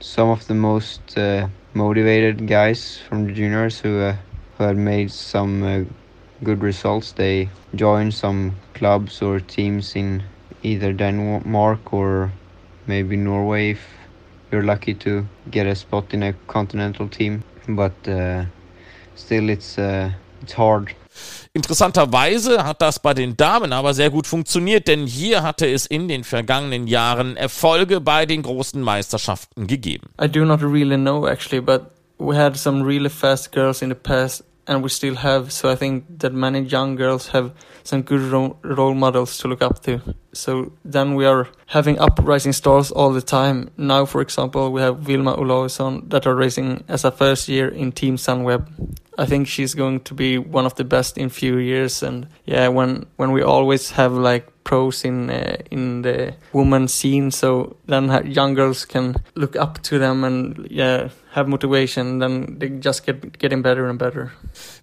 Some 0.00 0.30
of 0.30 0.42
the 0.42 0.54
most 0.54 1.00
uh, 1.16 1.46
motivated 1.74 2.46
guys 2.46 2.98
from 3.08 3.26
the 3.26 3.32
juniors 3.32 3.80
who, 3.82 4.00
uh, 4.00 4.14
who 4.58 4.64
had 4.64 4.76
made 4.76 5.10
some 5.10 5.62
uh, 5.62 5.84
good 6.42 6.62
results, 6.62 7.12
they 7.12 7.48
join 7.74 8.10
some 8.10 8.52
clubs 8.74 9.22
or 9.22 9.40
teams 9.40 9.94
in 9.94 10.22
either 10.62 10.92
Denmark 10.92 11.92
or 11.92 12.32
maybe 12.86 13.16
Norway 13.16 13.70
if 13.70 13.95
you're 14.50 14.64
lucky 14.64 14.94
to 14.94 15.24
get 15.50 15.66
a 15.66 15.74
spot 15.74 16.12
in 16.12 16.22
a 16.22 16.34
continental 16.46 17.08
team, 17.08 17.42
but 17.68 17.92
uh, 18.08 18.44
still 19.14 19.48
it's 19.48 19.78
uh, 19.78 20.10
it's 20.42 20.56
hard. 20.56 20.94
Interessanterweise 21.54 22.64
hat 22.64 22.82
das 22.82 22.98
bei 22.98 23.14
den 23.14 23.36
Damen 23.36 23.72
aber 23.72 23.94
sehr 23.94 24.10
gut 24.10 24.26
funktioniert, 24.26 24.88
denn 24.88 25.06
hier 25.06 25.42
hatte 25.42 25.66
es 25.66 25.86
in 25.86 26.08
den 26.08 26.24
vergangenen 26.24 26.86
Jahren 26.86 27.36
Erfolge 27.36 28.00
bei 28.02 28.26
den 28.26 28.42
großen 28.42 28.82
Meisterschaften 28.82 29.66
gegeben. 29.66 30.10
I 30.20 30.28
do 30.28 30.44
not 30.44 30.62
really 30.62 30.96
know 30.96 31.26
actually, 31.26 31.62
but 31.62 31.90
we 32.18 32.36
had 32.36 32.56
some 32.56 32.84
really 32.84 33.08
fast 33.08 33.52
girls 33.52 33.80
in 33.80 33.88
the 33.88 33.94
past 33.94 34.44
and 34.66 34.82
we 34.82 34.88
still 34.88 35.14
have. 35.16 35.52
So 35.52 35.70
I 35.70 35.76
think 35.76 36.18
that 36.18 36.32
many 36.32 36.60
young 36.60 36.96
girls 36.96 37.28
have 37.28 37.52
some 37.84 38.02
good 38.02 38.20
ro- 38.32 38.56
role 38.62 38.94
models 38.94 39.38
to 39.38 39.48
look 39.48 39.62
up 39.62 39.82
to. 39.84 40.00
So 40.32 40.72
then 40.84 41.14
we 41.14 41.24
are 41.24 41.48
having 41.66 41.98
uprising 41.98 42.52
stars 42.52 42.90
all 42.90 43.12
the 43.12 43.22
time. 43.22 43.70
Now, 43.76 44.04
for 44.04 44.20
example, 44.20 44.72
we 44.72 44.80
have 44.80 44.98
Vilma 44.98 45.36
Olausson 45.36 46.10
that 46.10 46.26
are 46.26 46.34
racing 46.34 46.84
as 46.88 47.04
a 47.04 47.10
first 47.10 47.48
year 47.48 47.68
in 47.68 47.92
Team 47.92 48.16
Sunweb. 48.16 48.66
I 49.18 49.26
think 49.26 49.48
she's 49.48 49.74
going 49.74 50.00
to 50.00 50.14
be 50.14 50.38
one 50.38 50.66
of 50.66 50.74
the 50.74 50.84
best 50.84 51.16
in 51.16 51.28
few 51.30 51.56
years. 51.58 52.02
And 52.02 52.26
yeah, 52.44 52.68
when 52.68 53.06
when 53.16 53.32
we 53.32 53.42
always 53.42 53.90
have 53.90 54.12
like 54.12 54.48
pros 54.66 55.04
in 55.04 55.30
uh, 55.30 55.56
in 55.70 56.02
the 56.02 56.34
woman 56.52 56.88
scene, 56.88 57.30
so 57.30 57.76
then 57.86 58.10
young 58.26 58.56
girls 58.56 58.86
can 58.86 59.14
look 59.34 59.56
up 59.56 59.80
to 59.84 59.98
them 59.98 60.24
and 60.24 60.66
yeah 60.68 61.08
have 61.36 61.48
motivation, 61.48 62.18
then 62.18 62.58
they 62.58 62.70
just 62.80 63.04
get 63.04 63.38
getting 63.38 63.62
better 63.62 63.88
and 63.88 63.98
better. 63.98 64.32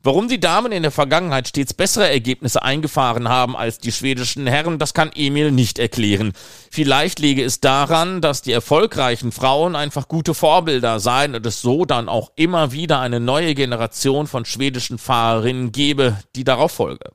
Warum 0.03 0.27
die 0.29 0.39
Damen 0.39 0.71
in 0.71 0.83
der 0.83 0.91
Vergangenheit 0.91 1.47
stets 1.47 1.73
bessere 1.73 2.09
Ergebnisse 2.09 2.61
eingefahren 2.61 3.27
haben 3.27 3.57
als 3.57 3.79
die 3.79 3.91
schwedischen 3.91 4.45
Herren, 4.47 4.77
das 4.77 4.93
kann 4.93 5.11
Emil 5.15 5.51
nicht 5.51 5.79
erklären. 5.79 6.33
Vielleicht 6.71 7.19
liege 7.19 7.43
es 7.43 7.59
daran, 7.59 8.21
dass 8.21 8.43
die 8.43 8.51
erfolgreichen 8.51 9.31
Frauen 9.31 9.75
einfach 9.75 10.07
gute 10.07 10.33
Vorbilder 10.33 10.99
seien 10.99 11.35
und 11.35 11.45
es 11.45 11.61
so 11.61 11.85
dann 11.85 12.07
auch 12.07 12.31
immer 12.35 12.71
wieder 12.71 12.99
eine 12.99 13.19
neue 13.19 13.55
Generation 13.55 14.27
von 14.27 14.45
schwedischen 14.45 14.99
Fahrerinnen 14.99 15.71
gebe, 15.71 16.19
die 16.35 16.43
darauf 16.43 16.71
folge. 16.71 17.09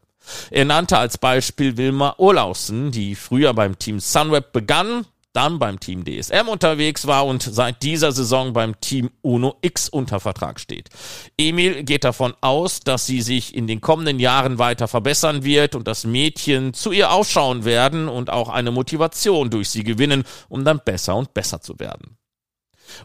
Er 0.51 0.65
nannte 0.65 0.99
als 0.99 1.19
Beispiel 1.19 1.77
Wilma 1.77 2.15
Olausen, 2.19 2.91
die 2.91 3.15
früher 3.15 3.55
beim 3.55 3.79
Team 3.79 4.01
Sunweb 4.01 4.53
begann, 4.53 5.05
dann 5.33 5.59
beim 5.59 5.79
Team 5.79 6.05
DSM 6.05 6.49
unterwegs 6.49 7.07
war 7.07 7.27
und 7.27 7.43
seit 7.43 7.83
dieser 7.83 8.13
Saison 8.13 8.53
beim 8.53 8.81
Team 8.81 9.11
Uno 9.23 9.57
X 9.61 9.89
unter 9.89 10.21
Vertrag 10.21 10.59
steht. 10.59 10.89
Emil 11.37 11.85
geht 11.85 12.05
davon 12.05 12.35
aus, 12.41 12.81
dass 12.81 13.07
sie 13.07 13.21
sich 13.21 13.55
in 13.55 13.67
den 13.67 13.81
kommenden 13.81 14.19
Jahren 14.19 14.59
weiter 14.59 14.89
verbessern 14.89 15.45
wird 15.45 15.75
und 15.75 15.87
dass 15.87 16.05
Mädchen 16.05 16.75
zu 16.75 16.93
ihr 16.93 17.13
aufschauen 17.13 17.65
werden 17.65 18.09
und 18.09 18.31
auch 18.31 18.49
eine 18.49 18.71
Motivation 18.71 19.51
durch 19.51 19.71
sie 19.71 19.85
gewinnen, 19.85 20.25
um 20.49 20.65
dann 20.65 20.81
besser 20.85 21.15
und 21.15 21.35
besser 21.35 21.61
zu 21.61 21.79
werden. 21.79 22.17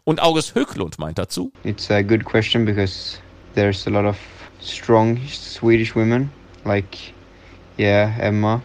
Und 0.03 0.21
August 0.21 0.55
Höcklund 0.55 0.97
meint 0.97 1.19
dazu. 1.19 1.51
It's 1.63 1.91
a 1.91 2.01
good 2.01 2.23
question 2.23 2.65
because 2.65 3.19
there's 3.53 3.85
a 3.85 3.89
lot 3.91 4.05
of 4.05 4.17
strong 4.59 5.19
Swedish 5.27 5.93
women 5.93 6.31
like 6.65 7.13
yeah, 7.77 8.11
Emma 8.19 8.61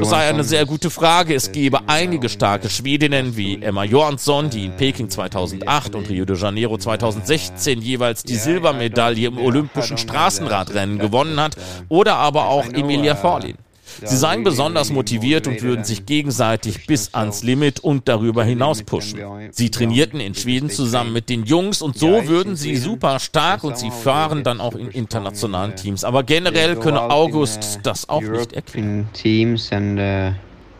das 0.00 0.10
sei 0.10 0.28
eine 0.28 0.44
sehr 0.44 0.66
gute 0.66 0.90
Frage. 0.90 1.34
Es 1.34 1.52
gebe 1.52 1.88
einige 1.88 2.28
starke 2.28 2.68
Schwedinnen 2.68 3.36
wie 3.36 3.62
Emma 3.62 3.84
Johansson, 3.84 4.50
die 4.50 4.66
in 4.66 4.76
Peking 4.76 5.08
2008 5.08 5.94
und 5.94 6.08
Rio 6.08 6.24
de 6.24 6.36
Janeiro 6.36 6.76
2016 6.76 7.80
jeweils 7.80 8.22
die 8.22 8.36
Silbermedaille 8.36 9.28
im 9.28 9.38
olympischen 9.38 9.96
Straßenradrennen 9.96 10.98
gewonnen 10.98 11.40
hat, 11.40 11.56
oder 11.88 12.16
aber 12.16 12.48
auch 12.48 12.66
Emilia 12.66 13.14
Forlin. 13.14 13.56
Sie 14.04 14.16
seien 14.16 14.44
besonders 14.44 14.90
motiviert 14.90 15.46
und 15.46 15.62
würden 15.62 15.84
sich 15.84 16.06
gegenseitig 16.06 16.86
bis 16.86 17.14
ans 17.14 17.42
Limit 17.42 17.80
und 17.80 18.08
darüber 18.08 18.44
hinaus 18.44 18.82
pushen. 18.82 19.20
Sie 19.50 19.70
trainierten 19.70 20.20
in 20.20 20.34
Schweden 20.34 20.70
zusammen 20.70 21.12
mit 21.12 21.28
den 21.28 21.44
Jungs 21.44 21.82
und 21.82 21.98
so 21.98 22.26
würden 22.26 22.56
sie 22.56 22.76
super 22.76 23.18
stark 23.18 23.64
und 23.64 23.78
sie 23.78 23.90
fahren 23.90 24.44
dann 24.44 24.60
auch 24.60 24.74
in 24.74 24.88
internationalen 24.88 25.76
Teams. 25.76 26.04
Aber 26.04 26.22
generell 26.22 26.76
könne 26.76 27.02
August 27.10 27.80
das 27.82 28.08
auch 28.08 28.22
nicht 28.22 28.52
erklären. 28.52 29.08
Teams 29.12 29.72
and 29.72 29.98
uh, 29.98 30.02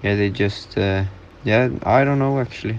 yeah, 0.03 0.15
they 0.17 0.29
just 0.29 0.77
uh, 0.77 1.05
yeah, 1.45 1.67
I 1.85 2.05
don't 2.05 2.17
know 2.17 2.41
actually. 2.41 2.79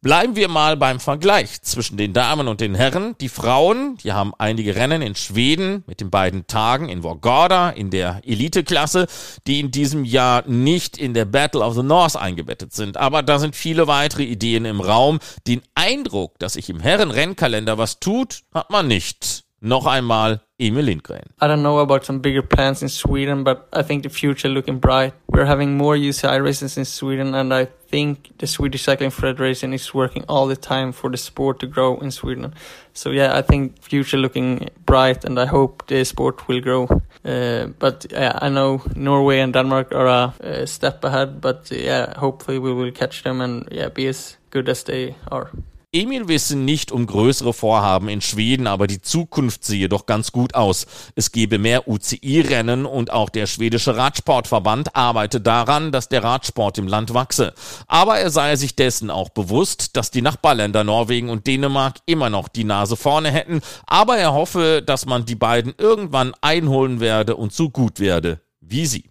Bleiben 0.00 0.36
wir 0.36 0.46
mal 0.46 0.76
beim 0.76 1.00
Vergleich 1.00 1.60
zwischen 1.62 1.96
den 1.96 2.12
Damen 2.12 2.46
und 2.46 2.60
den 2.60 2.76
Herren. 2.76 3.16
Die 3.20 3.28
Frauen, 3.28 3.96
die 3.96 4.12
haben 4.12 4.32
einige 4.38 4.76
Rennen 4.76 5.02
in 5.02 5.16
Schweden 5.16 5.82
mit 5.88 6.00
den 6.00 6.08
beiden 6.08 6.46
Tagen 6.46 6.88
in 6.88 7.02
Vårgårda 7.02 7.70
in 7.70 7.90
der 7.90 8.20
Eliteklasse, 8.24 9.08
die 9.48 9.58
in 9.58 9.72
diesem 9.72 10.04
Jahr 10.04 10.46
nicht 10.46 10.98
in 10.98 11.14
der 11.14 11.24
Battle 11.24 11.62
of 11.62 11.74
the 11.74 11.82
North 11.82 12.14
eingebettet 12.14 12.72
sind. 12.74 12.96
Aber 12.96 13.24
da 13.24 13.40
sind 13.40 13.56
viele 13.56 13.88
weitere 13.88 14.22
Ideen 14.22 14.66
im 14.66 14.80
Raum. 14.80 15.18
Den 15.48 15.62
Eindruck, 15.74 16.38
dass 16.38 16.52
sich 16.52 16.70
im 16.70 16.78
Herrenrennkalender 16.78 17.76
was 17.76 17.98
tut, 17.98 18.42
hat 18.54 18.70
man 18.70 18.86
nicht. 18.86 19.47
Noch 19.60 19.86
einmal 19.86 20.40
Emil 20.60 20.84
Lindgren. 20.84 21.30
I 21.40 21.48
don't 21.48 21.62
know 21.62 21.80
about 21.80 22.04
some 22.04 22.20
bigger 22.20 22.42
plans 22.42 22.80
in 22.80 22.88
Sweden, 22.88 23.42
but 23.42 23.68
I 23.72 23.82
think 23.82 24.04
the 24.04 24.08
future 24.08 24.48
looking 24.48 24.78
bright. 24.78 25.14
We're 25.28 25.46
having 25.46 25.76
more 25.76 25.96
UCI 25.96 26.40
races 26.40 26.76
in 26.76 26.84
Sweden, 26.84 27.34
and 27.34 27.52
I 27.52 27.64
think 27.64 28.38
the 28.38 28.46
Swedish 28.46 28.82
Cycling 28.82 29.10
Federation 29.10 29.72
is 29.72 29.92
working 29.92 30.24
all 30.28 30.46
the 30.46 30.56
time 30.56 30.92
for 30.92 31.10
the 31.10 31.16
sport 31.16 31.58
to 31.60 31.66
grow 31.66 31.98
in 31.98 32.12
Sweden. 32.12 32.54
So 32.92 33.10
yeah, 33.10 33.36
I 33.36 33.42
think 33.42 33.82
future 33.82 34.16
looking 34.16 34.68
bright, 34.86 35.24
and 35.24 35.38
I 35.40 35.46
hope 35.46 35.86
the 35.88 36.04
sport 36.04 36.46
will 36.46 36.60
grow. 36.60 36.88
Uh, 37.24 37.66
but 37.78 38.06
yeah, 38.10 38.38
I 38.40 38.48
know 38.48 38.82
Norway 38.94 39.40
and 39.40 39.52
Denmark 39.52 39.92
are 39.92 40.06
a, 40.06 40.34
a 40.40 40.66
step 40.68 41.02
ahead, 41.02 41.40
but 41.40 41.68
yeah, 41.72 42.16
hopefully 42.16 42.60
we 42.60 42.72
will 42.72 42.92
catch 42.92 43.24
them 43.24 43.40
and 43.40 43.68
yeah, 43.72 43.88
be 43.88 44.06
as 44.06 44.36
good 44.50 44.68
as 44.68 44.84
they 44.84 45.16
are. 45.32 45.50
Emil 45.90 46.28
wisse 46.28 46.54
nicht 46.54 46.92
um 46.92 47.06
größere 47.06 47.54
Vorhaben 47.54 48.10
in 48.10 48.20
Schweden, 48.20 48.66
aber 48.66 48.86
die 48.86 49.00
Zukunft 49.00 49.64
sehe 49.64 49.88
doch 49.88 50.04
ganz 50.04 50.32
gut 50.32 50.54
aus. 50.54 50.86
Es 51.14 51.32
gebe 51.32 51.58
mehr 51.58 51.88
UCI-Rennen 51.88 52.84
und 52.84 53.10
auch 53.10 53.30
der 53.30 53.46
schwedische 53.46 53.96
Radsportverband 53.96 54.94
arbeite 54.94 55.40
daran, 55.40 55.90
dass 55.90 56.10
der 56.10 56.22
Radsport 56.22 56.76
im 56.76 56.88
Land 56.88 57.14
wachse. 57.14 57.54
Aber 57.86 58.18
er 58.18 58.30
sei 58.30 58.56
sich 58.56 58.76
dessen 58.76 59.10
auch 59.10 59.30
bewusst, 59.30 59.96
dass 59.96 60.10
die 60.10 60.20
Nachbarländer 60.20 60.84
Norwegen 60.84 61.30
und 61.30 61.46
Dänemark 61.46 61.96
immer 62.04 62.28
noch 62.28 62.48
die 62.48 62.64
Nase 62.64 62.96
vorne 62.96 63.30
hätten, 63.30 63.62
aber 63.86 64.18
er 64.18 64.34
hoffe, 64.34 64.82
dass 64.84 65.06
man 65.06 65.24
die 65.24 65.36
beiden 65.36 65.74
irgendwann 65.78 66.34
einholen 66.42 67.00
werde 67.00 67.34
und 67.36 67.54
so 67.54 67.70
gut 67.70 67.98
werde 67.98 68.42
wie 68.60 68.84
sie. 68.86 69.10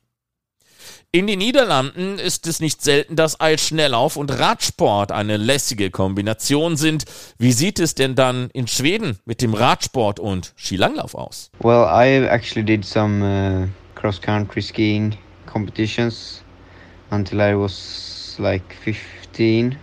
In 1.17 1.25
den 1.25 1.39
Niederlanden 1.39 2.19
ist 2.19 2.45
es 2.45 2.59
nicht 2.59 2.83
selten, 2.83 3.15
dass 3.15 3.41
Eisschnelllauf 3.41 4.17
und 4.17 4.29
Radsport 4.29 5.11
eine 5.11 5.37
lässige 5.37 5.89
Kombination 5.89 6.77
sind. 6.77 7.05
Wie 7.39 7.53
sieht 7.53 7.79
es 7.79 7.95
denn 7.95 8.13
dann 8.13 8.51
in 8.53 8.67
Schweden 8.67 9.17
mit 9.25 9.41
dem 9.41 9.55
Radsport 9.55 10.19
und 10.19 10.53
Skilanglauf 10.57 11.15
aus? 11.15 11.49
Well, 11.57 11.87
I 11.89 12.23
actually 12.27 12.63
did 12.63 12.85
some 12.85 13.23
uh, 13.25 13.67
cross-country 13.99 14.61
skiing 14.61 15.17
competitions 15.51 16.43
until 17.09 17.41
I 17.41 17.55
was 17.55 18.35
like 18.37 18.75
15. 18.83 19.75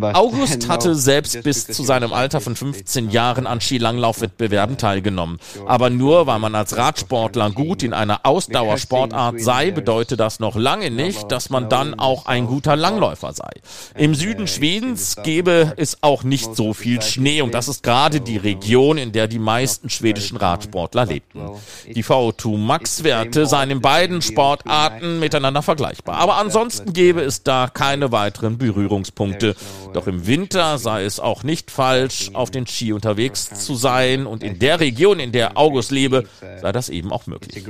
August 0.00 0.68
hatte 0.68 0.94
selbst 0.94 1.42
bis 1.42 1.66
zu 1.66 1.82
seinem 1.84 2.12
Alter 2.12 2.40
von 2.40 2.56
15 2.56 3.10
Jahren 3.10 3.46
an 3.46 3.60
Skilanglaufwettbewerben 3.60 4.76
teilgenommen. 4.76 5.38
Aber 5.66 5.90
nur 5.90 6.26
weil 6.26 6.38
man 6.38 6.54
als 6.54 6.76
Radsportler 6.76 7.50
gut 7.50 7.82
in 7.82 7.92
einer 7.92 8.20
Ausdauersportart 8.24 9.40
sei, 9.40 9.70
bedeutet 9.70 10.20
das 10.20 10.40
noch 10.40 10.56
lange 10.56 10.90
nicht, 10.90 11.30
dass 11.30 11.50
man 11.50 11.68
dann 11.68 11.98
auch 11.98 12.26
ein 12.26 12.46
guter 12.46 12.76
Langläufer 12.76 13.32
sei. 13.32 13.50
Im 13.96 14.14
Süden 14.14 14.46
Schwedens 14.46 15.16
gäbe 15.22 15.74
es 15.76 15.98
auch 16.02 16.22
nicht 16.22 16.54
so 16.56 16.74
viel 16.74 17.02
Schnee 17.02 17.42
und 17.42 17.54
das 17.54 17.68
ist 17.68 17.82
gerade 17.82 18.20
die 18.20 18.36
Region, 18.36 18.98
in 18.98 19.12
der 19.12 19.28
die 19.28 19.38
meisten 19.38 19.90
schwedischen 19.90 20.36
Radsportler 20.36 21.06
lebten. 21.06 21.40
Die 21.86 22.04
VO2 22.04 22.58
Max-Werte 22.58 23.46
seien 23.46 23.70
in 23.70 23.80
beiden 23.80 24.22
Sportarten 24.22 25.18
miteinander 25.20 25.62
vergleichbar. 25.62 26.16
Aber 26.16 26.36
ansonsten 26.36 26.92
gäbe 26.92 27.20
es 27.20 27.42
da 27.42 27.68
keine 27.72 28.12
weiteren 28.12 28.58
Berührungspunkte. 28.58 29.54
Doch 29.92 30.06
im 30.06 30.26
Winter 30.26 30.78
sei 30.78 31.04
es 31.04 31.20
auch 31.20 31.42
nicht 31.42 31.70
falsch, 31.70 32.30
auf 32.34 32.50
den 32.50 32.66
Ski 32.66 32.92
unterwegs 32.92 33.50
zu 33.66 33.74
sein 33.74 34.26
und 34.26 34.42
in 34.42 34.58
der 34.58 34.80
Region, 34.80 35.20
in 35.20 35.32
der 35.32 35.56
August 35.56 35.90
lebe, 35.90 36.24
sei 36.60 36.72
das 36.72 36.88
eben 36.88 37.12
auch 37.12 37.26
möglich. 37.26 37.64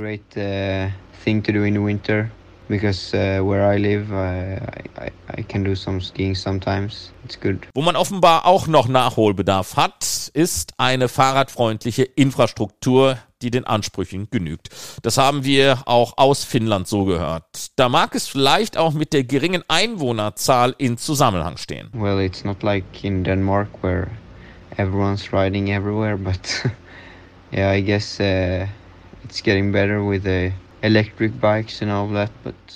because 2.71 3.13
uh, 3.13 3.43
where 3.43 3.63
I 3.63 3.77
live, 3.77 4.11
I, 4.11 4.57
I, 4.97 5.11
I 5.37 5.43
can 5.43 5.63
do 5.63 5.75
some 5.75 5.99
skiing 6.01 6.33
sometimes. 6.33 7.11
It's 7.25 7.39
good. 7.39 7.67
Wo 7.75 7.81
man 7.81 7.95
offenbar 7.95 8.45
auch 8.45 8.65
noch 8.65 8.87
Nachholbedarf 8.87 9.75
hat, 9.75 10.31
ist 10.33 10.73
eine 10.77 11.09
fahrradfreundliche 11.09 12.03
Infrastruktur, 12.03 13.17
die 13.41 13.51
den 13.51 13.65
Ansprüchen 13.65 14.29
genügt. 14.29 14.69
Das 15.01 15.17
haben 15.17 15.43
wir 15.43 15.83
auch 15.85 16.13
aus 16.17 16.43
Finnland 16.43 16.87
so 16.87 17.05
gehört. 17.05 17.71
Da 17.75 17.89
mag 17.89 18.15
es 18.15 18.27
vielleicht 18.27 18.77
auch 18.77 18.93
mit 18.93 19.13
der 19.13 19.23
geringen 19.23 19.63
Einwohnerzahl 19.67 20.75
in 20.77 20.97
Zusammenhang 20.97 21.57
stehen. 21.57 21.89
Well, 21.93 22.19
it's 22.19 22.43
not 22.43 22.63
like 22.63 23.03
in 23.03 23.23
Denmark 23.23 23.69
where 23.81 24.07
everyone's 24.77 25.31
riding 25.33 25.69
everywhere, 25.69 26.17
but 26.17 26.39
yeah, 27.51 27.71
I 27.71 27.81
guess 27.81 28.19
uh, 28.19 28.67
it's 29.23 29.41
getting 29.41 29.71
better 29.71 30.07
with 30.07 30.23
the 30.23 30.51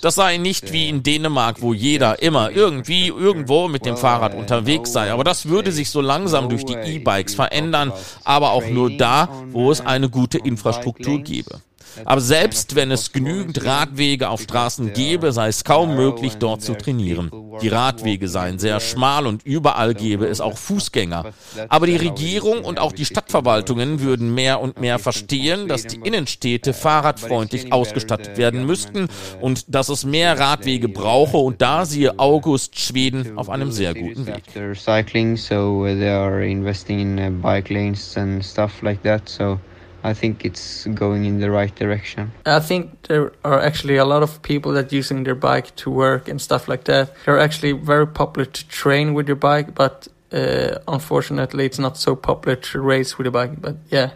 das 0.01 0.16
sei 0.16 0.38
nicht 0.38 0.72
wie 0.72 0.88
in 0.88 1.01
Dänemark, 1.01 1.62
wo 1.62 1.74
jeder 1.74 2.22
immer 2.22 2.51
irgendwie 2.51 3.08
irgendwo 3.08 3.68
mit 3.68 3.86
dem 3.86 3.97
Fahrrad 3.97 4.36
unterwegs 4.36 4.93
sei. 4.93 5.12
Aber 5.12 5.24
das 5.24 5.47
würde 5.47 5.72
sich 5.72 5.89
so 5.89 6.01
langsam 6.01 6.49
durch 6.49 6.64
die 6.64 6.74
E-Bikes 6.76 7.34
verändern, 7.34 7.91
aber 8.24 8.51
auch 8.51 8.68
nur 8.68 8.91
da, 8.91 9.30
wo 9.51 9.72
es 9.72 9.82
eine 9.82 10.10
gute 10.10 10.38
Infrastruktur 10.38 11.20
gäbe. 11.22 11.62
Aber 12.06 12.22
selbst 12.22 12.76
wenn 12.76 12.92
es 12.92 13.12
genügend 13.12 13.66
Radwege 13.66 14.30
auf 14.30 14.42
Straßen 14.42 14.94
gäbe, 14.94 15.32
sei 15.32 15.48
es 15.48 15.64
kaum 15.64 15.96
möglich, 15.96 16.36
dort 16.38 16.62
zu 16.62 16.76
trainieren. 16.76 17.32
Die 17.62 17.70
Radwege 17.70 18.28
seien 18.28 18.60
sehr 18.60 18.80
schmal 18.80 19.28
und 19.28 19.44
überall 19.46 19.94
gäbe 19.94 20.26
es 20.26 20.42
auch 20.42 20.58
Fußgänger. 20.58 21.32
Aber 21.70 21.88
die 21.88 21.96
Regierung 21.96 22.64
und 22.64 22.80
auch 22.80 22.92
die 22.92 23.06
Stadtverwaltungen 23.06 24.02
würden 24.02 24.34
mehr 24.34 24.62
und 24.62 24.80
mehr 24.80 25.00
verstehen, 25.00 25.68
dass 25.68 25.84
die 25.84 25.98
Innenstädte 25.98 26.74
fahrradfreundlich 26.74 27.72
ausgestattet 27.72 28.38
werden 28.38 28.66
müssten 28.66 29.08
und 29.42 29.74
dass 29.74 29.90
es 29.90 30.06
mehr 30.06 30.40
Radwege 30.40 30.90
brauche 30.90 31.38
und 31.38 31.62
da 31.62 31.86
siehe 31.86 32.20
August 32.20 32.80
Schweden 32.80 33.38
auf 33.38 33.50
einem 33.50 33.72
sehr 33.72 33.94
guten 33.94 34.26
Weg. 34.28 34.44
Cycling, 34.76 35.36
so 35.36 35.86
they 35.86 36.10
are 36.10 36.46
investing 36.46 37.00
in 37.00 37.20
uh, 37.20 37.42
bike 37.42 37.70
lanes 37.70 38.16
and 38.18 38.44
stuff 38.44 38.82
like 38.82 39.02
that. 39.04 39.28
So 39.28 39.60
I 40.06 40.14
think 40.14 40.45
it's 40.45 40.86
going 40.93 41.26
in 41.26 41.39
the 41.39 41.49
right 41.49 41.76
direction. 41.76 42.32
I 42.45 42.60
think 42.60 43.08
there 43.08 43.32
are 43.43 43.60
actually 43.60 43.97
a 43.97 44.06
lot 44.06 44.22
of 44.22 44.41
people 44.41 44.72
that 44.74 44.93
using 44.93 45.24
their 45.24 45.36
bike 45.36 45.76
to 45.78 45.89
work 45.89 46.30
and 46.30 46.39
stuff 46.39 46.68
like 46.68 46.84
that. 46.84 47.10
They're 47.26 47.39
actually 47.39 47.72
very 47.72 48.06
popular 48.06 48.45
to 48.45 48.68
train 48.68 49.16
with 49.16 49.28
your 49.28 49.36
bike, 49.36 49.74
but 49.74 50.08
uh, 50.32 50.78
unfortunately, 50.88 51.66
it's 51.66 51.80
not 51.80 51.97
so 51.97 52.16
popular 52.16 52.56
to 52.56 52.82
race 52.82 53.18
with 53.18 53.26
a 53.26 53.32
bike. 53.32 53.60
But 53.60 53.78
yeah, 53.89 54.12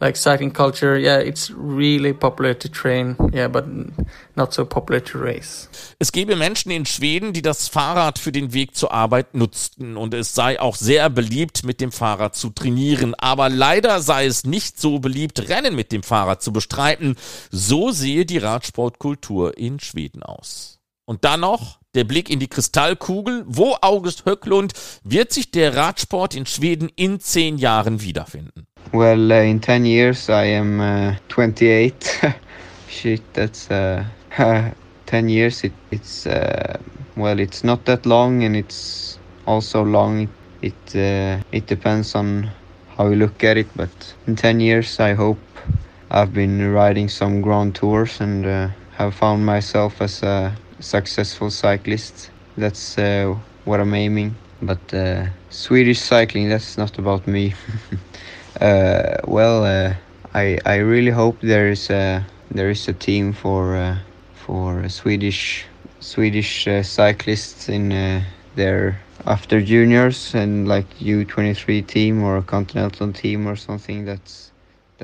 like 0.00 0.16
cycling 0.16 0.52
culture, 0.52 0.96
yeah, 0.96 1.18
it's 1.18 1.50
really 1.50 2.12
popular 2.12 2.54
to 2.54 2.68
train, 2.68 3.16
yeah, 3.32 3.48
but 3.48 3.66
not 4.36 4.52
so 4.52 4.64
popular 4.64 5.02
to 5.02 5.18
race. 5.18 5.68
Es 5.98 6.12
gäbe 6.12 6.36
Menschen 6.36 6.70
in 6.70 6.86
Schweden, 6.86 7.32
die 7.32 7.42
das 7.42 7.68
Fahrrad 7.68 8.18
für 8.18 8.32
den 8.32 8.52
Weg 8.52 8.76
zur 8.76 8.92
Arbeit 8.92 9.34
nutzten 9.34 9.96
und 9.96 10.14
es 10.14 10.34
sei 10.34 10.60
auch 10.60 10.76
sehr 10.76 11.10
beliebt, 11.10 11.64
mit 11.64 11.80
dem 11.80 11.92
Fahrrad 11.92 12.36
zu 12.36 12.50
trainieren. 12.50 13.14
Aber 13.16 13.48
leider 13.48 14.00
sei 14.00 14.26
es 14.26 14.44
nicht 14.44 14.80
so 14.80 14.98
beliebt, 15.00 15.48
Rennen 15.48 15.74
mit 15.74 15.92
dem 15.92 16.02
Fahrrad 16.02 16.42
zu 16.42 16.52
bestreiten. 16.52 17.16
So 17.50 17.90
sehe 17.90 18.24
die 18.24 18.38
Radsportkultur 18.38 19.58
in 19.58 19.80
Schweden 19.80 20.22
aus. 20.22 20.78
Und 21.04 21.24
dann 21.24 21.40
noch 21.40 21.78
der 21.94 22.04
Blick 22.04 22.30
in 22.30 22.38
die 22.38 22.48
Kristallkugel. 22.48 23.44
Wo, 23.46 23.76
August 23.80 24.24
Höcklund, 24.24 24.74
wird 25.02 25.32
sich 25.32 25.50
der 25.50 25.74
Radsport 25.74 26.34
in 26.34 26.46
Schweden 26.46 26.90
in 26.94 27.18
zehn 27.18 27.58
Jahren 27.58 28.02
wiederfinden? 28.02 28.67
Well, 28.92 29.32
uh, 29.32 29.42
in 29.42 29.60
10 29.60 29.84
years 29.84 30.30
I 30.30 30.44
am 30.44 30.80
uh, 30.80 31.14
28. 31.28 32.20
Shit, 32.88 33.20
that's 33.34 33.70
uh, 33.70 34.04
10 35.06 35.28
years. 35.28 35.62
It, 35.62 35.72
it's 35.90 36.26
uh, 36.26 36.78
well, 37.16 37.38
it's 37.38 37.62
not 37.62 37.84
that 37.84 38.06
long, 38.06 38.44
and 38.44 38.56
it's 38.56 39.18
also 39.46 39.84
long. 39.84 40.28
It 40.62 40.72
uh, 40.94 41.42
it 41.52 41.66
depends 41.66 42.14
on 42.14 42.50
how 42.96 43.08
you 43.08 43.16
look 43.16 43.44
at 43.44 43.58
it. 43.58 43.66
But 43.76 44.14
in 44.26 44.36
10 44.36 44.60
years, 44.60 44.98
I 45.00 45.12
hope 45.12 45.38
I've 46.10 46.32
been 46.32 46.72
riding 46.72 47.10
some 47.10 47.42
grand 47.42 47.74
tours 47.74 48.20
and 48.22 48.46
uh, 48.46 48.68
have 48.96 49.14
found 49.14 49.44
myself 49.44 50.00
as 50.00 50.22
a 50.22 50.56
successful 50.80 51.50
cyclist. 51.50 52.30
That's 52.56 52.96
what 53.64 53.80
I'm 53.80 53.94
aiming. 53.94 54.34
But 54.62 54.80
Swedish 55.50 56.00
cycling, 56.00 56.48
that's 56.48 56.78
not 56.78 56.98
about 56.98 57.26
me. 57.26 57.54
Uh, 58.60 59.16
well, 59.26 59.64
uh, 59.64 59.94
I 60.34 60.58
I 60.66 60.76
really 60.76 61.10
hope 61.12 61.40
there 61.40 61.68
is 61.68 61.90
a 61.90 62.24
there 62.50 62.70
is 62.70 62.88
a 62.88 62.92
team 62.92 63.32
for 63.32 63.76
uh, 63.76 63.98
for 64.34 64.88
Swedish 64.88 65.66
Swedish 66.00 66.66
cyclists 66.82 67.68
in 67.68 68.24
their 68.56 69.00
after 69.26 69.60
juniors 69.60 70.34
and 70.34 70.66
like 70.68 70.86
U23 70.98 71.86
team 71.86 72.22
or 72.22 72.36
a 72.36 72.42
continental 72.42 73.12
team 73.12 73.46
or 73.46 73.56
something 73.56 74.04
that's 74.04 74.50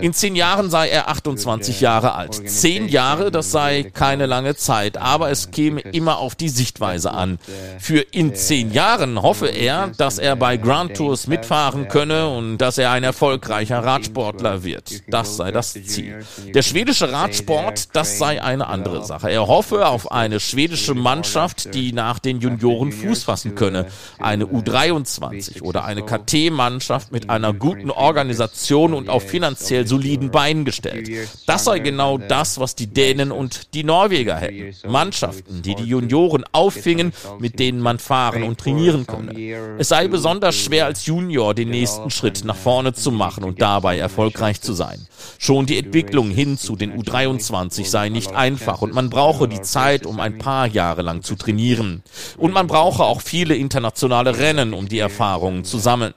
In 0.01 0.13
zehn 0.13 0.35
Jahren 0.35 0.71
sei 0.71 0.89
er 0.89 1.09
28 1.09 1.81
Jahre 1.81 2.15
alt. 2.17 2.51
Zehn 2.51 2.89
Jahre, 2.89 3.31
das 3.31 3.53
sei 3.53 3.85
keine 3.95 4.27
lange 4.27 4.57
Zeit, 4.57 4.97
aber 4.97 5.31
es 5.31 5.53
käme 5.53 5.81
immer 5.83 6.19
auf 6.19 6.35
die 6.35 6.49
Sichtweise 6.49 7.13
an. 7.13 7.39
Für 7.79 8.01
in 8.01 8.35
zehn 8.35 8.73
Jahren 8.73 9.23
hoffe 9.23 9.47
er, 9.47 9.93
dass 9.97 10.19
er 10.19 10.35
bei 10.35 10.57
Grand 10.57 10.97
Tours 10.97 11.29
mitfahren 11.29 11.87
könne 11.87 12.29
und 12.29 12.59
dass 12.59 12.77
er 12.77 12.91
ein 12.91 13.05
erfolgreicher 13.05 13.85
Radsportler 13.85 14.65
wird. 14.65 15.03
Das 15.13 15.37
sei 15.37 15.53
das 15.53 15.75
Ziel. 15.75 16.25
Der 16.53 16.63
schwedische 16.63 17.13
Radsport, 17.13 17.95
das 17.95 18.19
sei 18.19 18.43
eine 18.43 18.67
andere 18.67 19.05
Sache. 19.05 19.31
Er 19.31 19.47
hoffe 19.47 19.87
auf 19.87 20.11
eine 20.11 20.41
schwedische 20.41 20.95
Mannschaft, 20.95 21.73
die 21.73 21.93
nach 21.93 22.19
den 22.19 22.41
Junioren 22.41 22.91
Fuß 22.91 23.23
fassen 23.23 23.55
könne. 23.55 23.87
Eine 24.19 24.47
U23 24.47 25.63
oder 25.63 25.85
eine 25.85 26.03
KT-Mannschaft 26.03 27.13
mit 27.13 27.31
einer 27.31 27.53
guten 27.53 27.91
Organisation 27.91 28.93
und 28.93 29.09
auf 29.09 29.23
finanziell 29.23 29.84
soliden 29.87 30.31
Beinen 30.31 30.65
gestellt. 30.65 31.11
Das 31.47 31.65
sei 31.65 31.79
genau 31.79 32.19
das, 32.19 32.59
was 32.59 32.75
die 32.75 32.87
Dänen 32.87 33.33
und 33.33 33.75
die 33.75 33.85
Norweger 33.85 34.37
hätten. 34.37 34.75
Mannschaften, 34.89 35.63
die 35.63 35.75
die 35.75 35.85
Junioren 35.85 36.45
auffingen, 36.53 37.13
mit 37.39 37.59
denen 37.59 37.81
man 37.81 37.99
fahren 37.99 38.43
und 38.43 38.59
trainieren 38.59 39.07
könne. 39.07 39.35
Es 39.79 39.89
sei 39.89 40.09
besonders 40.09 40.57
schwer 40.57 40.87
als 40.87 41.07
Junior 41.07 41.55
den 41.55 41.71
nächsten 41.71 42.11
Schritt 42.11 42.45
nach 42.45 42.57
vorne 42.57 42.93
zu 42.95 43.11
machen 43.11 43.45
und 43.45 43.61
dabei 43.61 43.99
erfolgreich 43.99 44.61
zu 44.61 44.73
sein. 44.73 45.07
Schon 45.39 45.67
die 45.67 45.79
Entwicklung 45.79 46.31
hin 46.31 46.59
zu 46.59 46.77
den 46.77 47.01
U23 47.01 47.87
sei 47.87 48.09
nicht 48.09 48.35
einfach 48.35 48.83
und 48.83 48.95
man 48.95 49.11
brauche 49.11 49.49
die 49.49 49.63
Zeit, 49.63 50.07
um 50.07 50.21
ein 50.21 50.39
paar 50.39 50.67
Jahre 50.67 51.03
lang 51.03 51.23
zu 51.23 51.35
trainieren. 51.35 52.03
Und 52.37 52.53
man 52.53 52.67
brauche 52.67 53.05
auch 53.05 53.21
viele 53.21 53.55
internationale 53.55 54.39
Rennen, 54.39 54.75
um 54.75 54.89
die 54.89 54.99
Erfahrungen 54.99 55.65
zu 55.65 55.79
sammeln. 55.79 56.15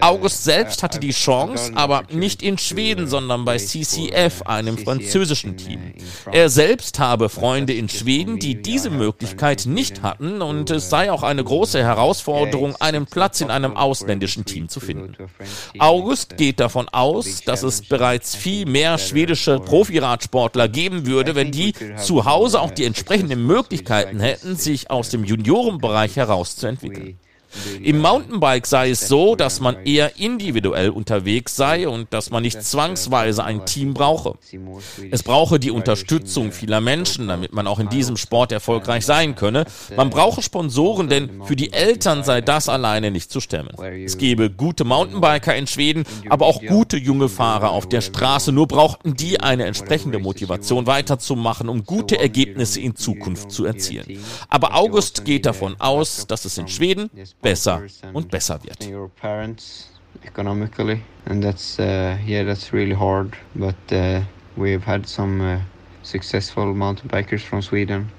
August 0.00 0.44
selbst 0.44 0.82
hatte 0.82 1.00
die 1.00 1.12
Chance, 1.12 1.72
aber 1.74 2.04
nicht 2.10 2.42
in 2.42 2.58
Schweden, 2.58 3.05
sondern 3.08 3.44
bei 3.44 3.58
CCF, 3.58 4.42
einem 4.42 4.78
französischen 4.78 5.56
Team. 5.56 5.94
Er 6.32 6.48
selbst 6.48 6.98
habe 6.98 7.28
Freunde 7.28 7.72
in 7.72 7.88
Schweden, 7.88 8.38
die 8.38 8.60
diese 8.60 8.90
Möglichkeit 8.90 9.66
nicht 9.66 10.02
hatten 10.02 10.42
und 10.42 10.70
es 10.70 10.90
sei 10.90 11.10
auch 11.10 11.22
eine 11.22 11.44
große 11.44 11.82
Herausforderung, 11.82 12.76
einen 12.80 13.06
Platz 13.06 13.40
in 13.40 13.50
einem 13.50 13.76
ausländischen 13.76 14.44
Team 14.44 14.68
zu 14.68 14.80
finden. 14.80 15.16
August 15.78 16.36
geht 16.36 16.60
davon 16.60 16.88
aus, 16.88 17.42
dass 17.44 17.62
es 17.62 17.82
bereits 17.82 18.34
viel 18.34 18.66
mehr 18.66 18.98
schwedische 18.98 19.60
Profiradsportler 19.60 20.68
geben 20.68 21.06
würde, 21.06 21.34
wenn 21.34 21.50
die 21.50 21.74
zu 21.96 22.24
Hause 22.24 22.60
auch 22.60 22.70
die 22.70 22.84
entsprechenden 22.84 23.46
Möglichkeiten 23.46 24.20
hätten, 24.20 24.56
sich 24.56 24.90
aus 24.90 25.10
dem 25.10 25.24
Juniorenbereich 25.24 26.16
herauszuentwickeln. 26.16 27.18
Im 27.82 27.98
Mountainbike 27.98 28.66
sei 28.66 28.90
es 28.90 29.08
so, 29.08 29.36
dass 29.36 29.60
man 29.60 29.76
eher 29.84 30.18
individuell 30.18 30.90
unterwegs 30.90 31.56
sei 31.56 31.88
und 31.88 32.12
dass 32.12 32.30
man 32.30 32.42
nicht 32.42 32.62
zwangsweise 32.62 33.44
ein 33.44 33.66
Team 33.66 33.94
brauche. 33.94 34.34
Es 35.10 35.22
brauche 35.22 35.58
die 35.58 35.70
Unterstützung 35.70 36.52
vieler 36.52 36.80
Menschen, 36.80 37.28
damit 37.28 37.52
man 37.52 37.66
auch 37.66 37.78
in 37.78 37.88
diesem 37.88 38.16
Sport 38.16 38.52
erfolgreich 38.52 39.04
sein 39.04 39.34
könne. 39.34 39.64
Man 39.96 40.10
brauche 40.10 40.42
Sponsoren, 40.42 41.08
denn 41.08 41.42
für 41.44 41.56
die 41.56 41.72
Eltern 41.72 42.24
sei 42.24 42.40
das 42.40 42.68
alleine 42.68 43.10
nicht 43.10 43.30
zu 43.30 43.40
stemmen. 43.40 43.70
Es 44.04 44.18
gebe 44.18 44.50
gute 44.50 44.84
Mountainbiker 44.84 45.54
in 45.54 45.66
Schweden, 45.66 46.04
aber 46.28 46.46
auch 46.46 46.62
gute 46.62 46.96
junge 46.96 47.28
Fahrer 47.28 47.70
auf 47.70 47.88
der 47.88 48.00
Straße. 48.00 48.52
Nur 48.52 48.66
brauchten 48.68 49.14
die 49.14 49.40
eine 49.40 49.64
entsprechende 49.64 50.18
Motivation 50.18 50.86
weiterzumachen, 50.86 51.68
um 51.68 51.84
gute 51.84 52.18
Ergebnisse 52.18 52.80
in 52.80 52.96
Zukunft 52.96 53.50
zu 53.50 53.64
erzielen. 53.64 54.18
Aber 54.48 54.74
August 54.74 55.24
geht 55.24 55.46
davon 55.46 55.76
aus, 55.78 56.26
dass 56.26 56.44
es 56.44 56.58
in 56.58 56.68
Schweden 56.68 57.10
besser 57.46 57.82
und 58.12 58.30
besser 58.30 58.58
wird. 58.62 58.78
economically 60.24 60.98
and 61.26 61.42
that's 61.42 61.78
uh, 61.78 62.16
yeah 62.24 62.42
that's 62.42 62.72
really 62.72 62.94
hard 62.94 63.36
but 63.54 63.76
uh, 63.92 64.20
we've 64.56 64.84
had 64.84 65.06
some 65.06 65.40
uh, 65.40 65.60
successful 66.02 66.74
mountain 66.74 67.08
bikers 67.08 67.42
from 67.42 67.60
Sweden 67.62 68.10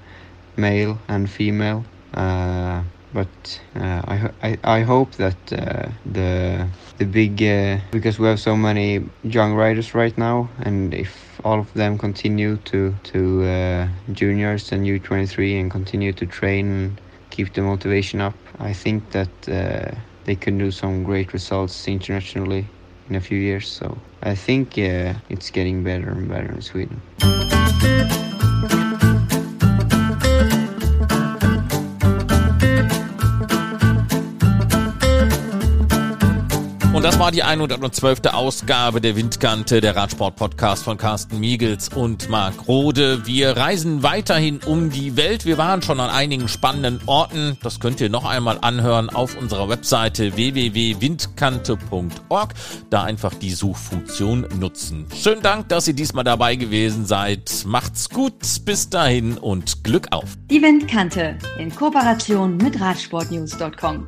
male 0.56 0.98
and 1.08 1.28
female 1.28 1.84
uh, 2.14 2.82
but 3.12 3.60
uh, 3.74 4.02
I, 4.06 4.30
I, 4.42 4.58
I 4.64 4.82
hope 4.82 5.12
that 5.16 5.36
uh, 5.52 5.88
the 6.04 6.66
the 6.98 7.04
big 7.04 7.42
uh, 7.42 7.78
because 7.90 8.18
we 8.18 8.26
have 8.26 8.40
so 8.40 8.56
many 8.56 9.04
young 9.22 9.54
riders 9.54 9.94
right 9.94 10.16
now 10.18 10.48
and 10.60 10.94
if 10.94 11.40
all 11.44 11.58
of 11.58 11.72
them 11.74 11.98
continue 11.98 12.56
to 12.70 12.94
to 13.04 13.44
uh, 13.44 13.88
juniors 14.12 14.72
and 14.72 14.84
U23 14.86 15.60
and 15.60 15.70
continue 15.70 16.12
to 16.12 16.26
train 16.26 16.98
keep 17.38 17.54
the 17.54 17.62
motivation 17.62 18.20
up. 18.20 18.34
I 18.58 18.72
think 18.72 19.12
that 19.12 19.34
uh, 19.48 19.94
they 20.24 20.34
can 20.34 20.58
do 20.58 20.72
some 20.72 21.04
great 21.04 21.32
results 21.32 21.86
internationally 21.86 22.66
in 23.08 23.14
a 23.14 23.20
few 23.20 23.38
years. 23.38 23.68
So 23.68 23.96
I 24.22 24.34
think 24.34 24.76
uh, 24.76 25.14
it's 25.28 25.48
getting 25.50 25.84
better 25.84 26.10
and 26.10 26.28
better 26.28 26.52
in 26.52 26.62
Sweden. 26.62 27.00
Das 37.18 37.24
war 37.24 37.32
die 37.32 37.42
112. 37.42 38.20
Ausgabe 38.32 39.00
der 39.00 39.16
Windkante, 39.16 39.80
der 39.80 39.96
Radsport-Podcast 39.96 40.84
von 40.84 40.98
Carsten 40.98 41.40
Miegels 41.40 41.88
und 41.88 42.28
Marc 42.28 42.68
Rode. 42.68 43.26
Wir 43.26 43.56
reisen 43.56 44.04
weiterhin 44.04 44.60
um 44.64 44.90
die 44.90 45.16
Welt. 45.16 45.44
Wir 45.44 45.58
waren 45.58 45.82
schon 45.82 45.98
an 45.98 46.10
einigen 46.10 46.46
spannenden 46.46 47.00
Orten. 47.06 47.58
Das 47.60 47.80
könnt 47.80 48.00
ihr 48.00 48.08
noch 48.08 48.24
einmal 48.24 48.58
anhören 48.60 49.10
auf 49.10 49.36
unserer 49.36 49.68
Webseite 49.68 50.36
www.windkante.org. 50.36 52.54
Da 52.88 53.02
einfach 53.02 53.34
die 53.34 53.50
Suchfunktion 53.50 54.46
nutzen. 54.56 55.06
Schönen 55.12 55.42
Dank, 55.42 55.68
dass 55.70 55.88
ihr 55.88 55.94
diesmal 55.94 56.22
dabei 56.22 56.54
gewesen 56.54 57.04
seid. 57.04 57.64
Macht's 57.66 58.10
gut, 58.10 58.64
bis 58.64 58.90
dahin 58.90 59.38
und 59.38 59.82
Glück 59.82 60.06
auf. 60.12 60.36
Die 60.48 60.62
Windkante 60.62 61.36
in 61.58 61.74
Kooperation 61.74 62.58
mit 62.58 62.80
Radsportnews.com. 62.80 64.06